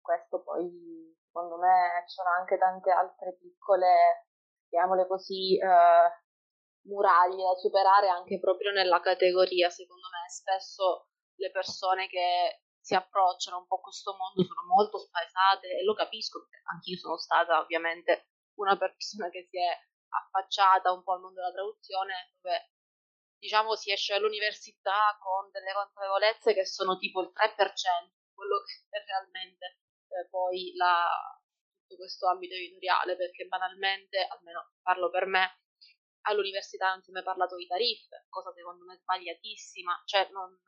questo 0.00 0.42
poi 0.42 1.14
secondo 1.26 1.56
me 1.58 2.04
ci 2.06 2.14
sono 2.14 2.30
anche 2.30 2.56
tante 2.58 2.90
altre 2.90 3.36
piccole, 3.36 4.26
chiamiamole 4.68 5.06
così, 5.06 5.58
eh, 5.58 6.22
muraglie 6.86 7.42
da 7.42 7.54
superare 7.56 8.08
anche 8.08 8.38
proprio 8.38 8.70
nella 8.70 9.00
categoria, 9.00 9.68
secondo 9.68 10.06
me. 10.12 10.28
Spesso 10.30 11.08
le 11.36 11.50
persone 11.50 12.06
che 12.08 12.62
si 12.80 12.94
approcciano 12.94 13.58
un 13.58 13.66
po' 13.66 13.76
a 13.76 13.80
questo 13.80 14.14
mondo 14.16 14.44
sono 14.44 14.62
molto 14.66 14.98
spaesate 14.98 15.66
e 15.80 15.84
lo 15.84 15.94
capisco 15.94 16.38
perché 16.46 16.62
anch'io 16.70 16.96
sono 16.98 17.16
stata 17.18 17.58
ovviamente 17.60 18.28
una 18.58 18.76
persona 18.78 19.28
che 19.28 19.46
si 19.50 19.58
è 19.58 19.68
affacciata 20.08 20.92
un 20.92 21.02
po' 21.02 21.12
al 21.14 21.20
mondo 21.20 21.40
della 21.40 21.52
traduzione 21.52 22.30
dove 22.40 22.70
diciamo 23.38 23.74
si 23.74 23.92
esce 23.92 24.14
all'università 24.14 25.16
con 25.20 25.50
delle 25.50 25.72
consapevolezze 25.72 26.54
che 26.54 26.66
sono 26.66 26.96
tipo 26.98 27.20
il 27.20 27.32
3% 27.32 28.12
quello 28.34 28.62
che 28.62 28.96
è 28.96 29.04
realmente 29.04 29.78
eh, 30.08 30.28
poi 30.28 30.72
la, 30.74 31.08
tutto 31.82 31.96
questo 31.96 32.28
ambito 32.28 32.54
editoriale 32.54 33.16
perché 33.16 33.46
banalmente 33.46 34.26
almeno 34.26 34.72
parlo 34.82 35.10
per 35.10 35.26
me 35.26 35.60
all'università 36.28 36.90
non 36.90 37.02
si 37.02 37.10
è 37.10 37.12
mai 37.12 37.22
parlato 37.22 37.56
di 37.56 37.66
tariffe 37.66 38.26
cosa 38.28 38.52
secondo 38.52 38.84
me 38.84 38.96
sbagliatissima 38.96 40.02
cioè 40.04 40.28
non 40.30 40.58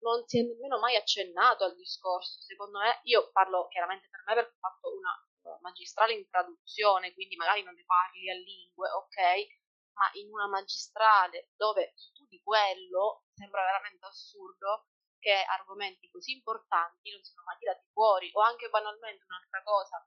non 0.00 0.26
si 0.26 0.38
è 0.38 0.42
nemmeno 0.42 0.78
mai 0.78 0.96
accennato 0.96 1.64
al 1.64 1.74
discorso. 1.74 2.40
Secondo 2.40 2.78
me, 2.78 3.00
io 3.04 3.30
parlo 3.32 3.66
chiaramente 3.68 4.08
per 4.10 4.22
me 4.26 4.34
perché 4.34 4.54
ho 4.54 4.58
fatto 4.58 4.94
una 4.94 5.58
magistrale 5.60 6.12
in 6.12 6.28
traduzione, 6.28 7.12
quindi 7.14 7.36
magari 7.36 7.62
non 7.62 7.74
ne 7.74 7.84
parli 7.84 8.30
a 8.30 8.34
lingue, 8.34 8.88
ok? 8.90 9.67
Ma 9.98 10.08
in 10.14 10.30
una 10.30 10.46
magistrale 10.46 11.50
dove 11.56 11.92
studi 11.96 12.40
quello 12.42 13.24
sembra 13.34 13.64
veramente 13.64 14.06
assurdo 14.06 14.86
che 15.18 15.34
argomenti 15.34 16.08
così 16.08 16.32
importanti 16.32 17.10
non 17.10 17.22
siano 17.22 17.42
mai 17.44 17.58
tirati 17.58 17.84
fuori. 17.92 18.30
O 18.34 18.40
anche 18.40 18.68
banalmente 18.68 19.24
un'altra 19.26 19.62
cosa, 19.62 20.06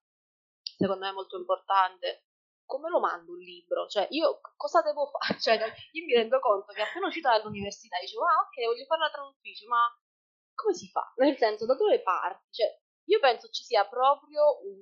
secondo 0.64 1.06
me 1.06 1.12
molto 1.12 1.38
importante, 1.38 2.26
come 2.66 2.89
lo 2.89 3.00
mando 3.00 3.34
un 3.34 3.39
libro? 3.39 3.88
Cioè, 3.88 4.08
io 4.12 4.39
cosa 4.56 4.82
devo 4.82 5.08
fare? 5.08 5.36
Cioè, 5.39 5.60
io 5.92 6.06
mi 6.06 6.14
rendo 6.14 6.39
conto 6.39 6.72
che 6.72 6.82
appena 6.82 7.08
uscita 7.08 7.32
dall'università 7.32 8.00
dicevo, 8.00 8.24
ah, 8.24 8.48
ok, 8.48 8.66
voglio 8.66 8.86
fare 8.86 9.02
la 9.02 9.12
traduttrice, 9.12 9.68
ma 9.68 9.84
come 10.56 10.74
si 10.74 10.88
fa? 10.88 11.12
Nel 11.18 11.38
senso, 11.38 11.66
da 11.66 11.76
dove 11.76 12.02
parti? 12.02 12.48
Cioè, 12.52 12.68
io 13.06 13.20
penso 13.20 13.50
ci 13.50 13.64
sia 13.64 13.86
proprio 13.88 14.62
un, 14.64 14.80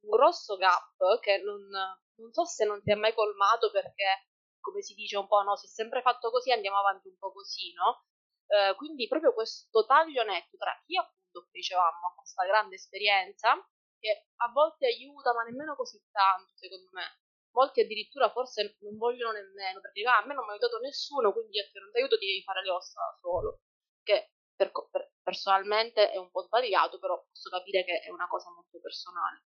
un 0.00 0.10
grosso 0.10 0.56
gap 0.56 1.18
che 1.20 1.38
non, 1.38 1.60
non, 1.68 2.32
so 2.32 2.44
se 2.44 2.64
non 2.64 2.80
si 2.82 2.90
è 2.90 2.94
mai 2.94 3.14
colmato 3.14 3.70
perché, 3.70 4.28
come 4.60 4.82
si 4.82 4.94
dice 4.94 5.16
un 5.16 5.26
po', 5.26 5.42
no, 5.42 5.56
si 5.56 5.66
è 5.66 5.68
sempre 5.68 6.02
fatto 6.02 6.30
così, 6.30 6.52
andiamo 6.52 6.78
avanti 6.78 7.08
un 7.08 7.16
po' 7.18 7.32
così, 7.32 7.72
no? 7.72 8.04
Eh, 8.46 8.74
quindi 8.76 9.08
proprio 9.08 9.32
questo 9.32 9.84
taglio 9.86 10.22
netto 10.22 10.56
tra 10.56 10.80
chi 10.84 10.96
appunto, 10.96 11.48
dicevamo, 11.50 12.06
ha 12.06 12.14
questa 12.14 12.44
grande 12.44 12.76
esperienza 12.76 13.54
che 13.98 14.28
a 14.36 14.50
volte 14.52 14.86
aiuta, 14.86 15.32
ma 15.32 15.42
nemmeno 15.42 15.74
così 15.74 16.00
tanto, 16.10 16.52
secondo 16.56 16.88
me. 16.92 17.20
Molti 17.56 17.80
addirittura 17.80 18.30
forse 18.30 18.76
non 18.80 18.98
vogliono 18.98 19.32
nemmeno, 19.32 19.80
perché 19.80 20.02
ah, 20.04 20.18
a 20.18 20.26
me 20.26 20.34
non 20.34 20.44
mi 20.44 20.50
ha 20.50 20.52
aiutato 20.52 20.78
nessuno, 20.78 21.32
quindi 21.32 21.58
se 21.58 21.78
non 21.80 21.90
ti 21.90 21.98
aiuto 21.98 22.18
ti 22.18 22.26
devi 22.26 22.42
fare 22.42 22.62
le 22.62 22.70
ossa 22.70 23.00
da 23.00 23.16
solo. 23.18 23.60
Che 24.02 24.32
per, 24.54 24.70
per, 24.90 25.12
personalmente 25.22 26.10
è 26.10 26.18
un 26.18 26.30
po' 26.30 26.42
sbagliato, 26.42 26.98
però 26.98 27.18
posso 27.18 27.48
capire 27.48 27.84
che 27.84 28.00
è 28.00 28.10
una 28.10 28.28
cosa 28.28 28.50
molto 28.50 28.78
personale. 28.80 29.44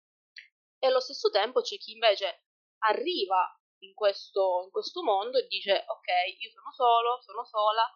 E 0.83 0.87
allo 0.87 0.99
stesso 0.99 1.29
tempo 1.29 1.61
c'è 1.61 1.77
chi 1.77 1.93
invece 1.93 2.43
arriva 2.79 3.39
in 3.85 3.93
questo, 3.93 4.63
in 4.65 4.69
questo 4.69 5.01
mondo 5.01 5.37
e 5.37 5.47
dice 5.47 5.85
ok, 5.87 6.07
io 6.37 6.51
sono 6.51 6.73
solo, 6.73 7.21
sono 7.21 7.45
sola, 7.45 7.87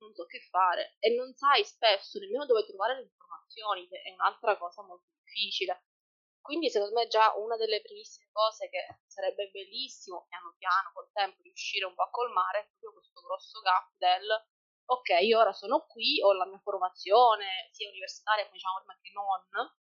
non 0.00 0.12
so 0.12 0.26
che 0.26 0.40
fare 0.50 0.96
e 0.98 1.14
non 1.14 1.32
sai 1.32 1.64
spesso 1.64 2.18
nemmeno 2.18 2.44
dove 2.44 2.66
trovare 2.66 2.96
le 2.96 3.08
informazioni, 3.08 3.88
che 3.88 4.02
è 4.02 4.12
un'altra 4.12 4.58
cosa 4.58 4.82
molto 4.82 5.08
difficile. 5.24 5.86
Quindi 6.42 6.68
secondo 6.68 7.00
me 7.00 7.06
già 7.08 7.32
una 7.38 7.56
delle 7.56 7.80
primissime 7.80 8.28
cose 8.30 8.68
che 8.68 9.00
sarebbe 9.06 9.48
bellissimo 9.48 10.26
piano 10.28 10.54
piano 10.58 10.90
col 10.92 11.08
tempo 11.12 11.40
riuscire 11.40 11.86
un 11.86 11.94
po' 11.94 12.02
a 12.02 12.10
colmare 12.10 12.58
è 12.60 12.66
proprio 12.68 13.00
questo 13.00 13.22
grosso 13.22 13.60
gap 13.60 13.92
del 13.96 14.28
ok, 14.84 15.08
io 15.22 15.38
ora 15.38 15.54
sono 15.54 15.86
qui, 15.86 16.20
ho 16.20 16.34
la 16.34 16.44
mia 16.44 16.60
formazione 16.60 17.70
sia 17.72 17.88
universitaria 17.88 18.44
come 18.44 18.56
diciamo 18.56 18.76
prima 18.84 18.98
che 19.00 19.10
non, 19.14 19.72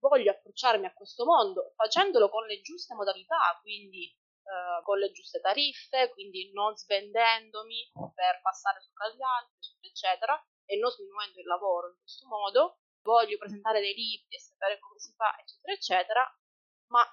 voglio 0.00 0.30
approcciarmi 0.32 0.86
a 0.86 0.94
questo 0.94 1.24
mondo 1.24 1.72
facendolo 1.76 2.28
con 2.28 2.46
le 2.46 2.60
giuste 2.60 2.94
modalità, 2.94 3.58
quindi 3.60 4.06
eh, 4.06 4.82
con 4.82 4.98
le 4.98 5.12
giuste 5.12 5.40
tariffe, 5.40 6.10
quindi 6.10 6.50
non 6.52 6.74
svendendomi 6.76 7.92
per 8.14 8.40
passare 8.42 8.80
sopra 8.80 9.08
gli 9.08 9.22
altri, 9.22 9.88
eccetera, 9.88 10.34
e 10.64 10.76
non 10.76 10.90
sminuendo 10.90 11.38
il 11.38 11.46
lavoro 11.46 11.88
in 11.88 11.98
questo 12.00 12.26
modo, 12.26 12.80
voglio 13.02 13.38
presentare 13.38 13.80
dei 13.80 13.94
libri 13.94 14.34
e 14.34 14.40
sapere 14.40 14.78
come 14.78 14.98
si 14.98 15.12
fa, 15.14 15.36
eccetera, 15.38 15.72
eccetera, 15.72 16.38
ma 16.90 17.04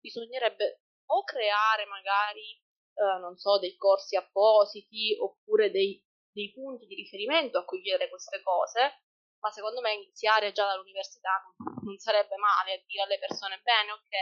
bisognerebbe 0.00 0.82
o 1.06 1.24
creare 1.24 1.86
magari, 1.86 2.52
eh, 2.52 3.18
non 3.20 3.36
so, 3.36 3.58
dei 3.58 3.76
corsi 3.76 4.16
appositi 4.16 5.16
oppure 5.18 5.70
dei, 5.70 6.02
dei 6.32 6.52
punti 6.52 6.86
di 6.86 6.94
riferimento 6.94 7.58
a 7.58 7.64
cui 7.64 7.80
chiedere 7.82 8.10
queste 8.10 8.42
cose, 8.42 9.04
ma 9.42 9.50
secondo 9.50 9.80
me 9.80 9.92
iniziare 9.94 10.52
già 10.52 10.66
dall'università 10.66 11.42
non, 11.82 11.98
sarebbe 11.98 12.36
male 12.36 12.74
a 12.74 12.82
dire 12.86 13.02
alle 13.02 13.18
persone, 13.18 13.60
bene, 13.62 13.90
ok, 13.90 14.14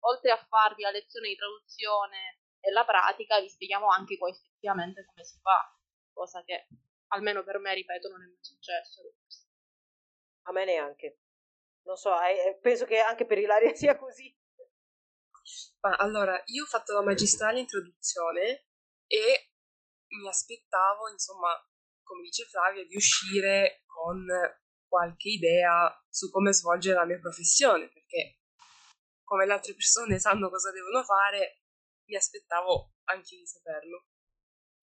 oltre 0.00 0.30
a 0.30 0.36
farvi 0.36 0.82
la 0.82 0.90
lezione 0.90 1.28
di 1.28 1.36
traduzione 1.36 2.40
e 2.60 2.70
la 2.70 2.84
pratica, 2.84 3.40
vi 3.40 3.48
spieghiamo 3.48 3.88
anche 3.88 4.18
poi 4.18 4.30
effettivamente 4.30 5.06
come 5.06 5.24
si 5.24 5.38
fa, 5.40 5.74
cosa 6.12 6.42
che 6.44 6.68
almeno 7.08 7.42
per 7.42 7.58
me, 7.58 7.72
ripeto, 7.72 8.08
non 8.08 8.22
è 8.22 8.26
mai 8.26 8.44
successo. 8.44 9.00
A 10.42 10.52
me 10.52 10.64
neanche. 10.66 11.20
Non 11.84 11.96
so, 11.96 12.14
eh, 12.20 12.58
penso 12.60 12.84
che 12.84 12.98
anche 12.98 13.24
per 13.24 13.38
Ilaria 13.38 13.72
sia 13.74 13.96
così. 13.96 14.36
Ma 15.80 15.96
allora, 15.96 16.40
io 16.46 16.64
ho 16.64 16.66
fatto 16.66 16.92
la 16.92 17.02
magistrale 17.02 17.60
in 17.60 17.66
traduzione 17.66 18.66
e 19.06 19.52
mi 20.08 20.28
aspettavo, 20.28 21.08
insomma, 21.08 21.56
come 22.08 22.22
dice 22.22 22.44
Flavia, 22.46 22.84
di 22.86 22.96
uscire 22.96 23.84
con 23.84 24.24
qualche 24.88 25.28
idea 25.28 25.92
su 26.08 26.30
come 26.30 26.52
svolgere 26.54 26.96
la 26.96 27.04
mia 27.04 27.18
professione, 27.18 27.90
perché 27.92 28.40
come 29.22 29.44
le 29.44 29.52
altre 29.52 29.74
persone 29.74 30.18
sanno 30.18 30.48
cosa 30.48 30.72
devono 30.72 31.04
fare, 31.04 31.60
mi 32.08 32.16
aspettavo 32.16 32.94
anche 33.04 33.36
di 33.36 33.46
saperlo. 33.46 34.06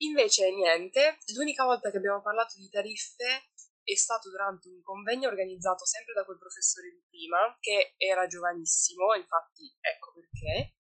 Invece 0.04 0.52
niente, 0.52 1.18
l'unica 1.34 1.66
volta 1.66 1.90
che 1.90 1.98
abbiamo 1.98 2.22
parlato 2.22 2.54
di 2.58 2.70
tariffe 2.70 3.50
è 3.82 3.96
stato 3.96 4.30
durante 4.30 4.70
un 4.70 4.82
convegno 4.82 5.28
organizzato 5.28 5.86
sempre 5.86 6.14
da 6.14 6.26
quel 6.26 6.38
professore 6.38 6.90
di 6.90 7.04
prima, 7.10 7.58
che 7.60 7.96
era 7.98 8.28
giovanissimo, 8.28 9.14
infatti 9.16 9.76
ecco 9.80 10.14
perché, 10.14 10.76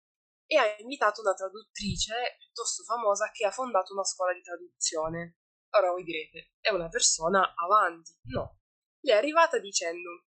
e 0.46 0.56
ha 0.56 0.76
invitato 0.78 1.20
una 1.20 1.34
traduttrice 1.34 2.36
piuttosto 2.38 2.82
famosa 2.84 3.30
che 3.30 3.46
ha 3.46 3.50
fondato 3.50 3.92
una 3.92 4.04
scuola 4.04 4.32
di 4.32 4.42
traduzione. 4.42 5.39
Ora 5.72 5.90
voi 5.90 6.02
direte, 6.02 6.54
è 6.60 6.70
una 6.70 6.88
persona 6.88 7.54
avanti. 7.54 8.18
No. 8.24 8.58
Lei 9.00 9.14
è 9.14 9.18
arrivata 9.18 9.58
dicendo, 9.58 10.24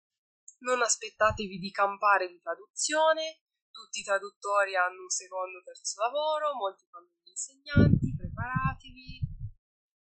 non 0.59 0.81
aspettatevi 0.81 1.59
di 1.59 1.71
campare 1.71 2.27
di 2.27 2.39
traduzione, 2.39 3.41
tutti 3.69 3.99
i 3.99 4.03
traduttori 4.03 4.75
hanno 4.75 5.01
un 5.01 5.09
secondo 5.09 5.57
o 5.57 5.63
terzo 5.63 6.01
lavoro, 6.01 6.55
molti 6.55 6.85
fanno 6.89 7.09
gli 7.21 7.29
insegnanti, 7.29 8.15
preparatevi. 8.15 9.21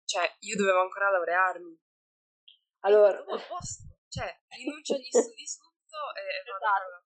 Cioè, 0.04 0.36
io 0.40 0.56
dovevo 0.56 0.80
ancora 0.80 1.10
laurearmi, 1.10 1.78
allora, 2.80 3.18
a 3.18 3.38
posto, 3.48 3.98
cioè, 4.08 4.40
rinuncia 4.56 4.94
agli 4.94 5.10
studi 5.10 5.46
subito 5.46 6.14
e 6.14 6.40
esatto. 6.40 7.04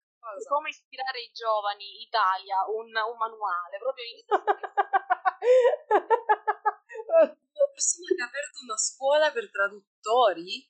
Come 0.49 0.69
ispirare 0.69 1.23
i 1.23 1.31
giovani, 1.33 2.03
Italia, 2.03 2.63
un, 2.69 2.87
un 2.87 3.17
manuale, 3.17 3.79
proprio 3.79 4.05
in 4.05 4.21
persona 7.81 8.13
che 8.15 8.23
ha 8.23 8.27
aperto 8.27 8.61
una 8.63 8.77
scuola 8.77 9.33
per 9.33 9.51
traduttori? 9.51 10.69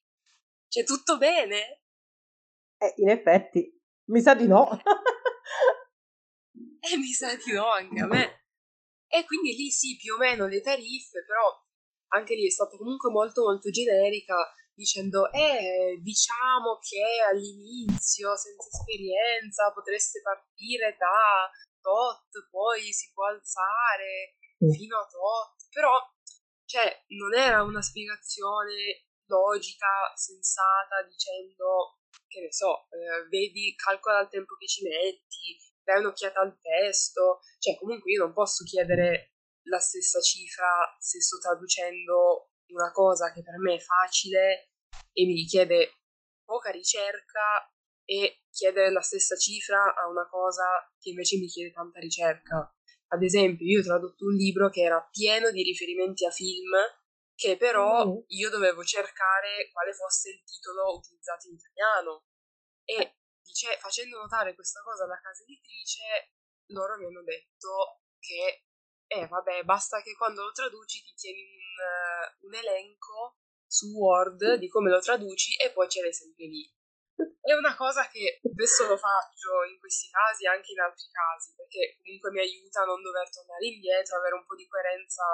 C'è 0.68 0.84
tutto 0.84 1.18
bene? 1.18 1.82
Eh, 2.78 2.94
in 2.98 3.10
effetti, 3.10 3.66
mi 4.10 4.20
sa 4.20 4.34
di 4.34 4.46
no. 4.46 4.70
eh, 6.54 6.96
mi 6.96 7.12
sa 7.12 7.34
di 7.34 7.50
no 7.52 7.68
anche 7.68 8.00
a 8.00 8.06
me. 8.06 8.44
E 9.08 9.24
quindi 9.24 9.56
lì 9.56 9.70
sì, 9.70 9.96
più 9.96 10.14
o 10.14 10.18
meno 10.18 10.46
le 10.46 10.60
tariffe, 10.60 11.24
però 11.26 11.50
anche 12.12 12.36
lì 12.36 12.46
è 12.46 12.50
stata 12.50 12.76
comunque 12.76 13.10
molto 13.10 13.42
molto 13.42 13.70
generica 13.70 14.36
dicendo, 14.72 15.30
eh, 15.32 15.98
diciamo 16.00 16.78
che 16.78 17.20
all'inizio, 17.28 18.36
senza 18.36 18.68
esperienza, 18.70 19.72
potreste 19.72 20.20
partire 20.22 20.96
da 20.96 21.50
tot, 21.80 22.48
poi 22.50 22.92
si 22.92 23.10
può 23.12 23.26
alzare 23.26 24.38
fino 24.56 24.98
a 24.98 25.06
tot, 25.06 25.68
però, 25.72 25.98
cioè, 26.70 26.86
non 27.18 27.34
era 27.34 27.64
una 27.64 27.82
spiegazione 27.82 29.10
logica, 29.26 30.14
sensata, 30.14 31.02
dicendo, 31.02 31.98
che 32.28 32.42
ne 32.42 32.52
so, 32.52 32.86
eh, 32.90 33.26
vedi, 33.28 33.74
calcola 33.74 34.20
il 34.20 34.28
tempo 34.28 34.54
che 34.54 34.68
ci 34.68 34.86
metti, 34.86 35.58
dai 35.82 35.98
un'occhiata 35.98 36.38
al 36.38 36.56
testo, 36.60 37.40
cioè 37.58 37.76
comunque 37.76 38.12
io 38.12 38.22
non 38.22 38.32
posso 38.32 38.62
chiedere 38.62 39.32
la 39.64 39.80
stessa 39.80 40.20
cifra 40.20 40.96
se 41.00 41.20
sto 41.20 41.38
traducendo 41.38 42.52
una 42.68 42.92
cosa 42.92 43.32
che 43.32 43.42
per 43.42 43.58
me 43.58 43.74
è 43.74 43.80
facile 43.80 44.70
e 45.12 45.26
mi 45.26 45.34
richiede 45.34 46.02
poca 46.44 46.70
ricerca 46.70 47.68
e 48.04 48.44
chiedere 48.48 48.92
la 48.92 49.02
stessa 49.02 49.36
cifra 49.36 49.92
a 49.94 50.08
una 50.08 50.28
cosa 50.28 50.64
che 51.00 51.10
invece 51.10 51.36
mi 51.38 51.46
chiede 51.46 51.72
tanta 51.72 51.98
ricerca. 51.98 52.72
Ad 53.12 53.22
esempio, 53.22 53.66
io 53.66 53.80
ho 53.80 53.84
tradotto 53.84 54.24
un 54.24 54.34
libro 54.34 54.70
che 54.70 54.82
era 54.82 55.00
pieno 55.10 55.50
di 55.50 55.62
riferimenti 55.62 56.24
a 56.24 56.30
film, 56.30 56.70
che 57.34 57.56
però 57.56 58.06
mm. 58.06 58.16
io 58.28 58.50
dovevo 58.50 58.84
cercare 58.84 59.68
quale 59.72 59.92
fosse 59.94 60.30
il 60.30 60.42
titolo 60.44 60.96
utilizzato 60.96 61.48
in 61.48 61.54
italiano. 61.54 62.26
E 62.84 63.18
dice, 63.42 63.76
facendo 63.78 64.18
notare 64.18 64.54
questa 64.54 64.80
cosa 64.82 65.04
alla 65.04 65.18
casa 65.20 65.42
editrice, 65.42 66.34
loro 66.70 66.96
mi 66.98 67.06
hanno 67.06 67.22
detto 67.22 68.02
che 68.18 68.66
eh 69.10 69.26
vabbè, 69.26 69.64
basta 69.64 70.00
che 70.02 70.14
quando 70.14 70.44
lo 70.44 70.52
traduci 70.52 71.02
ti 71.02 71.12
tieni 71.14 71.42
un, 71.42 72.46
uh, 72.46 72.46
un 72.46 72.54
elenco 72.54 73.38
su 73.66 73.90
Word 73.90 74.54
di 74.54 74.68
come 74.68 74.88
lo 74.88 75.00
traduci 75.00 75.56
e 75.56 75.72
poi 75.72 75.88
ce 75.88 76.00
l'hai 76.00 76.12
sempre 76.12 76.46
lì. 76.46 76.72
È 77.40 77.52
una 77.54 77.74
cosa 77.74 78.06
che 78.08 78.40
adesso 78.44 78.86
lo 78.86 78.96
faccio 78.96 79.64
in 79.64 79.78
questi 79.80 80.08
casi 80.10 80.44
e 80.44 80.48
anche 80.48 80.72
in 80.72 80.80
altri 80.80 81.08
casi, 81.10 81.54
perché 81.56 81.96
comunque 81.96 82.30
mi 82.30 82.40
aiuta 82.40 82.82
a 82.82 82.84
non 82.84 83.00
dover 83.00 83.30
tornare 83.30 83.66
indietro, 83.66 84.18
avere 84.18 84.34
un 84.34 84.44
po' 84.44 84.54
di 84.54 84.68
coerenza 84.68 85.24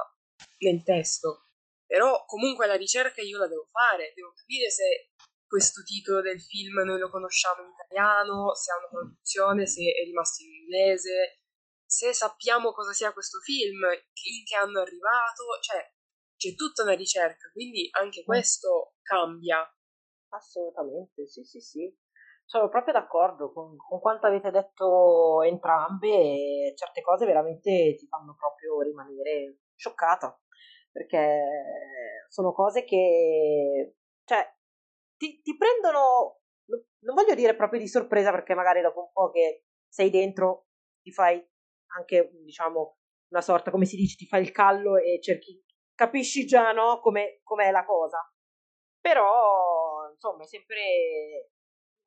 nel 0.58 0.82
testo. 0.82 1.50
Però 1.86 2.24
comunque 2.26 2.66
la 2.66 2.76
ricerca 2.76 3.22
io 3.22 3.38
la 3.38 3.48
devo 3.48 3.68
fare, 3.70 4.12
devo 4.14 4.32
capire 4.32 4.70
se 4.70 5.10
questo 5.46 5.82
titolo 5.82 6.20
del 6.20 6.40
film 6.40 6.82
noi 6.82 6.98
lo 6.98 7.10
conosciamo 7.10 7.62
in 7.62 7.70
italiano, 7.70 8.54
se 8.54 8.72
ha 8.72 8.78
una 8.78 8.88
traduzione, 8.88 9.66
se 9.66 9.82
è 9.82 10.04
rimasto 10.04 10.42
in 10.42 10.52
inglese, 10.52 11.40
se 11.86 12.12
sappiamo 12.12 12.72
cosa 12.72 12.92
sia 12.92 13.12
questo 13.12 13.38
film, 13.40 13.82
in 13.84 14.44
che 14.44 14.56
anno 14.56 14.80
è 14.80 14.82
arrivato, 14.82 15.58
cioè 15.62 15.94
c'è 16.36 16.54
tutta 16.54 16.82
una 16.82 16.94
ricerca, 16.94 17.50
quindi 17.52 17.88
anche 17.92 18.20
mm. 18.22 18.24
questo 18.24 18.96
cambia. 19.02 19.66
Assolutamente, 20.32 21.26
sì, 21.26 21.42
sì, 21.44 21.60
sì. 21.60 21.94
Sono 22.44 22.68
proprio 22.68 22.92
d'accordo 22.92 23.52
con, 23.52 23.76
con 23.76 24.00
quanto 24.00 24.26
avete 24.26 24.50
detto 24.50 25.42
entrambe 25.42 26.08
e 26.08 26.72
certe 26.76 27.00
cose 27.00 27.26
veramente 27.26 27.96
ti 27.98 28.06
fanno 28.06 28.36
proprio 28.38 28.80
rimanere 28.82 29.58
scioccata, 29.74 30.38
perché 30.92 31.40
sono 32.28 32.52
cose 32.52 32.84
che, 32.84 33.94
cioè, 34.24 34.54
ti, 35.16 35.40
ti 35.42 35.56
prendono, 35.56 36.40
non 37.00 37.14
voglio 37.14 37.34
dire 37.34 37.56
proprio 37.56 37.80
di 37.80 37.88
sorpresa 37.88 38.30
perché 38.30 38.54
magari 38.54 38.80
dopo 38.80 39.00
un 39.00 39.10
po' 39.12 39.30
che 39.30 39.64
sei 39.88 40.10
dentro 40.10 40.66
ti 41.02 41.10
fai 41.12 41.44
anche, 41.96 42.30
diciamo, 42.44 42.98
una 43.30 43.40
sorta, 43.40 43.70
come 43.72 43.86
si 43.86 43.96
dice, 43.96 44.16
ti 44.16 44.26
fai 44.26 44.42
il 44.42 44.52
callo 44.52 44.96
e 44.98 45.18
cerchi, 45.20 45.60
capisci 45.94 46.46
già, 46.46 46.70
no, 46.72 47.00
come, 47.00 47.40
com'è 47.42 47.70
la 47.72 47.84
cosa. 47.84 48.18
Però, 49.00 49.85
insomma, 50.16 50.44
è 50.44 50.46
sempre 50.46 51.52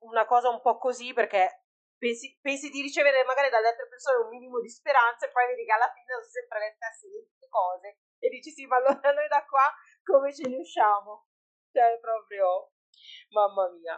una 0.04 0.26
cosa 0.26 0.50
un 0.50 0.62
po' 0.62 0.78
così 0.78 1.14
perché 1.14 1.66
pensi, 1.98 2.38
pensi 2.42 2.70
di 2.70 2.82
ricevere 2.82 3.24
magari 3.24 3.50
dalle 3.50 3.70
altre 3.70 3.88
persone 3.88 4.24
un 4.24 4.30
minimo 4.30 4.60
di 4.60 4.70
speranza 4.70 5.28
e 5.28 5.32
poi 5.32 5.48
vedi 5.48 5.66
che 5.66 5.72
alla 5.72 5.92
fine 5.94 6.06
sono 6.08 6.26
sempre 6.26 6.60
le 6.60 6.76
stesse 6.76 7.08
cose 7.50 8.00
e 8.20 8.30
dici 8.30 8.52
sì, 8.52 8.66
ma 8.66 8.78
allora 8.78 9.12
noi 9.14 9.28
da 9.28 9.46
qua 9.46 9.72
come 10.04 10.34
ce 10.34 10.48
ne 10.48 10.58
usciamo? 10.58 11.28
Cioè, 11.72 12.00
proprio, 12.00 12.74
mamma 13.30 13.70
mia. 13.70 13.96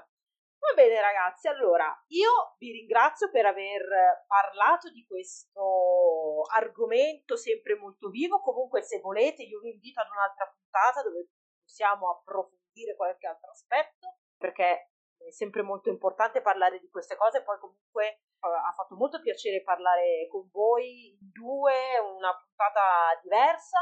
Va 0.62 0.74
bene 0.76 1.01
ragazzi, 1.01 1.47
allora 1.47 1.89
io 2.09 2.55
vi 2.59 2.72
ringrazio 2.72 3.32
per 3.32 3.47
aver 3.47 3.82
parlato 4.28 4.91
di 4.91 5.03
questo 5.07 6.43
argomento 6.53 7.36
sempre 7.36 7.76
molto 7.76 8.09
vivo, 8.09 8.41
comunque 8.41 8.84
se 8.84 8.99
volete 8.99 9.41
io 9.41 9.59
vi 9.59 9.72
invito 9.72 10.01
ad 10.01 10.09
un'altra 10.12 10.45
puntata 10.45 11.01
dove 11.01 11.30
possiamo 11.64 12.12
approfondire 12.12 12.61
qualche 12.95 13.28
altro 13.28 13.51
aspetto, 13.51 14.17
perché 14.38 14.91
è 15.17 15.32
sempre 15.32 15.61
molto 15.61 15.89
importante 15.89 16.41
parlare 16.41 16.80
di 16.80 16.89
queste 16.89 17.15
cose, 17.15 17.43
poi 17.43 17.59
comunque 17.59 18.07
eh, 18.07 18.47
ha 18.47 18.74
fatto 18.76 18.95
molto 18.95 19.22
piacere 19.22 19.63
parlare 19.63 20.28
con 20.30 20.49
voi 20.51 21.09
in 21.09 21.30
due, 21.32 21.99
una 21.99 22.36
puntata 22.36 23.19
diversa 23.22 23.80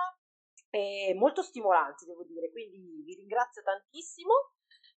e 0.70 1.14
molto 1.16 1.42
stimolante 1.42 2.06
devo 2.06 2.24
dire, 2.26 2.52
quindi 2.52 3.04
vi 3.04 3.16
ringrazio 3.16 3.64
tantissimo. 3.64 4.34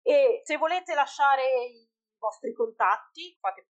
E 0.02 0.40
se 0.44 0.56
volete 0.56 0.94
lasciare 0.94 1.66
i 1.66 1.88
vostri 2.18 2.52
contatti, 2.54 3.36
fate 3.38 3.68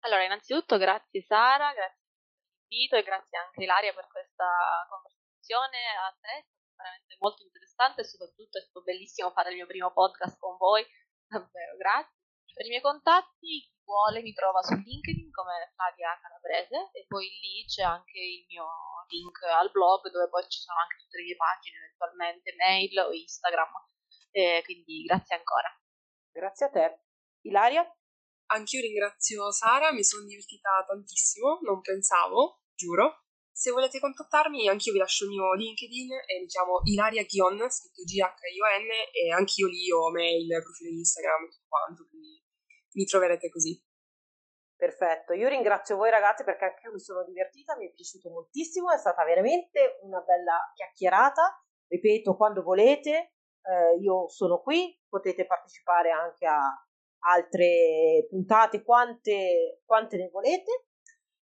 allora, 0.00 0.22
innanzitutto 0.22 0.78
grazie 0.78 1.22
Sara, 1.22 1.72
grazie 1.72 1.98
per 2.06 2.54
l'invito 2.68 2.96
e 2.96 3.02
grazie 3.02 3.38
anche 3.38 3.62
Ilaria 3.62 3.92
per 3.92 4.06
questa 4.06 4.86
conversazione. 4.88 5.78
A 5.96 6.16
te, 6.20 6.46
veramente 6.78 7.16
molto 7.18 7.42
interessante 7.42 8.02
e 8.02 8.04
soprattutto 8.06 8.58
è 8.58 8.62
stato 8.62 8.82
bellissimo 8.86 9.34
fare 9.34 9.50
il 9.50 9.56
mio 9.56 9.66
primo 9.66 9.92
podcast 9.92 10.38
con 10.38 10.56
voi, 10.56 10.86
davvero 11.26 11.76
grazie. 11.76 12.14
Per 12.54 12.66
i 12.66 12.70
miei 12.70 12.82
contatti, 12.82 13.70
chi 13.70 13.82
vuole 13.84 14.22
mi 14.22 14.32
trova 14.32 14.62
su 14.62 14.74
LinkedIn 14.74 15.30
come 15.30 15.70
Flavia 15.74 16.18
Calabrese 16.18 16.90
e 16.90 17.06
poi 17.06 17.28
lì 17.38 17.64
c'è 17.66 17.82
anche 17.82 18.18
il 18.18 18.46
mio 18.48 18.66
link 19.06 19.42
al 19.42 19.70
blog 19.70 20.10
dove 20.10 20.28
poi 20.28 20.42
ci 20.48 20.58
sono 20.58 20.80
anche 20.80 20.96
tutte 20.98 21.18
le 21.18 21.24
mie 21.24 21.36
pagine, 21.36 21.76
eventualmente 21.78 22.54
mail 22.56 22.98
o 22.98 23.12
Instagram 23.12 23.70
e 24.30 24.62
quindi 24.64 25.02
grazie 25.02 25.36
ancora. 25.36 25.70
Grazie 26.32 26.66
a 26.66 26.70
te. 26.70 27.02
Ilaria? 27.42 27.86
Anch'io 28.50 28.80
ringrazio 28.80 29.52
Sara, 29.52 29.92
mi 29.92 30.02
sono 30.02 30.24
divertita 30.26 30.84
tantissimo, 30.86 31.60
non 31.62 31.80
pensavo, 31.80 32.62
giuro. 32.74 33.27
Se 33.58 33.72
volete 33.72 33.98
contattarmi, 33.98 34.68
anch'io 34.68 34.92
vi 34.92 35.00
lascio 35.00 35.24
il 35.24 35.30
mio 35.30 35.52
LinkedIn 35.52 36.12
e 36.12 36.38
diciamo 36.46 36.78
Ilaria 36.84 37.24
Gion, 37.24 37.58
scritto 37.68 38.04
G-H-I-O-N, 38.04 38.88
e 39.10 39.32
anch'io 39.32 39.66
lì 39.66 39.90
ho 39.90 40.12
mail, 40.12 40.62
profilo 40.62 40.94
Instagram 40.94 41.50
tutto 41.50 41.66
quanto, 41.66 42.06
quindi 42.08 42.40
mi 42.92 43.04
troverete 43.04 43.48
così. 43.50 43.74
Perfetto, 44.76 45.32
io 45.32 45.48
ringrazio 45.48 45.96
voi 45.96 46.08
ragazzi 46.08 46.44
perché 46.44 46.66
anche 46.66 46.86
io 46.86 46.92
mi 46.92 47.00
sono 47.00 47.24
divertita, 47.24 47.74
mi 47.74 47.88
è 47.88 47.92
piaciuto 47.92 48.30
moltissimo, 48.30 48.92
è 48.92 48.96
stata 48.96 49.24
veramente 49.24 49.98
una 50.02 50.20
bella 50.20 50.70
chiacchierata. 50.76 51.60
Ripeto, 51.88 52.36
quando 52.36 52.62
volete, 52.62 53.10
eh, 53.10 53.98
io 54.00 54.28
sono 54.28 54.60
qui, 54.60 54.96
potete 55.08 55.46
partecipare 55.46 56.12
anche 56.12 56.46
a 56.46 56.62
altre 57.26 58.24
puntate, 58.30 58.84
quante, 58.84 59.82
quante 59.84 60.16
ne 60.16 60.28
volete. 60.30 60.87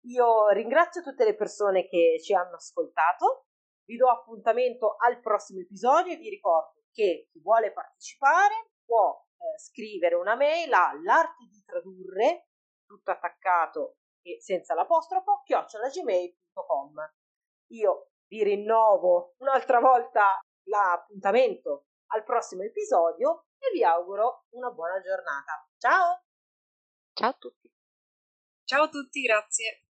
Io 0.06 0.50
ringrazio 0.50 1.02
tutte 1.02 1.24
le 1.24 1.36
persone 1.36 1.88
che 1.88 2.20
ci 2.22 2.34
hanno 2.34 2.56
ascoltato, 2.56 3.46
vi 3.86 3.96
do 3.96 4.10
appuntamento 4.10 4.96
al 4.98 5.20
prossimo 5.20 5.60
episodio 5.62 6.14
e 6.14 6.18
vi 6.18 6.30
ricordo 6.30 6.84
che 6.92 7.28
chi 7.32 7.40
vuole 7.40 7.72
partecipare 7.72 8.72
può 8.86 9.26
eh, 9.38 9.60
scrivere 9.60 10.16
una 10.16 10.36
mail 10.36 10.72
all'arte 10.74 11.46
di 11.50 11.64
tradurre, 11.66 12.48
tutto 12.86 13.12
attaccato 13.12 13.98
e 14.22 14.42
senza 14.42 14.74
l'apostrofo, 14.74 15.42
chiocciolagmail.com. 15.44 16.94
Io 17.72 18.12
vi 18.28 18.44
rinnovo 18.44 19.36
un'altra 19.38 19.80
volta 19.80 20.40
l'appuntamento 20.64 21.88
al 22.08 22.24
prossimo 22.24 22.64
episodio 22.64 23.48
e 23.58 23.72
vi 23.74 23.84
auguro 23.84 24.46
una 24.52 24.70
buona 24.70 25.00
giornata. 25.00 25.68
Ciao! 25.78 26.24
Ciao 27.14 27.30
a 27.30 27.34
tutti! 27.34 27.72
Ciao 28.66 28.84
a 28.84 28.90
tutti, 28.90 29.22
grazie! 29.22 29.83